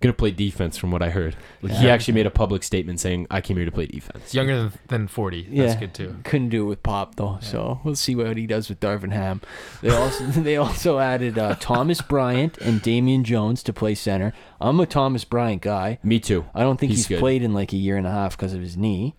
[0.00, 1.34] Gonna play defense, from what I heard.
[1.62, 4.34] Like, He actually made a public statement saying, "I came here to play defense." It's
[4.34, 5.42] younger than, than 40.
[5.44, 5.80] That's Yeah.
[5.80, 6.16] good too.
[6.24, 9.40] Couldn't do it with Pop though, so we'll see what he does with Darvin Ham.
[9.80, 14.34] They also they also added uh, Thomas Bryant and Damian Jones to play center.
[14.60, 15.98] I'm a Thomas Bryant guy.
[16.02, 16.44] Me too.
[16.54, 18.60] I don't think He's he's, played in like a year and a half because of
[18.60, 19.14] his knee.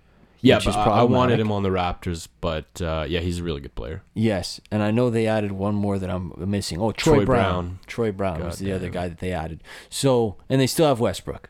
[0.46, 3.62] Yeah, but I, I wanted him on the Raptors, but uh, yeah, he's a really
[3.62, 4.04] good player.
[4.14, 6.80] Yes, and I know they added one more that I'm missing.
[6.80, 7.66] Oh, Troy, Troy Brown.
[7.68, 7.80] Brown.
[7.88, 9.64] Troy Brown was God the other guy that they added.
[9.90, 11.50] So, and they still have Westbrook.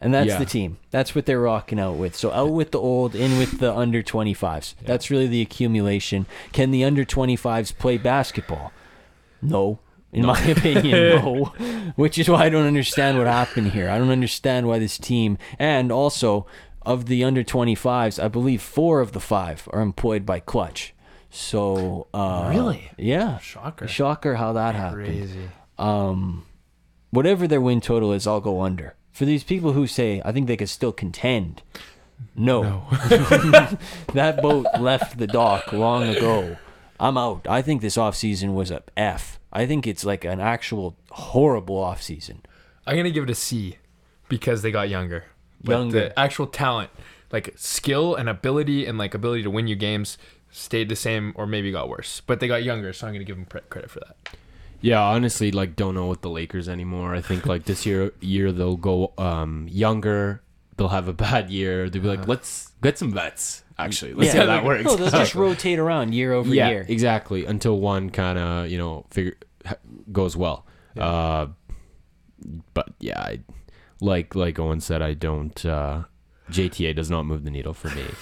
[0.00, 0.38] And that's Yeah.
[0.38, 0.76] the team.
[0.90, 2.14] That's what they're rocking out with.
[2.14, 4.74] So out with the old, in with the under 25s.
[4.84, 6.26] That's really the accumulation.
[6.52, 8.72] Can the under 25s play basketball?
[9.40, 9.78] No.
[10.12, 10.90] In my opinion,
[11.24, 11.44] no.
[11.96, 13.88] Which is why I don't understand what happened here.
[13.90, 16.46] I don't understand why this team, and also
[16.86, 20.94] of the under 25s, I believe four of the five are employed by Clutch.
[21.28, 22.90] So, uh, Really?
[22.96, 23.38] Yeah.
[23.38, 23.86] Shocker.
[23.88, 25.04] Shocker how that happened.
[25.04, 25.50] Crazy.
[25.78, 26.46] Um,
[27.10, 28.94] whatever their win total is, I'll go under.
[29.12, 31.62] For these people who say I think they could still contend,
[32.34, 32.86] no, No.
[34.14, 36.56] that boat left the dock long ago.
[36.98, 37.46] I'm out.
[37.48, 39.38] I think this offseason was a F.
[39.52, 42.38] I think it's like an actual horrible offseason.
[42.86, 43.76] I'm gonna give it a C
[44.28, 45.24] because they got younger.
[45.62, 46.00] But Younger.
[46.00, 46.90] the actual talent,
[47.32, 50.18] like skill and ability and like ability to win you games,
[50.50, 52.20] stayed the same or maybe got worse.
[52.26, 54.36] But they got younger, so I'm gonna give them pre- credit for that.
[54.80, 57.14] Yeah, honestly, like don't know with the Lakers anymore.
[57.14, 60.42] I think like this year, year they'll go um, younger.
[60.76, 61.88] They'll have a bad year.
[61.88, 63.64] They'll be like, let's get some vets.
[63.78, 64.84] Actually, let's see how that works.
[64.84, 66.86] No, they'll just rotate around year over yeah, year.
[66.88, 67.46] exactly.
[67.46, 69.36] Until one kind of you know figure
[70.12, 70.66] goes well.
[70.96, 71.48] Uh,
[72.74, 73.40] but yeah, I,
[74.00, 75.64] like like Owen said, I don't.
[75.64, 76.04] Uh,
[76.50, 78.04] JTA does not move the needle for me.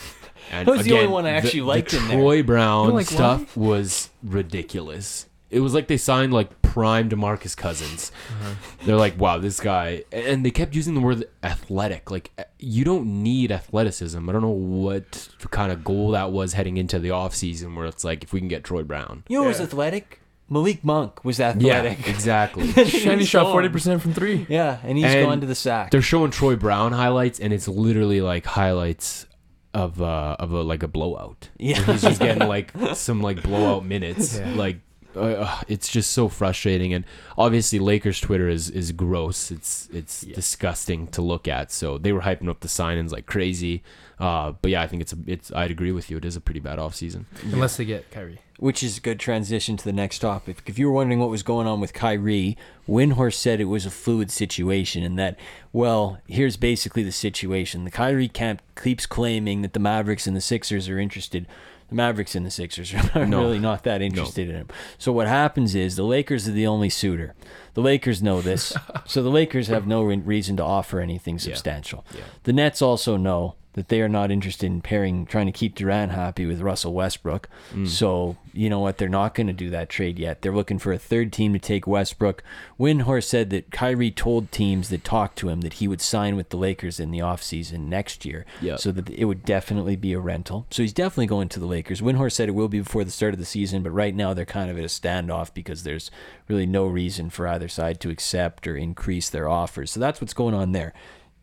[0.51, 2.19] And That was the only one I actually the, liked the in there.
[2.19, 5.27] Troy Brown like, stuff was ridiculous.
[5.51, 8.11] It was like they signed like prime Demarcus Cousins.
[8.29, 8.55] Uh-huh.
[8.85, 12.11] They're like, wow, this guy, and they kept using the word athletic.
[12.11, 14.29] Like, uh, you don't need athleticism.
[14.29, 18.05] I don't know what kind of goal that was heading into the offseason where it's
[18.05, 19.23] like, if we can get Troy Brown.
[19.29, 20.21] You know who was athletic?
[20.49, 21.99] Malik Monk was athletic.
[22.07, 22.71] Yeah, exactly.
[22.85, 24.47] Shiny He's shot forty percent from three.
[24.49, 25.91] Yeah, and he's And gone to the sack.
[25.91, 29.27] They're showing Troy Brown highlights, and it's literally like highlights
[29.73, 31.49] of uh of a like a blowout.
[31.59, 31.79] Yeah.
[31.79, 34.39] Where he's just getting like some like blowout minutes.
[34.39, 34.53] Yeah.
[34.55, 34.81] Like
[35.17, 37.05] uh, it's just so frustrating, and
[37.37, 39.51] obviously Lakers Twitter is is gross.
[39.51, 41.73] It's it's disgusting to look at.
[41.73, 43.83] So they were hyping up the signings like crazy.
[44.19, 45.53] Uh, but yeah, I think it's a, it's.
[45.53, 46.17] I'd agree with you.
[46.19, 47.25] It is a pretty bad offseason.
[47.43, 48.41] Unless they get Kyrie.
[48.59, 50.63] Which is a good transition to the next topic.
[50.67, 52.57] If you were wondering what was going on with Kyrie,
[52.89, 55.37] Windhorst said it was a fluid situation and that,
[55.73, 57.83] well, here's basically the situation.
[57.85, 61.49] The Kyrie camp keeps claiming that the Mavericks and the Sixers are interested.
[61.89, 63.41] The Mavericks and the Sixers are No.
[63.41, 64.69] really not that interested in him.
[64.99, 67.35] So what happens is the Lakers are the only suitor.
[67.75, 68.73] The Lakers know this.
[69.07, 72.05] so the Lakers have no re- reason to offer anything substantial.
[72.15, 72.23] Yeah.
[72.45, 76.13] The Nets also know that they are not interested in pairing, trying to keep Durant
[76.13, 77.49] happy with Russell Westbrook.
[77.73, 77.89] Mm.
[77.89, 78.99] So, you know what?
[78.99, 80.43] They're not going to do that trade yet.
[80.43, 82.43] They're looking for a third team to take Westbrook.
[82.79, 86.51] Windhorst said that Kyrie told teams that talked to him that he would sign with
[86.51, 88.47] the Lakers in the offseason next year.
[88.63, 88.79] Yep.
[88.79, 90.67] So that it would definitely be a rental.
[90.71, 92.01] So he's definitely going to the Lakers.
[92.01, 94.45] Windhorst said it will be before the start of the season, but right now they're
[94.45, 96.13] kind of at a standoff because there's
[96.49, 99.91] really no reason for either side to accept or increase their offers.
[99.91, 100.95] So that's what's going on there.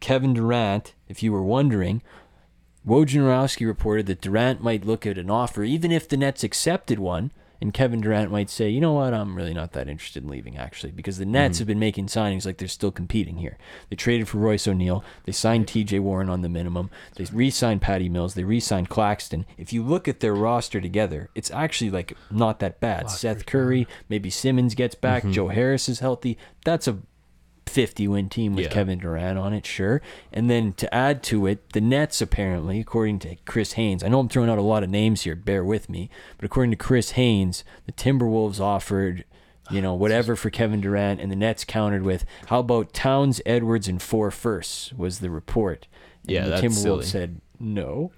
[0.01, 2.01] Kevin Durant, if you were wondering,
[2.87, 7.31] Wojnarowski reported that Durant might look at an offer, even if the Nets accepted one,
[7.61, 10.57] and Kevin Durant might say, you know what, I'm really not that interested in leaving
[10.57, 13.59] actually, because the Nets have been making signings like they're still competing here.
[13.89, 15.99] They traded for Royce O'Neale, they signed T.J.
[15.99, 19.45] Warren on the minimum, they re-signed Patty Mills, they re-signed Claxton.
[19.59, 23.11] If you look at their roster together, it's actually like not that bad.
[23.11, 26.39] Seth Curry, maybe Simmons gets back, Joe Harris is healthy.
[26.65, 26.97] That's a
[27.71, 28.71] 50 win team with Yeah.
[28.71, 30.01] Kevin Durant on it, sure.
[30.31, 34.19] And then to add to it, the Nets apparently, according to Chris Haynes, I know
[34.19, 37.11] I'm throwing out a lot of names here, bear with me, but according to Chris
[37.11, 39.23] Haynes, the Timberwolves offered,
[39.69, 43.87] you know, whatever for Kevin Durant, and the Nets countered with, how about Towns, Edwards,
[43.87, 45.87] and four firsts was the report.
[46.23, 47.05] And Yeah, the that's Timberwolves silly.
[47.05, 48.11] said, no,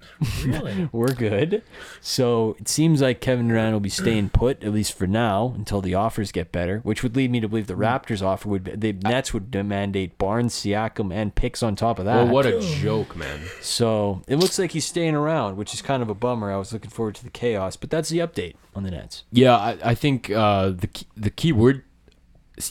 [0.92, 1.62] we're good.
[2.00, 5.80] So it seems like Kevin Durant will be staying put at least for now until
[5.80, 8.76] the offers get better, which would lead me to believe the Raptors offer would be,
[8.76, 12.16] the Nets would mandate Barnes, Siakam, and picks on top of that.
[12.16, 13.40] Well, what a joke, man.
[13.60, 16.52] so it looks like he's staying around, which is kind of a bummer.
[16.52, 19.24] I was looking forward to the chaos, but that's the update on the Nets.
[19.30, 21.84] Yeah, I, I think uh, the key, the key word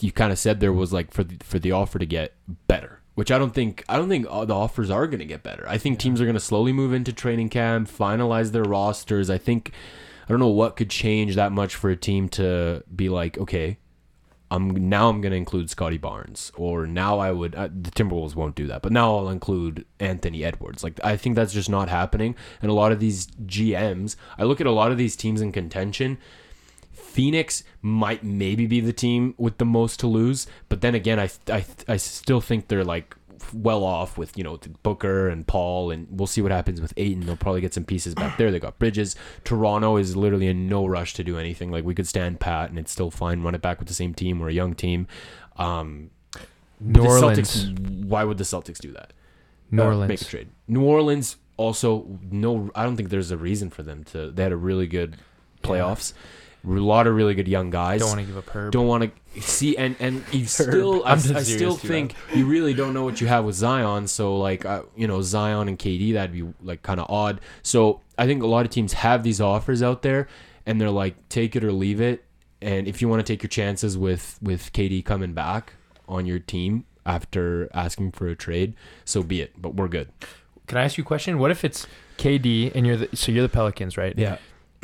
[0.00, 2.34] you kind of said there was like for the, for the offer to get
[2.66, 5.64] better, which I don't think I don't think the offers are going to get better.
[5.68, 9.30] I think teams are going to slowly move into training camp, finalize their rosters.
[9.30, 9.72] I think
[10.28, 13.78] I don't know what could change that much for a team to be like, okay,
[14.50, 18.34] I'm now I'm going to include Scottie Barnes, or now I would uh, the Timberwolves
[18.34, 20.84] won't do that, but now I'll include Anthony Edwards.
[20.84, 24.60] Like I think that's just not happening, and a lot of these GMs, I look
[24.60, 26.18] at a lot of these teams in contention.
[26.94, 31.28] Phoenix might maybe be the team with the most to lose, but then again, I
[31.48, 33.14] I, I still think they're like
[33.52, 37.26] well off with you know Booker and Paul, and we'll see what happens with Ayton.
[37.26, 38.50] They'll probably get some pieces back there.
[38.50, 39.16] They got Bridges.
[39.44, 41.70] Toronto is literally in no rush to do anything.
[41.70, 43.42] Like we could stand pat and it's still fine.
[43.42, 44.38] Run it back with the same team.
[44.40, 45.06] We're a young team.
[45.56, 46.10] Um,
[46.80, 47.64] New Orleans.
[47.66, 49.12] Celtics, why would the Celtics do that?
[49.70, 50.08] New Uh, Orleans.
[50.08, 50.48] make a trade.
[50.68, 52.70] New Orleans also no.
[52.74, 54.30] I don't think there's a reason for them to.
[54.30, 55.16] They had a really good
[55.62, 56.12] playoffs.
[56.66, 58.00] A lot of really good young guys.
[58.00, 58.72] Don't want to give up Herb.
[58.72, 61.88] Don't want to see and and you still I, I'm I just still serious, too,
[61.88, 64.06] think you really don't know what you have with Zion.
[64.06, 67.40] So like uh, you know Zion and KD that'd be like kind of odd.
[67.62, 70.28] So I think a lot of teams have these offers out there
[70.66, 72.24] and they're like take it or leave it.
[72.62, 75.74] And if you want to take your chances with with KD coming back
[76.08, 78.74] on your team after asking for a trade,
[79.04, 79.60] so be it.
[79.60, 80.10] But we're good.
[80.66, 81.38] Can I ask you a question?
[81.38, 81.86] What if it's
[82.16, 84.16] KD and you're the so you're the Pelicans, right?
[84.16, 84.38] Yeah.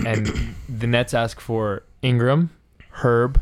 [0.07, 2.51] And the Nets ask for Ingram,
[2.91, 3.41] Herb,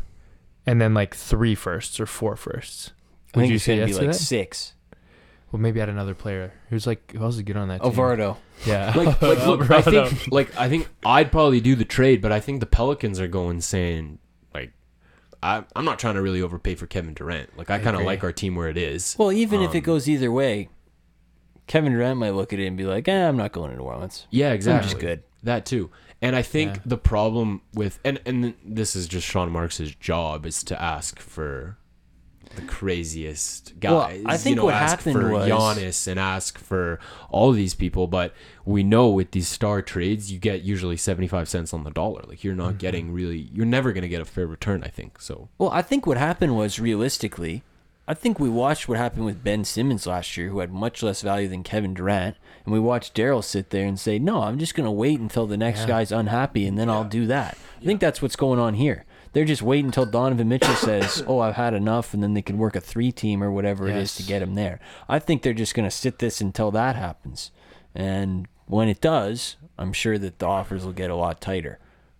[0.65, 2.91] and then like three firsts or four firsts.
[3.33, 4.23] I Would think you it's say going to yes be to like that?
[4.23, 4.73] six.
[5.51, 6.53] Well, maybe add another player.
[6.69, 7.91] Who's like who else is good on that team?
[7.91, 8.37] Ovardo.
[8.67, 8.93] Yeah.
[8.95, 10.05] like, like look, I Alvarado.
[10.09, 13.27] think like I think I'd probably do the trade, but I think the Pelicans are
[13.27, 14.19] going saying
[14.53, 14.73] like
[15.41, 17.57] I I'm not trying to really overpay for Kevin Durant.
[17.57, 19.15] Like I, kind of like our team where it is.
[19.17, 20.69] Well, even if it Um, goes either way,
[21.65, 23.83] Kevin Durant might look at it and be like, eh, I'm not going to New
[23.83, 24.27] Orleans.
[24.29, 24.89] yeah, I'm exactly.
[24.89, 25.23] just good.
[25.43, 25.89] That too.
[26.21, 26.81] And I think Yeah.
[26.85, 31.77] the problem with and and this is just Sean Marks' job is to ask for
[32.55, 34.23] the craziest Well, guys.
[34.25, 37.55] I think you know, what ask happened for was- Giannis and ask for all of
[37.55, 38.33] these people, but
[38.65, 42.23] we know with these star trades, you get usually seventy five cents on the dollar.
[42.27, 42.61] Like you're Mm-hmm.
[42.63, 44.83] not getting really, you're never gonna get a fair return.
[44.83, 45.49] I think so.
[45.57, 47.63] Well, I think what happened was realistically,
[48.09, 51.21] I think we watched what happened with Ben Simmons last year, who had much less
[51.21, 54.73] value than Kevin Durant, and we watched Daryl sit there and say, "No, I'm just
[54.73, 55.87] going to wait until the next Yeah.
[55.89, 59.05] guy's unhappy, and then I'll do that." I think that's what's going on here.
[59.33, 62.57] They're just waiting until Donovan Mitchell says, "Oh, I've had enough," and then they can
[62.57, 64.79] work a three team or whatever it is to get him there.
[65.07, 67.51] I think they're just going to sit this until that happens,
[67.93, 71.77] and when it does, I'm sure that the offers will get a lot tighter.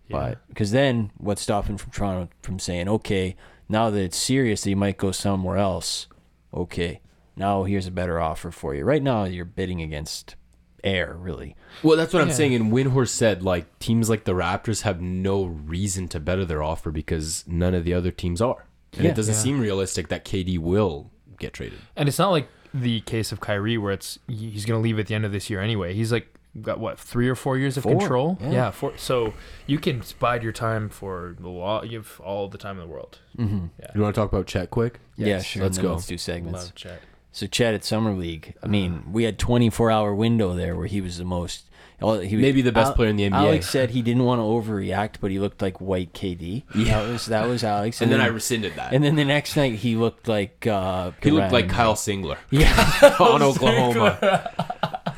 [0.07, 3.35] But because then what's stopping from Toronto from saying, okay,
[3.69, 6.07] now that it's serious that you might go somewhere else,
[6.53, 6.99] okay,
[7.35, 8.83] now here's a better offer for you.
[8.83, 10.35] Right now you're bidding against
[10.83, 11.55] air, really.
[11.83, 12.33] Well, that's what I'm Yeah.
[12.35, 12.55] saying.
[12.55, 16.91] And Windhorst said like teams like the Raptors have no reason to better their offer
[16.91, 19.11] because none of the other teams are, and Yeah.
[19.11, 19.39] it doesn't Yeah.
[19.41, 21.79] seem realistic that KD will get traded.
[21.95, 25.07] And it's not like the case of Kyrie where it's he's going to leave at
[25.07, 25.93] the end of this year anyway.
[25.93, 28.37] He's like got what three or four years of Four, control.
[28.41, 28.71] yeah.
[28.71, 28.93] four.
[28.97, 29.33] So
[29.67, 31.83] you can bide your time for the law.
[31.83, 33.19] You have all the time in the world.
[33.37, 33.67] Mm-hmm.
[33.95, 34.99] You want to talk about Chet quick?
[35.15, 35.63] yeah, sure.
[35.63, 35.93] let's go.
[35.93, 36.63] Let's do segments.
[36.65, 37.01] Love Chet.
[37.31, 38.55] So Chet at Summer League.
[38.63, 41.65] I mean, we had 24 hour window there where he was the most.
[42.01, 43.33] well, He was, Maybe the best player in the NBA.
[43.35, 46.63] Alex said he didn't want to overreact, but he looked like white KD.
[46.73, 47.03] Yeah.
[47.03, 48.01] that was that was Alex.
[48.01, 48.93] And then I rescinded that.
[48.93, 52.73] and then the next night he looked like uh, he looked like Kyle Singler Yeah,
[53.19, 54.51] on Oklahoma.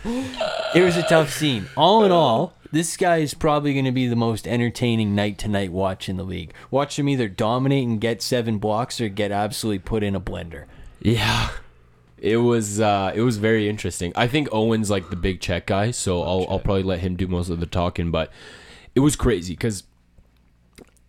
[0.76, 1.68] it was a tough scene.
[1.76, 5.48] All in all, this guy is probably going to be the most entertaining night to
[5.48, 6.54] night watch in the league.
[6.70, 10.66] Watch him either dominate and get seven blocks or get absolutely put in a blender.
[11.02, 11.50] Yeah.
[12.18, 14.14] It was uh it was very interesting.
[14.16, 17.28] I think Owen's like the big Chet guy, so I'll I'll probably let him do
[17.28, 18.32] most of the talking, but
[18.94, 19.84] it was crazy cuz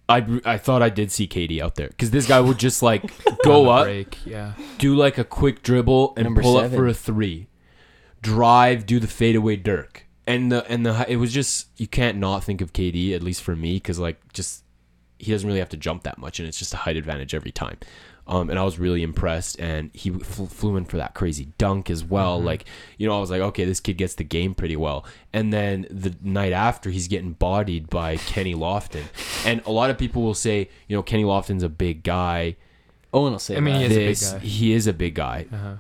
[0.08, 3.12] I I thought I did see KD out there because this guy would just like
[3.44, 4.52] go up, break, yeah.
[4.78, 6.72] do like a quick dribble and Number pull seven.
[6.72, 7.46] up for a three,
[8.22, 12.42] drive, do the fadeaway Dirk, and the and the it was just you can't not
[12.44, 14.64] think of KD at least for me because like just
[15.18, 17.52] he doesn't really have to jump that much and it's just a height advantage every
[17.52, 17.76] time.
[18.24, 21.90] Um, and I was really impressed, and he fl- flew in for that crazy dunk
[21.90, 22.40] as well.
[22.40, 22.66] Like,
[22.96, 25.04] you know, I was like, okay, this kid gets the game pretty well.
[25.32, 29.02] And then the night after, he's getting bodied by Kenny Lofton,
[29.44, 32.54] and a lot of people will say, you know, Kenny Lofton's a big guy.
[33.12, 33.90] Owen will say I mean, that.
[33.90, 34.46] he is a big guy.
[34.46, 35.74] He is a big guy, Uh-huh.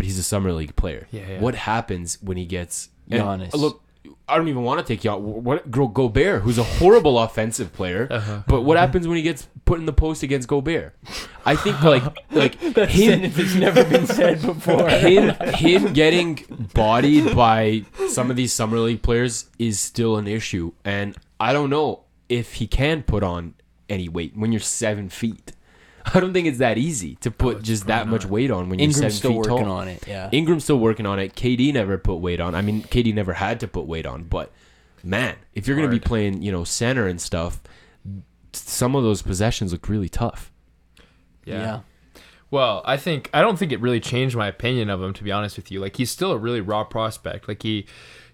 [0.00, 1.06] But he's a summer league player.
[1.10, 1.40] Yeah, yeah.
[1.40, 3.52] What happens when he gets Giannis.
[3.52, 3.82] Look,
[4.26, 5.20] I don't even want to take you out.
[5.20, 8.44] What Go- Gobert, who's a horrible offensive player, Uh-huh.
[8.46, 10.96] but what happens when he gets put in the post against Gobert?
[11.44, 14.88] I think like like him it's never been said before.
[15.06, 16.38] him him getting
[16.72, 21.68] bodied by some of these summer league players is still an issue, and I don't
[21.68, 23.52] know if he can put on
[23.90, 25.52] any weight when you're seven feet.
[26.14, 28.84] I don't think it's that easy to put just that much weight on when you're
[28.84, 29.76] Ingram's seven still feet working tall.
[29.76, 30.06] on it.
[30.06, 30.28] Yeah.
[30.32, 31.34] Ingram's still working on it.
[31.34, 32.54] KD never put weight on.
[32.54, 34.50] I mean, KD never had to put weight on, but
[35.02, 37.60] man, if you're going to be playing, you know, center and stuff,
[38.52, 40.50] some of those possessions look really tough.
[41.44, 41.80] yeah.
[42.50, 45.30] Well, I think I don't think it really changed my opinion of him to be
[45.30, 45.78] honest with you.
[45.78, 47.46] Like he's still a really raw prospect.
[47.46, 47.86] Like he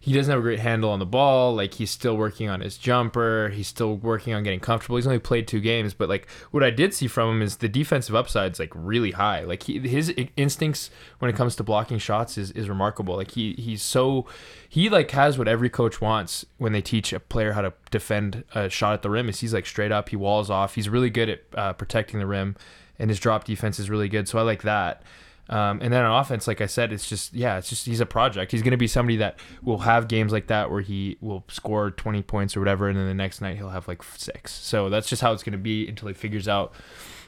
[0.07, 1.53] he doesn't have a great handle on the ball.
[1.57, 3.49] Like he's still working on his jumper.
[3.49, 4.95] He's still working on getting comfortable.
[4.95, 7.69] He's only played two games, but like what I did see from him is the
[7.69, 9.41] defensive upside's like really high.
[9.41, 13.17] Like he, his instincts when it comes to blocking shots is, is remarkable.
[13.17, 14.27] Like he he's so
[14.69, 18.45] he like has what every coach wants when they teach a player how to defend
[18.55, 19.29] a shot at the rim.
[19.29, 20.77] Is he's like straight up, he walls off.
[20.77, 22.55] He's really good at uh, protecting the rim,
[22.97, 24.29] and his drop defense is really good.
[24.29, 25.03] So I like that.
[25.49, 28.07] Um, and then on offense, like I said, it's just yeah, it's just he's a
[28.07, 28.53] project.
[28.53, 31.91] He's going to be somebody that will have games like that where he will score
[31.93, 34.53] 20 points or whatever, and then the next night he'll have like six.
[34.53, 36.73] So that's just how it's going to be until he figures out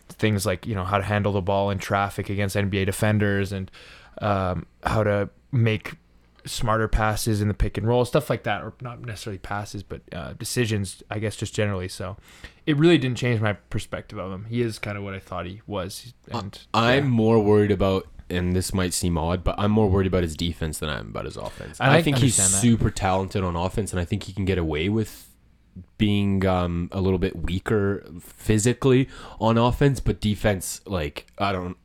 [0.09, 3.71] things like you know how to handle the ball in traffic against NBA defenders and
[4.21, 5.95] um, how to make
[6.49, 10.03] smarter passes in the pick and roll, stuff like that, or not necessarily passes, but
[10.13, 11.89] uh, decisions, I guess, just generally.
[11.89, 12.17] So
[12.67, 14.47] it really didn't change my perspective of him.
[14.47, 16.13] He is kind of what I thought he was.
[16.31, 17.11] And I'm yeah.
[17.11, 20.79] more worried about, and this might seem odd, but I'm more worried about his defense
[20.79, 21.81] than I am about his offense.
[21.81, 22.45] I I, think he's that.
[22.45, 25.29] super talented on offense, and I think he can get away with
[25.97, 29.09] being um, a little bit weaker physically
[29.41, 31.77] on offense, but defense, like I don't.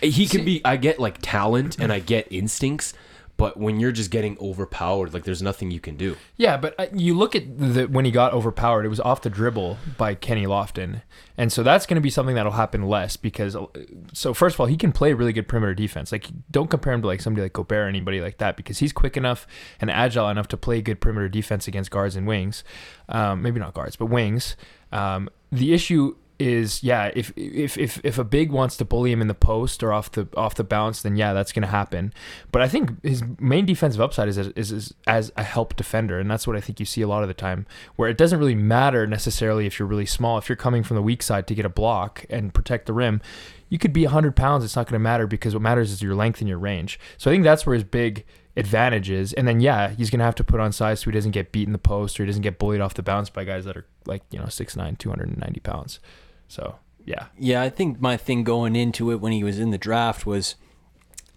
[0.00, 0.60] He can be.
[0.64, 2.94] I get like talent and I get instincts,
[3.36, 6.16] but when you're just getting overpowered, like there's nothing you can do.
[6.36, 9.30] Yeah, but uh, you look at the when he got overpowered, it was off the
[9.30, 11.02] dribble by Kenny Lofton,
[11.36, 13.54] and so that's going to be something that'll happen less because.
[13.54, 13.66] uh,
[14.12, 16.12] So first of all, he can play really good perimeter defense.
[16.12, 18.92] Like don't compare him to like somebody like Gobert or anybody like that because he's
[18.92, 19.46] quick enough
[19.80, 22.64] and agile enough to play good perimeter defense against guards and wings.
[23.08, 24.56] Um, maybe not guards, but wings.
[24.92, 29.20] Um, the issue is yeah if if if if a big wants to bully him
[29.20, 32.12] in the post or off the off the bounce then yeah that's going to happen.
[32.52, 36.30] But i think his main defensive upside is, is is as a help defender and
[36.30, 38.54] that's what i think you see a lot of the time where it doesn't really
[38.54, 40.38] matter necessarily if you're really small.
[40.38, 43.20] If you're coming from the weak side to get a block and protect the rim
[43.68, 44.64] you could be 100 pounds.
[44.64, 47.00] It's not going to matter because what matters is your length and your range.
[47.18, 48.24] So i think that's where his big
[48.56, 49.32] advantage is.
[49.32, 51.52] And then yeah he's going to have to put on size so he doesn't get
[51.52, 53.76] beat in the post or he doesn't get bullied off the bounce by guys that
[53.76, 56.00] are like you know 6'9 290 pounds
[56.48, 59.78] so yeah, Yeah, I think my thing going into it when he was in the
[59.78, 60.56] draft was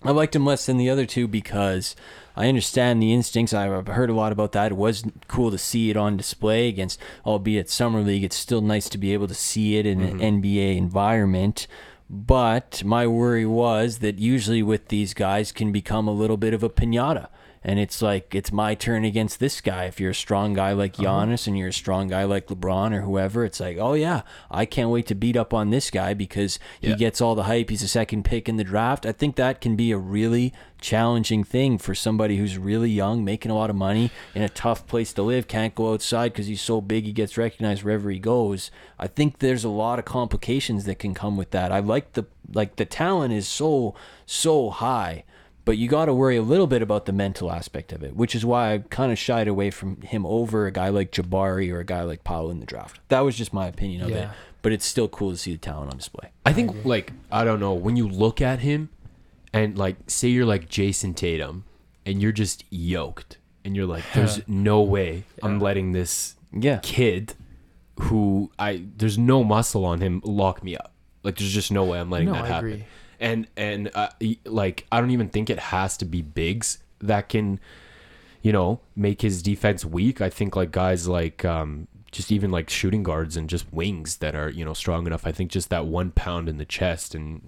[0.04, 1.96] I liked him less than the other two because
[2.36, 3.54] I understand the instincts.
[3.54, 4.72] I've heard a lot about that.
[4.72, 8.24] It was cool to see it on display against, albeit summer league.
[8.24, 10.22] It's still nice to be able to see it in mm-hmm.
[10.22, 11.68] an NBA environment.
[12.10, 16.64] But my worry was that usually with these guys can become a little bit of
[16.64, 17.28] a pinata.
[17.64, 19.86] And it's like it's my turn against this guy.
[19.86, 21.04] If you're a strong guy like uh-huh.
[21.08, 24.66] Giannis and you're a strong guy like LeBron or whoever, it's like, oh yeah, I
[24.66, 26.96] can't wait to beat up on this guy because he Yeah.
[26.96, 27.70] gets all the hype.
[27.70, 29.06] He's a second pick in the draft.
[29.06, 33.52] I think that can be a really challenging thing for somebody who's really young, making
[33.52, 36.62] a lot of money in a tough place to live, can't go outside because he's
[36.62, 38.72] so big he gets recognized wherever he goes.
[38.98, 41.74] I think there's a lot of complications that can come with that.
[41.74, 43.94] I like the like the talent is so
[44.26, 45.24] so high
[45.70, 48.34] but you got to worry a little bit about the mental aspect of it, which
[48.34, 51.80] is why I kind of shied away from him over a guy like Jabari or
[51.80, 53.00] a guy like Powell in the draft.
[53.10, 54.30] That was just my opinion of it,
[54.64, 56.32] but it's still cool to see the talent on display.
[56.44, 58.90] I think like I don't know when you look at him
[59.54, 61.66] and like say you're like Jayson Tatum
[62.04, 66.80] and you're just yoked and you're like there's no way I'm letting this Yeah.
[66.82, 67.36] kid
[68.00, 70.94] who I there's no muscle on him lock me up.
[71.22, 72.70] Like there's just no way I'm letting No, that I happen.
[72.72, 72.86] agree.
[73.20, 74.10] And and uh,
[74.46, 77.60] like I don't even think it has to be bigs that can
[78.42, 80.22] you know make his defense weak.
[80.22, 84.36] I think like guys like um just even like shooting guards and just wings that
[84.36, 85.28] are you know strong enough.
[85.28, 87.42] I think just that one pound in the chest and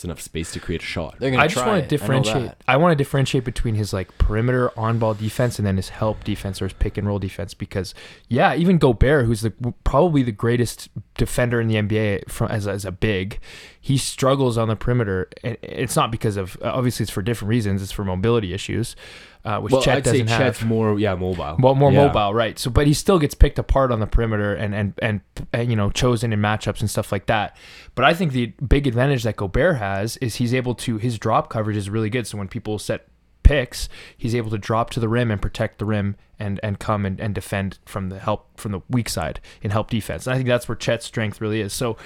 [0.00, 1.16] it's enough space to create a shot.
[1.18, 2.46] They're gonna I just want to differentiate.
[2.46, 2.64] that.
[2.66, 6.24] I, want to differentiate between his like perimeter on ball defense and then his help
[6.24, 7.92] defense or his pick and roll defense because
[8.26, 9.50] yeah, even Gobert, who's the
[9.84, 13.40] probably the greatest defender in the NBA from as as a big,
[13.78, 15.28] he struggles on the perimeter.
[15.44, 17.82] And it's not because of obviously it's for different reasons.
[17.82, 18.96] It's for mobility issues,
[19.44, 20.68] uh, which well, Chet I'd say doesn't Chet's have.
[20.68, 21.56] more yeah mobile.
[21.58, 22.06] Well, more Yeah.
[22.06, 22.58] mobile, right?
[22.58, 25.20] So, but he still gets picked apart on the perimeter and, and and
[25.52, 27.56] and you know chosen in matchups and stuff like that.
[27.94, 31.48] But I think the big advantage that Gobert has is he's able to his drop
[31.50, 32.26] coverage is really good.
[32.26, 33.06] So when people set
[33.50, 37.04] picks, he's able to drop to the rim and protect the rim and and come
[37.04, 40.26] and, and defend from the help from the weak side in help defense.
[40.26, 41.72] And I think that's where Chet's strength really is.
[41.72, 41.96] So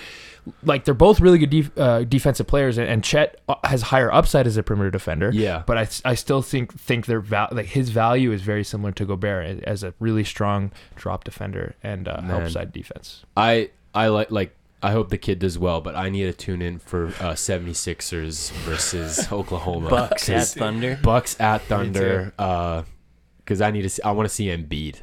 [0.62, 4.12] like they're both really good def- uh, defensive players, and, and Chet uh, has higher
[4.12, 5.30] upside as a perimeter defender.
[5.32, 5.62] Yeah.
[5.66, 9.04] but I, I still think think their val- like his value is very similar to
[9.04, 13.24] Gobert as a really strong drop defender and uh, help side defense.
[13.36, 16.60] I I like like I hope the kid does well, but I need to tune
[16.60, 19.88] in for uh, 76ers versus Oklahoma.
[19.88, 20.98] Bucks at Thunder.
[21.02, 22.32] Bucks at Thunder.
[22.38, 22.82] Uh,
[23.38, 24.02] because I need to see.
[24.02, 25.02] I want to see Embiid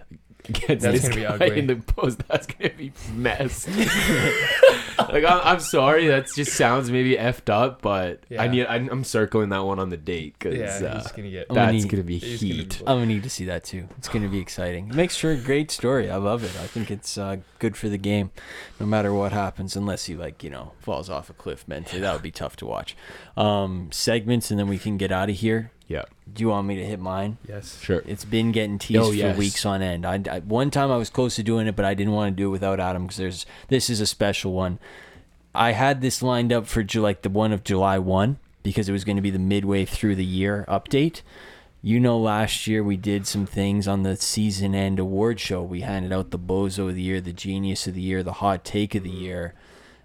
[0.49, 1.59] against That's this gonna be guy ugly.
[1.59, 2.21] in the post.
[2.27, 3.67] That's gonna be mess.
[4.99, 8.47] like I'm, I'm sorry, that just sounds maybe effed up, but I Yeah.
[8.47, 8.65] need.
[8.67, 11.47] I'm, I'm circling that one on the date because uh, gonna get.
[11.49, 12.69] I'm gonna that's need- gonna be he's gonna heat.
[12.79, 13.87] be- I'm gonna need to see that too.
[13.97, 14.89] It's gonna be exciting.
[14.89, 16.09] It makes for a great story.
[16.09, 16.51] I love it.
[16.61, 18.31] I think it's uh, good for the game,
[18.79, 19.75] no matter what happens.
[19.75, 22.65] Unless he like you know falls off a cliff mentally, that would be tough to
[22.65, 22.95] watch.
[23.37, 25.71] Um, segments, and then we can get out of here.
[25.91, 27.37] Yeah, Do you want me to hit mine?
[27.47, 27.79] Yes.
[27.81, 28.01] sure.
[28.05, 30.05] It's been getting teased Oh, for weeks on end.
[30.05, 32.41] I, I- one time I was close to doing it, but I didn't want to
[32.41, 34.79] do it without Adam because there's this is a special one.
[35.53, 39.03] I had this lined up for like the one of July one because it was
[39.03, 41.21] going to be the midway through the year update.
[41.83, 45.63] You know, last year we did some things on the season end award show.
[45.63, 48.63] We handed out the Bozo of the Year, the Genius of the Year, the Hot
[48.63, 49.55] Take of the Year.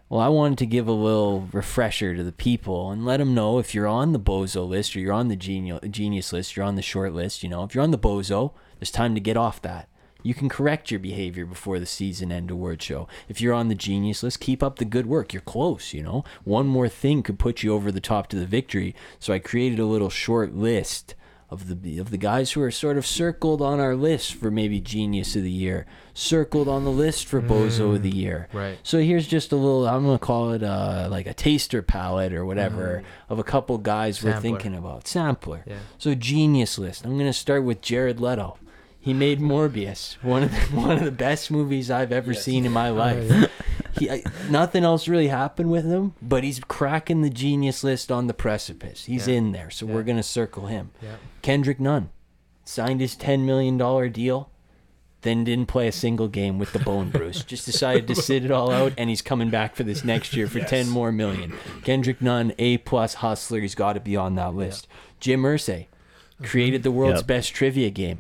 [0.09, 3.59] Well, I wanted to give a little refresher to the people and let them know
[3.59, 6.83] if you're on the Bozo list or you're on the genius, list, you're on the
[6.83, 9.89] short list, you know, if you're on the Bozo, there's time to get off that.
[10.23, 13.09] You can correct your behavior before the season end award show.
[13.29, 15.33] If you're on the genius list, keep up the good work.
[15.33, 16.23] You're close, you know.
[16.45, 18.95] One more thing could put you over the top to the victory.
[19.19, 21.16] So I created a little short list
[21.49, 24.81] of the of the guys who are sort of circled on our list for maybe
[24.81, 28.49] genius of the year, circled on the list for bozo of the year.
[28.53, 28.79] Right.
[28.83, 32.45] So here's just a little I'm gonna call it uh like a taster palette or
[32.45, 35.07] whatever of a couple guys we're thinking about.
[35.07, 35.63] Sampler.
[35.67, 35.77] Yeah.
[35.99, 37.05] So genius list.
[37.05, 38.59] I'm gonna start with Jared Leto.
[38.99, 42.73] He made Morbius, one of the, one of the best movies I've ever seen in
[42.73, 43.51] my life.
[43.99, 48.27] He, I, nothing else really happened with him, but he's cracking the genius list on
[48.27, 49.05] the precipice.
[49.07, 49.35] He's Yeah.
[49.37, 50.91] in there, so we're gonna circle him.
[51.03, 51.17] Yeah.
[51.43, 52.11] Kendrick Nunn
[52.65, 54.51] signed his ten million dollar deal,
[55.23, 57.43] then didn't play a single game with the bone bruise.
[57.45, 60.47] Just decided to sit it all out, and he's coming back for this next year
[60.47, 61.53] for ten more million.
[61.85, 64.87] Kendrick Nunn, A plus hustler, he's got to be on that list.
[65.21, 65.87] Jim Irsay
[66.43, 67.27] created the world's Yep.
[67.27, 68.19] best trivia game.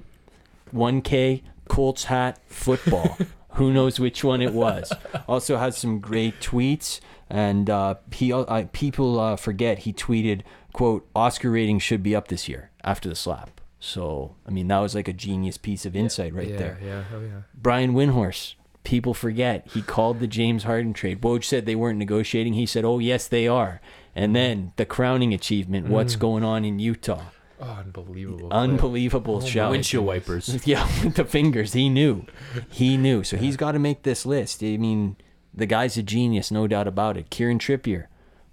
[0.74, 3.18] 1K Colts hat football.
[3.56, 4.92] Who knows which one it was?
[5.28, 10.42] Also had some great tweets, and uh, he uh, people uh, forget he tweeted,
[10.72, 14.78] "quote Oscar rating should be up this year after the slap." So I mean that
[14.80, 16.78] was like a genius piece of insight right yeah, there.
[16.82, 17.02] Yeah.
[17.14, 17.42] Oh yeah.
[17.54, 18.54] Brian Windhorst.
[18.84, 21.20] People forget he called the James Harden trade.
[21.20, 22.52] Woj said they weren't negotiating.
[22.54, 23.80] He said, "Oh yes, they are."
[24.14, 26.20] And then the crowning achievement: what's Mm.
[26.20, 27.24] going on in Utah?
[27.60, 28.48] Oh, unbelievable.
[28.52, 29.70] Unbelievable shout.
[29.70, 30.60] Windshield wipers.
[30.66, 31.72] Yeah, with the fingers.
[31.72, 32.26] He knew.
[32.70, 33.24] He knew.
[33.24, 34.62] So he's got to make this list.
[34.62, 35.16] I mean,
[35.54, 37.30] the guy's a genius, no doubt about it.
[37.30, 38.06] Kieran Trippier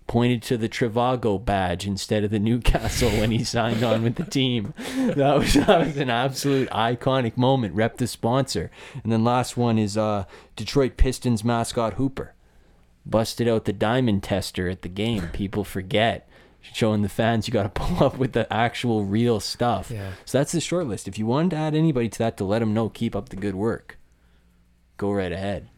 [0.08, 4.26] pointed to the Trivago badge instead of the Newcastle when he signed on with the
[4.26, 4.74] team.
[5.14, 7.76] That was, that was an absolute iconic moment.
[7.76, 8.72] Rep the sponsor.
[9.04, 10.26] And then last one is uh,
[10.56, 12.34] Detroit Pistons mascot Hooper.
[13.06, 15.28] Busted out the diamond tester at the game.
[15.34, 16.28] People forget.
[16.72, 19.92] Showing the fans you got to pull up with the actual real stuff.
[19.92, 20.12] Yeah.
[20.26, 21.08] So that's the short list.
[21.08, 23.36] If you wanted to add anybody to that to let them know, keep up the
[23.36, 23.98] good work.
[24.98, 25.70] Go right ahead.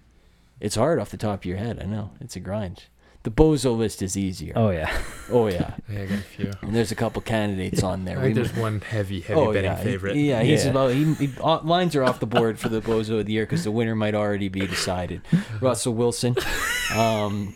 [0.60, 1.80] It's hard off the top of your head.
[1.82, 2.86] I know it's a grind.
[3.24, 4.54] The bozo list is easier.
[4.56, 4.96] Oh yeah.
[5.32, 5.74] Oh, yeah.
[5.90, 6.52] Yeah, I got a few.
[6.62, 8.20] And there's a couple candidates on there.
[8.20, 10.16] I think We- there's one heavy, heavy oh betting yeah, he- favorite.
[10.18, 10.44] yeah.
[10.44, 10.70] He's Yeah.
[10.72, 13.44] about he, he, uh, lines are off the board for the bozo of the year
[13.44, 15.22] because the winner might already be decided.
[15.62, 16.36] Russell Wilson,
[16.96, 17.56] um,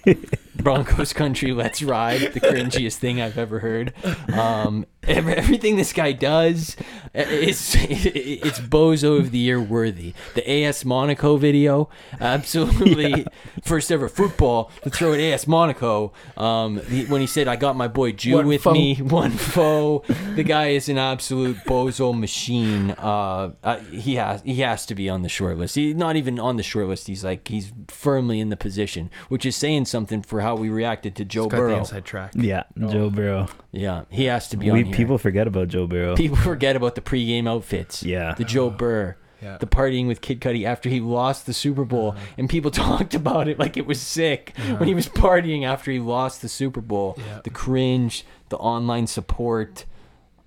[0.63, 2.33] Broncos country, let's ride.
[2.33, 3.93] The cringiest thing I've ever heard.
[4.33, 6.75] Um, Every- Everything this guy does,
[7.15, 10.13] uh, it's it's bozo of the year worthy.
[10.35, 13.25] The AS Monaco video, absolutely
[13.63, 16.11] first ever football to throw at AS Monaco.
[16.37, 18.73] Um, he, when he said, "I got my boy Jew One with foe.
[18.73, 20.03] me," one foe.
[20.35, 22.91] The guy is an absolute bozo machine.
[22.91, 25.75] Uh, uh, he has he has to be on the short list.
[25.75, 27.07] He's not even on the short list.
[27.07, 31.15] He's like he's firmly in the position, which is saying something for how we reacted
[31.17, 31.77] to Joe He's got the Burrow.
[31.79, 32.31] inside track.
[32.35, 33.47] Yeah, Joe Burrow.
[33.71, 34.95] Yeah, he has to be We on here.
[34.95, 36.15] people forget about Joe Burrow.
[36.15, 38.03] People forget about the pregame outfits.
[38.03, 38.33] Yeah.
[38.35, 39.15] The Joe Burr.
[39.41, 39.57] Yeah.
[39.57, 43.47] The partying with Kid Cudi after he lost the Super Bowl, and people talked about
[43.47, 47.15] it like it was sick when he was partying after he lost the Super Bowl.
[47.17, 47.39] Yeah.
[47.45, 49.85] The cringe, the online support.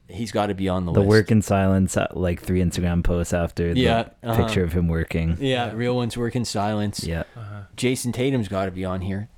[0.09, 0.95] He's got to be on the, list.
[0.97, 1.09] the list.
[1.09, 4.37] work in silence, uh, like three Instagram posts after the Yeah, uh-huh.
[4.45, 5.39] picture of him working.
[5.41, 7.03] Yeah, real ones work in silence.
[7.03, 7.63] Yeah, Uh-huh.
[7.79, 9.31] Jayson Tatum's got to be on here.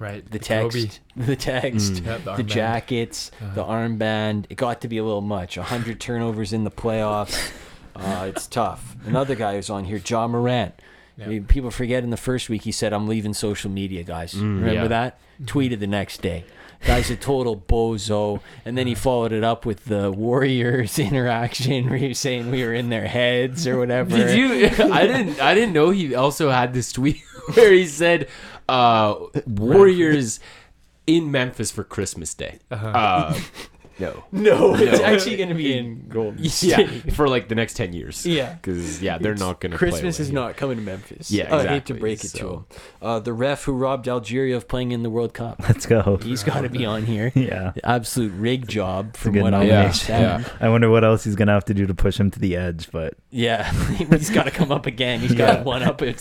[0.00, 0.28] Right.
[0.28, 0.90] The text, Kobe.
[1.26, 2.06] the text, mm.
[2.06, 3.54] Yeah, the the, jackets, uh-huh.
[3.54, 4.46] the armband.
[4.48, 5.56] It got to be a little much.
[5.56, 7.52] hundred turnovers in the playoffs.
[7.94, 8.96] Uh, it's tough.
[9.04, 10.74] Another guy who's on here, John Morant.
[11.18, 11.26] Yeah.
[11.26, 14.32] I mean, People forget in the first week he said, "I'm leaving social media, guys."
[14.32, 14.88] Mm, Remember yeah.
[14.88, 15.18] that?
[15.34, 15.44] Mm-hmm.
[15.44, 16.44] Tweeted the next day.
[16.86, 21.98] Guy's a total bozo, and then he followed it up with the Warriors interaction, where
[21.98, 24.16] he was saying we were in their heads or whatever.
[24.16, 24.66] Did you?
[24.90, 25.38] I didn't.
[25.42, 27.22] I didn't know he also had this tweet
[27.54, 28.28] where he said,
[28.70, 30.40] uh, "Warriors
[31.06, 33.38] in Memphis for Christmas Day." Uh,
[34.00, 34.24] no.
[34.32, 35.04] No, it's No.
[35.04, 37.12] actually going to be in Golden Yeah, State.
[37.12, 38.24] for like the next ten years.
[38.26, 38.54] Yeah.
[38.54, 39.76] because yeah, they're not gonna.
[39.76, 41.30] Christmas play is not coming to Memphis.
[41.30, 42.64] Yeah, I hate to exactly, break it to so- him.
[43.02, 45.56] Uh, the ref who robbed Algeria of playing in the World Cup.
[45.68, 46.18] let's go.
[46.22, 47.32] He's got to be on here.
[47.40, 49.80] Yeah, The absolute rig job from good what I nomination.
[50.14, 50.44] understand.
[50.44, 50.66] Yeah.
[50.66, 52.90] I wonder what else he's gonna have to do to push him to the edge,
[52.90, 55.20] but Yeah, he's got to come up again.
[55.20, 55.56] He's got Yeah.
[55.58, 56.18] to one up it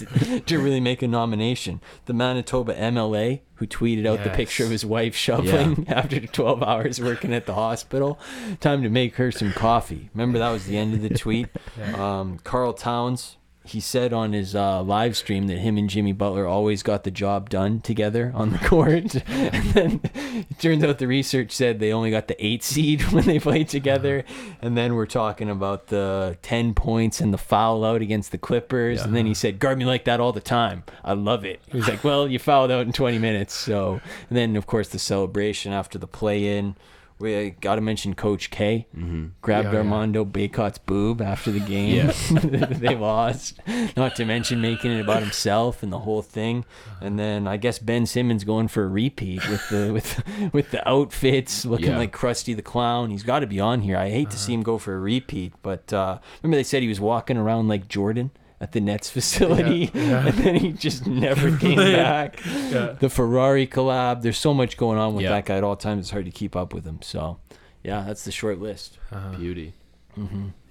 [0.48, 1.82] to really make a nomination.
[2.06, 7.00] The Manitoba MLA who tweeted out the picture of his wife shoveling after 12 hours
[7.02, 8.18] working at the hospital.
[8.60, 10.10] Time to make her some coffee.
[10.14, 11.48] Remember that was the end of the tweet.
[11.96, 13.38] Um, Karl Towns.
[13.70, 17.12] He said on his uh, live stream that him and Jimmy Butler always got the
[17.12, 19.16] job done together on the court.
[19.28, 23.26] and then it turns out the research said they only got the eight seed when
[23.26, 24.24] they played together.
[24.62, 29.02] And then we're talking about the 10 points and the foul out against the Clippers.
[29.04, 30.84] And then he said, guard me like that all the time.
[31.04, 31.62] I love it.
[31.68, 33.54] He was like, well, you fouled out in 20 minutes.
[33.54, 36.76] So, and then, of course, the celebration after the play in.
[37.20, 38.88] We uh, got to mention Coach K.
[38.98, 39.28] Mm-hmm.
[39.42, 39.78] Grabbed Yeah, yeah.
[39.80, 42.12] Armando Bacot's boob after the game.
[42.80, 43.60] they lost.
[43.98, 46.64] Not to mention making it about himself and the whole thing.
[47.02, 50.88] And then I guess Ben Simmons going for a repeat with the with with the
[50.88, 51.98] outfits looking Yeah.
[51.98, 53.10] like Krusty the Clown.
[53.10, 53.98] He's got to be on here.
[53.98, 54.38] I hate to uh-huh.
[54.38, 57.68] see him go for a repeat, but uh, remember they said he was walking around
[57.68, 62.42] like Jordan at the Nets facility, and then he just never came back.
[62.42, 64.22] The Ferrari collab.
[64.22, 65.32] There's so much going on with Yeah.
[65.32, 66.02] that guy at all times.
[66.06, 67.00] It's hard to keep up with him.
[67.02, 67.40] So,
[67.84, 68.98] yeah, that's the short list.
[69.12, 69.38] Uh-huh.
[69.38, 69.74] Beauty.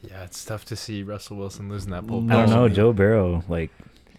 [0.02, 2.24] Yeah, it's tough to see Russell Wilson losing that pole.
[2.30, 2.68] I don't know.
[2.68, 3.70] Joe Burrow, like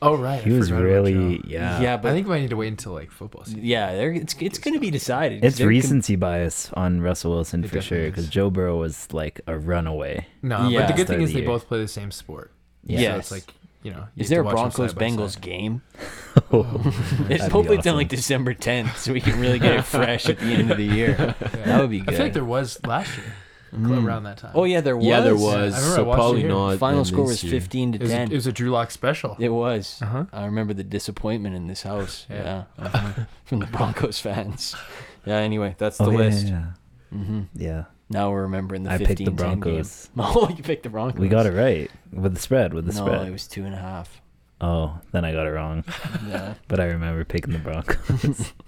[0.02, 1.82] Oh right, he I was really yeah.
[1.82, 1.98] yeah.
[1.98, 3.60] but I think we might need to wait until like football season.
[3.64, 5.44] yeah, it's it's going to be decided.
[5.44, 8.28] It's they're recency bias on Russell Wilson It for sure because.
[8.30, 10.26] Joe Burrow was like a runaway.
[10.42, 10.80] No, Yeah.
[10.82, 12.52] but the good thing of is the they both play the same sport.
[12.86, 13.14] Yeah.
[13.14, 13.54] So it's like
[13.84, 14.08] you know.
[14.16, 15.82] Is you get there a Broncos Bengals game?
[16.52, 17.96] That'd It's be hopefully it's on awesome.
[17.98, 20.86] like December 10th, so we can really get it fresh at the end of the
[20.86, 21.36] year.
[21.66, 22.16] That would be I good.
[22.16, 23.34] feel like there was last year
[23.72, 24.04] Mm.
[24.04, 24.54] around that time.
[24.56, 25.06] Oh yeah, there was.
[25.06, 25.76] Yeah, there was.
[25.76, 26.78] remember I so probably not.
[26.80, 27.52] Final score was year.
[27.52, 28.32] 15 to it was, 10.
[28.32, 29.38] it was a Drew Lock special.
[29.40, 30.00] It was.
[30.02, 30.26] Uh-huh.
[30.34, 32.26] I remember the disappointment in this house.
[32.32, 32.64] Yeah.
[32.80, 32.84] Yeah.
[32.86, 33.24] uh-huh.
[33.46, 34.76] From the Broncos fans.
[35.24, 36.48] Yeah, anyway, that's the Oh, yeah, list.
[36.48, 36.64] yeah,
[37.12, 37.84] hmm yeah.
[38.10, 40.10] Now we're remembering the I 15 picked the 10 Broncos.
[40.16, 40.26] game.
[40.26, 41.20] Oh, you picked the Broncos.
[41.20, 42.74] We got it right with the spread.
[42.74, 43.28] With the no, spread.
[43.28, 44.22] it was two and a half.
[44.62, 45.84] Oh, then I got it wrong.
[46.28, 46.56] Yeah.
[46.68, 48.54] But I remember picking the Broncos.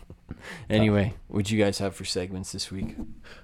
[0.69, 2.95] Anyway, what'd you guys have for segments this week?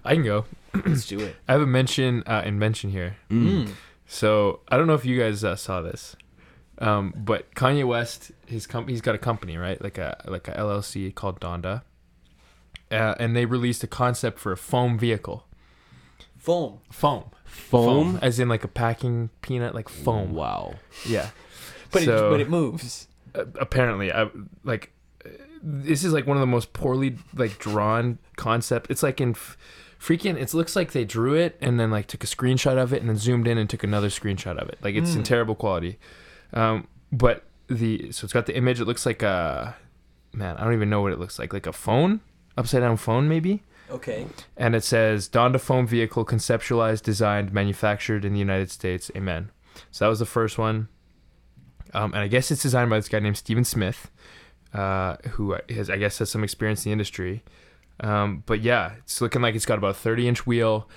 [0.03, 0.45] I can go.
[0.73, 1.35] Let's do it.
[1.47, 3.17] I have a mention uh, and mention here.
[3.29, 3.69] Mm.
[4.07, 6.15] So I don't know if you guys uh, saw this,
[6.79, 9.79] um, but Kanye West, his com- he's got a company, right?
[9.79, 11.83] Like a like a LLC called Donda,
[12.89, 15.45] uh, and they released a concept for a foam vehicle.
[16.47, 16.79] Foam.
[16.91, 18.19] Foam, Foam.
[18.21, 20.33] as in like a packing peanut, like foam.
[20.33, 20.75] Wow.
[21.05, 21.29] Yeah,
[21.91, 23.07] But, So- it, but it moves.
[23.35, 24.29] uh, apparently I
[24.63, 24.91] like
[25.25, 25.29] uh,
[25.61, 28.89] this is like one of the most poorly like drawn concept.
[28.91, 29.57] It's like in f-
[29.99, 33.01] freaking it looks like they drew it and then like took a screenshot of it
[33.01, 34.77] and then zoomed in and took another screenshot of it.
[34.81, 35.97] Like it's in terrible quality.
[36.53, 39.75] Um but the so it's got the image it looks like a
[40.33, 41.51] man, I don't even know what it looks like.
[41.53, 42.21] Like a phone?
[42.57, 43.63] Upside down phone maybe?
[43.89, 44.25] Okay.
[44.57, 49.09] and it says Donda foam vehicle conceptualized, designed, manufactured in the United States.
[49.15, 49.51] Amen.
[49.91, 50.89] So that was the first one.
[51.93, 54.11] Um, and I guess it's designed by this guy named Steven Smith,
[54.73, 57.43] uh, who has, I guess, has some experience in the industry.
[58.01, 60.89] Um, but yeah, it's looking like it's got about a 30 inch wheel,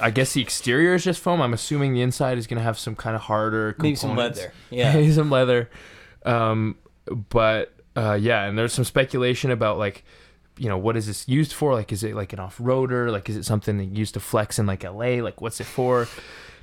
[0.00, 1.40] I guess the exterior is just foam.
[1.42, 3.76] I'm assuming the inside is gonna have some kind of harder.
[3.78, 4.52] Maybe some leather.
[4.70, 4.92] Yeah.
[4.94, 5.70] Maybe some leather.
[6.24, 6.76] Um,
[7.28, 10.04] but uh, yeah, and there's some speculation about like,
[10.60, 11.72] you know, what is this used for?
[11.72, 13.10] Like, is it like an off-roader?
[13.10, 15.22] Like, is it something that used to flex in like LA?
[15.22, 16.06] Like, what's it for?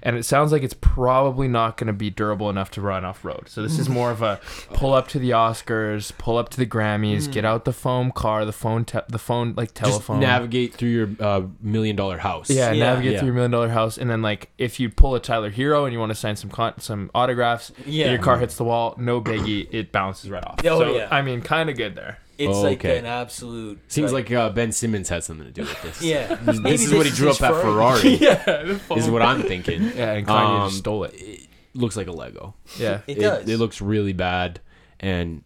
[0.03, 3.25] And it sounds like it's probably not going to be durable enough to run off
[3.25, 3.49] road.
[3.49, 4.39] So this is more of a
[4.73, 8.45] pull up to the Oscars, pull up to the Grammys, get out the foam car,
[8.45, 10.19] the phone, te- the phone like Just telephone.
[10.19, 12.51] navigate through your uh, million dollar house.
[12.51, 12.83] Yeah, Yeah.
[12.93, 13.19] navigate Yeah.
[13.19, 15.93] through your million dollar house, and then like if you pull a Tyler Herro and
[15.93, 18.05] you want to sign some con- some autographs, Yeah.
[18.05, 20.59] and your car hits the wall, no biggie, it bounces right off.
[20.63, 21.07] Oh, so, yeah.
[21.09, 22.19] I mean, kind of good there.
[22.37, 22.99] It's Oh, like okay.
[22.99, 23.79] an absolute.
[23.87, 26.01] Seems like uh, Ben Simmons had something to do with this.
[26.03, 26.35] Yeah.
[26.35, 28.09] This Maybe is what he drew his up at Ferrari.
[28.15, 29.81] yeah, Is what I'm thinking.
[29.95, 31.13] yeah, and Kanye Um, just stole it.
[31.15, 32.53] It looks like a Lego.
[32.77, 33.47] Yeah, It does.
[33.49, 34.59] It, looks really bad,
[34.99, 35.43] and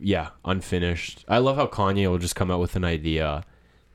[0.00, 1.24] yeah, unfinished.
[1.28, 3.44] I love how Kanye will just come out with an idea,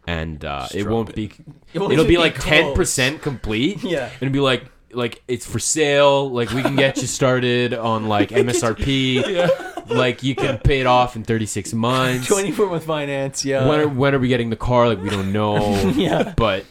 [0.06, 1.16] and uh, it won't it.
[1.16, 1.26] be.
[1.74, 3.84] It won't It'll even be like ten percent complete.
[3.84, 4.06] Yeah.
[4.06, 6.30] and it'll be like like it's for sale.
[6.30, 8.30] Like we can get you started on like
[8.84, 9.66] MSRP.
[9.90, 12.28] Like you can pay it off in thirty six months.
[12.28, 13.44] 24 month finance.
[13.44, 13.68] Yeah.
[13.68, 14.88] When are, when are we getting the car?
[14.88, 15.74] Like we don't know.
[15.96, 16.32] Yeah.
[16.38, 16.64] but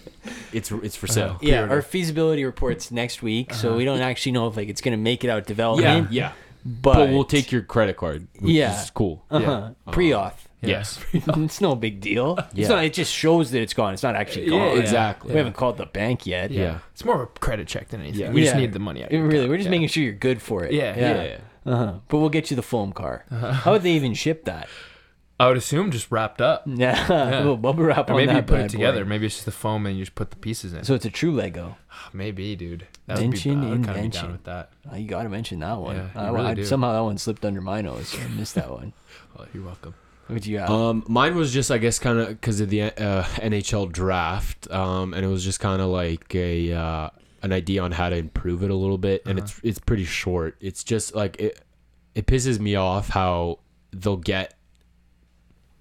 [0.52, 1.36] it's it's for sale.
[1.40, 1.72] yeah, Pre-order.
[1.74, 5.24] our feasibility reports next week, so we don't actually know if like it's gonna make
[5.24, 6.12] it out Yeah, development.
[6.12, 6.32] yeah.
[6.64, 8.28] but, But we'll take your credit card.
[8.38, 8.80] Which Yeah.
[8.80, 9.24] is cool.
[9.32, 9.70] uh-huh.
[9.90, 10.34] pre-auth.
[10.60, 10.98] Yes.
[11.12, 12.36] it's no big deal.
[12.38, 12.68] It's Yeah.
[12.68, 12.84] not.
[12.84, 13.92] It just shows that it's gone.
[13.94, 14.78] It's not actually Yeah, gone.
[14.78, 15.32] exactly.
[15.32, 16.50] We haven't called the bank yet.
[16.50, 16.78] Yeah.
[16.92, 18.20] it's more of a credit check than anything.
[18.20, 18.30] Yeah.
[18.32, 18.60] We just Yeah.
[18.62, 19.12] need the money out.
[19.12, 19.70] It really, we're just Yeah.
[19.70, 20.72] making sure you're good for it.
[20.72, 21.14] Yeah, Yeah.
[21.14, 21.22] yeah.
[21.24, 21.72] yeah.
[21.72, 21.92] Uh-huh.
[22.08, 23.24] But we'll get you the foam car.
[23.30, 23.52] Uh-huh.
[23.52, 24.68] How would they even ship that?
[25.40, 26.64] I would assume just wrapped up.
[26.66, 29.04] Yeah, a little bubble wrap Or on maybe that you put bad it together.
[29.04, 29.10] boy.
[29.10, 30.82] Maybe it's just the foam and you just put the pieces in.
[30.82, 31.76] So it's a true Lego.
[31.92, 32.88] Ah, maybe, dude.
[33.06, 34.22] That Invention, would be, I would kind of be invention.
[34.24, 34.70] down with that.
[34.90, 35.94] Oh, you got to mention that one.
[35.96, 36.64] Yeah, you I- really I- do.
[36.64, 38.08] somehow that one slipped under my nose.
[38.08, 38.92] So I missed that one.
[39.38, 39.94] Oh, you're welcome.
[40.28, 40.70] What you got?
[40.70, 45.14] Um, mine was just, I guess, kind of because of the uh, NHL draft, um,
[45.14, 47.10] and it was just kind of like a uh,
[47.42, 50.56] an idea on how to improve it a little bit, and it's it's pretty short.
[50.60, 51.60] It's just like it
[52.14, 53.60] it pisses me off how
[53.90, 54.54] they'll get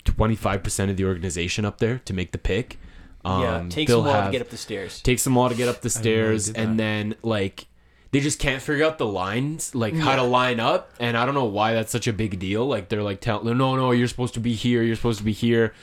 [0.05, 2.79] twenty five percent of the organization up there to make the pick.
[3.25, 5.01] Um, yeah, takes a while to get up the stairs.
[5.01, 7.67] takes them while to get up the didn't know they stairs and then like
[8.11, 11.35] they just can't figure out the lines like how to line up and i don't
[11.35, 12.65] know why that's such a big deal.
[12.65, 15.33] Like they're like telling no no you're supposed to be here you're supposed to be
[15.33, 15.73] here.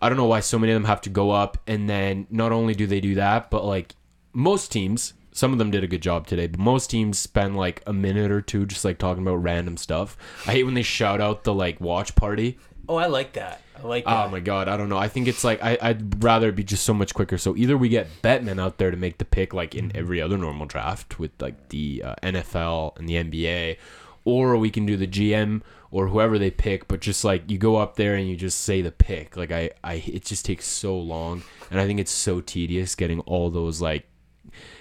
[0.00, 2.52] I don't know why so many of them have to go up and then not
[2.52, 3.94] only do they do that but like
[4.32, 7.82] most teams some of them did a good job today but most teams spend like
[7.86, 10.16] a minute or two just like talking about random stuff.
[10.46, 12.58] I hate when they shout out the like watch party
[12.88, 13.62] oh, I like that.
[13.76, 14.26] I like that.
[14.26, 14.98] Oh my god, I don't know.
[14.98, 17.38] I think it's like I, I'd rather be just so much quicker.
[17.38, 20.36] So either we get Bettman out there to make the pick like in every other
[20.36, 23.76] normal draft with like the uh, NFL and the NBA,
[24.24, 26.88] or we can do the GM or whoever they pick.
[26.88, 29.36] But just like you go up there and you just say the pick.
[29.36, 33.20] Like I, I it just takes so long, and I think it's so tedious getting
[33.20, 34.08] all those like,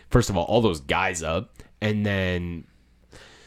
[0.10, 2.66] first of all, all those guys up, and then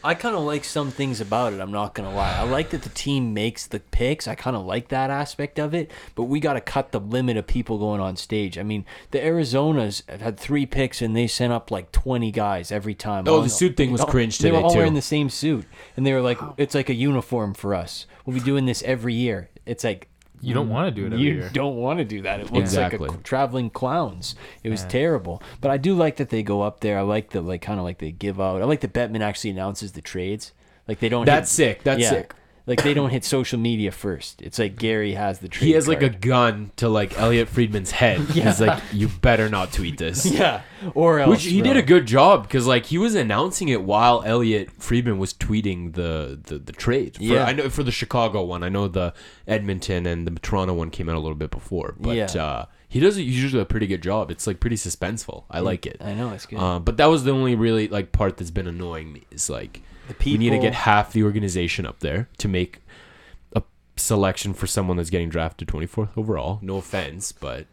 [0.02, 1.60] I kind of like some things about it.
[1.60, 2.34] I'm not gonna lie.
[2.38, 4.26] I like that the team makes the picks.
[4.26, 5.90] I kind of like that aspect of it.
[6.14, 8.56] But we got to cut the limit of people going on stage.
[8.56, 12.94] I mean, the Arizonas had three picks and they sent up like 20 guys every
[12.94, 13.24] time.
[13.26, 14.78] Oh, All- the suit thing was all- cringe They were all too.
[14.78, 15.66] wearing the same suit,
[15.96, 18.06] and they were like, "It's like a uniform for us.
[18.24, 20.08] We'll be doing this every year." It's like
[20.40, 20.72] You don't mm.
[20.72, 21.50] want to do it every you year.
[21.52, 22.40] don't want to do that.
[22.40, 23.08] It looks Exactly.
[23.08, 24.34] like a traveling clowns.
[24.64, 24.88] It was Yeah.
[24.88, 25.42] terrible.
[25.60, 26.98] But I do like that they go up there.
[26.98, 28.62] I like the like kind of like they give out.
[28.62, 30.52] I like that Bettman actually announces the trades.
[30.88, 31.26] Like they don't.
[31.26, 31.82] That's hit, sick.
[31.84, 32.10] That's yeah.
[32.10, 32.34] sick.
[32.70, 34.40] Like they don't hit social media first.
[34.42, 35.66] It's like Gary has the trade.
[35.66, 38.20] He has like a gun to like Elliotte Friedman's head.
[38.30, 40.24] He's like, you better not tweet this.
[40.30, 40.62] yeah,
[40.94, 44.22] or else Which he did a good job because like he was announcing it while
[44.22, 47.16] Elliotte Friedman was tweeting the the, the trade.
[47.16, 47.42] For, Yeah.
[47.44, 48.62] I know for the Chicago one.
[48.62, 49.14] I know the
[49.48, 52.26] Edmonton and the Toronto one came out a little bit before, but Yeah.
[52.26, 54.30] uh, he does usually a pretty good job.
[54.30, 55.42] It's like pretty suspenseful.
[55.50, 55.96] I like it.
[56.00, 56.60] I know it's good.
[56.60, 59.82] Uh, but that was the only really like part that's been annoying me is like
[60.24, 62.80] we need to get half the organization up there to make
[63.54, 63.62] a
[63.96, 66.58] selection for someone that's getting drafted 24th overall.
[66.62, 67.66] No offense, but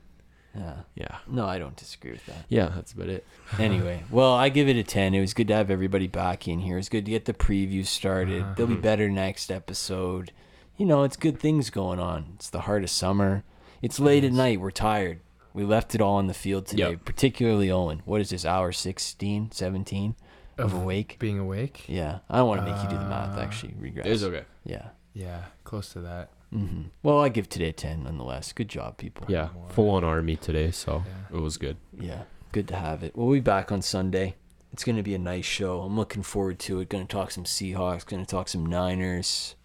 [0.55, 0.77] Yeah.
[0.95, 1.17] yeah.
[1.27, 2.45] No, I don't disagree with that.
[2.49, 3.25] Yeah, that's about it.
[3.59, 5.13] anyway, well, I give it a 10.
[5.13, 6.77] It was good to have everybody back in here.
[6.77, 8.55] It's good to get the previews started.
[8.55, 8.81] They'll be uh-huh.
[8.81, 10.31] better next episode.
[10.77, 12.33] You know, it's good things going on.
[12.35, 13.43] It's the heart of summer.
[13.81, 14.59] It's late at night.
[14.59, 15.19] We're tired.
[15.53, 17.05] We left it all on the field today, Yep.
[17.05, 18.03] particularly Owen.
[18.05, 20.15] What is this, hour 16, 17
[20.57, 21.17] of Of awake?
[21.19, 21.85] Being awake.
[21.87, 22.19] Yeah.
[22.29, 23.73] I don't want to make you do the math, Uh, actually.
[23.79, 24.07] Regress.
[24.07, 24.43] It's okay.
[24.65, 24.89] Yeah.
[25.13, 26.29] Yeah, close to that.
[26.51, 28.53] hmm Well, I give today a 10 nonetheless.
[28.53, 29.25] Good job, people.
[29.29, 29.69] Yeah, more.
[29.69, 31.37] full on army today, so Yeah.
[31.37, 31.77] it was good.
[31.99, 33.15] Yeah, good to have it.
[33.15, 34.35] We'll be back on Sunday.
[34.71, 35.81] It's going to be a nice show.
[35.81, 36.89] I'm looking forward to it.
[36.89, 39.55] Going to talk some Seahawks, going to talk some Niners.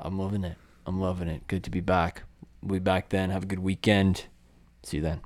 [0.00, 0.56] I'm loving it.
[0.86, 1.46] I'm loving it.
[1.46, 2.22] Good to be back.
[2.62, 3.30] We'll be back then.
[3.30, 4.24] Have a good weekend.
[4.82, 5.20] See you then.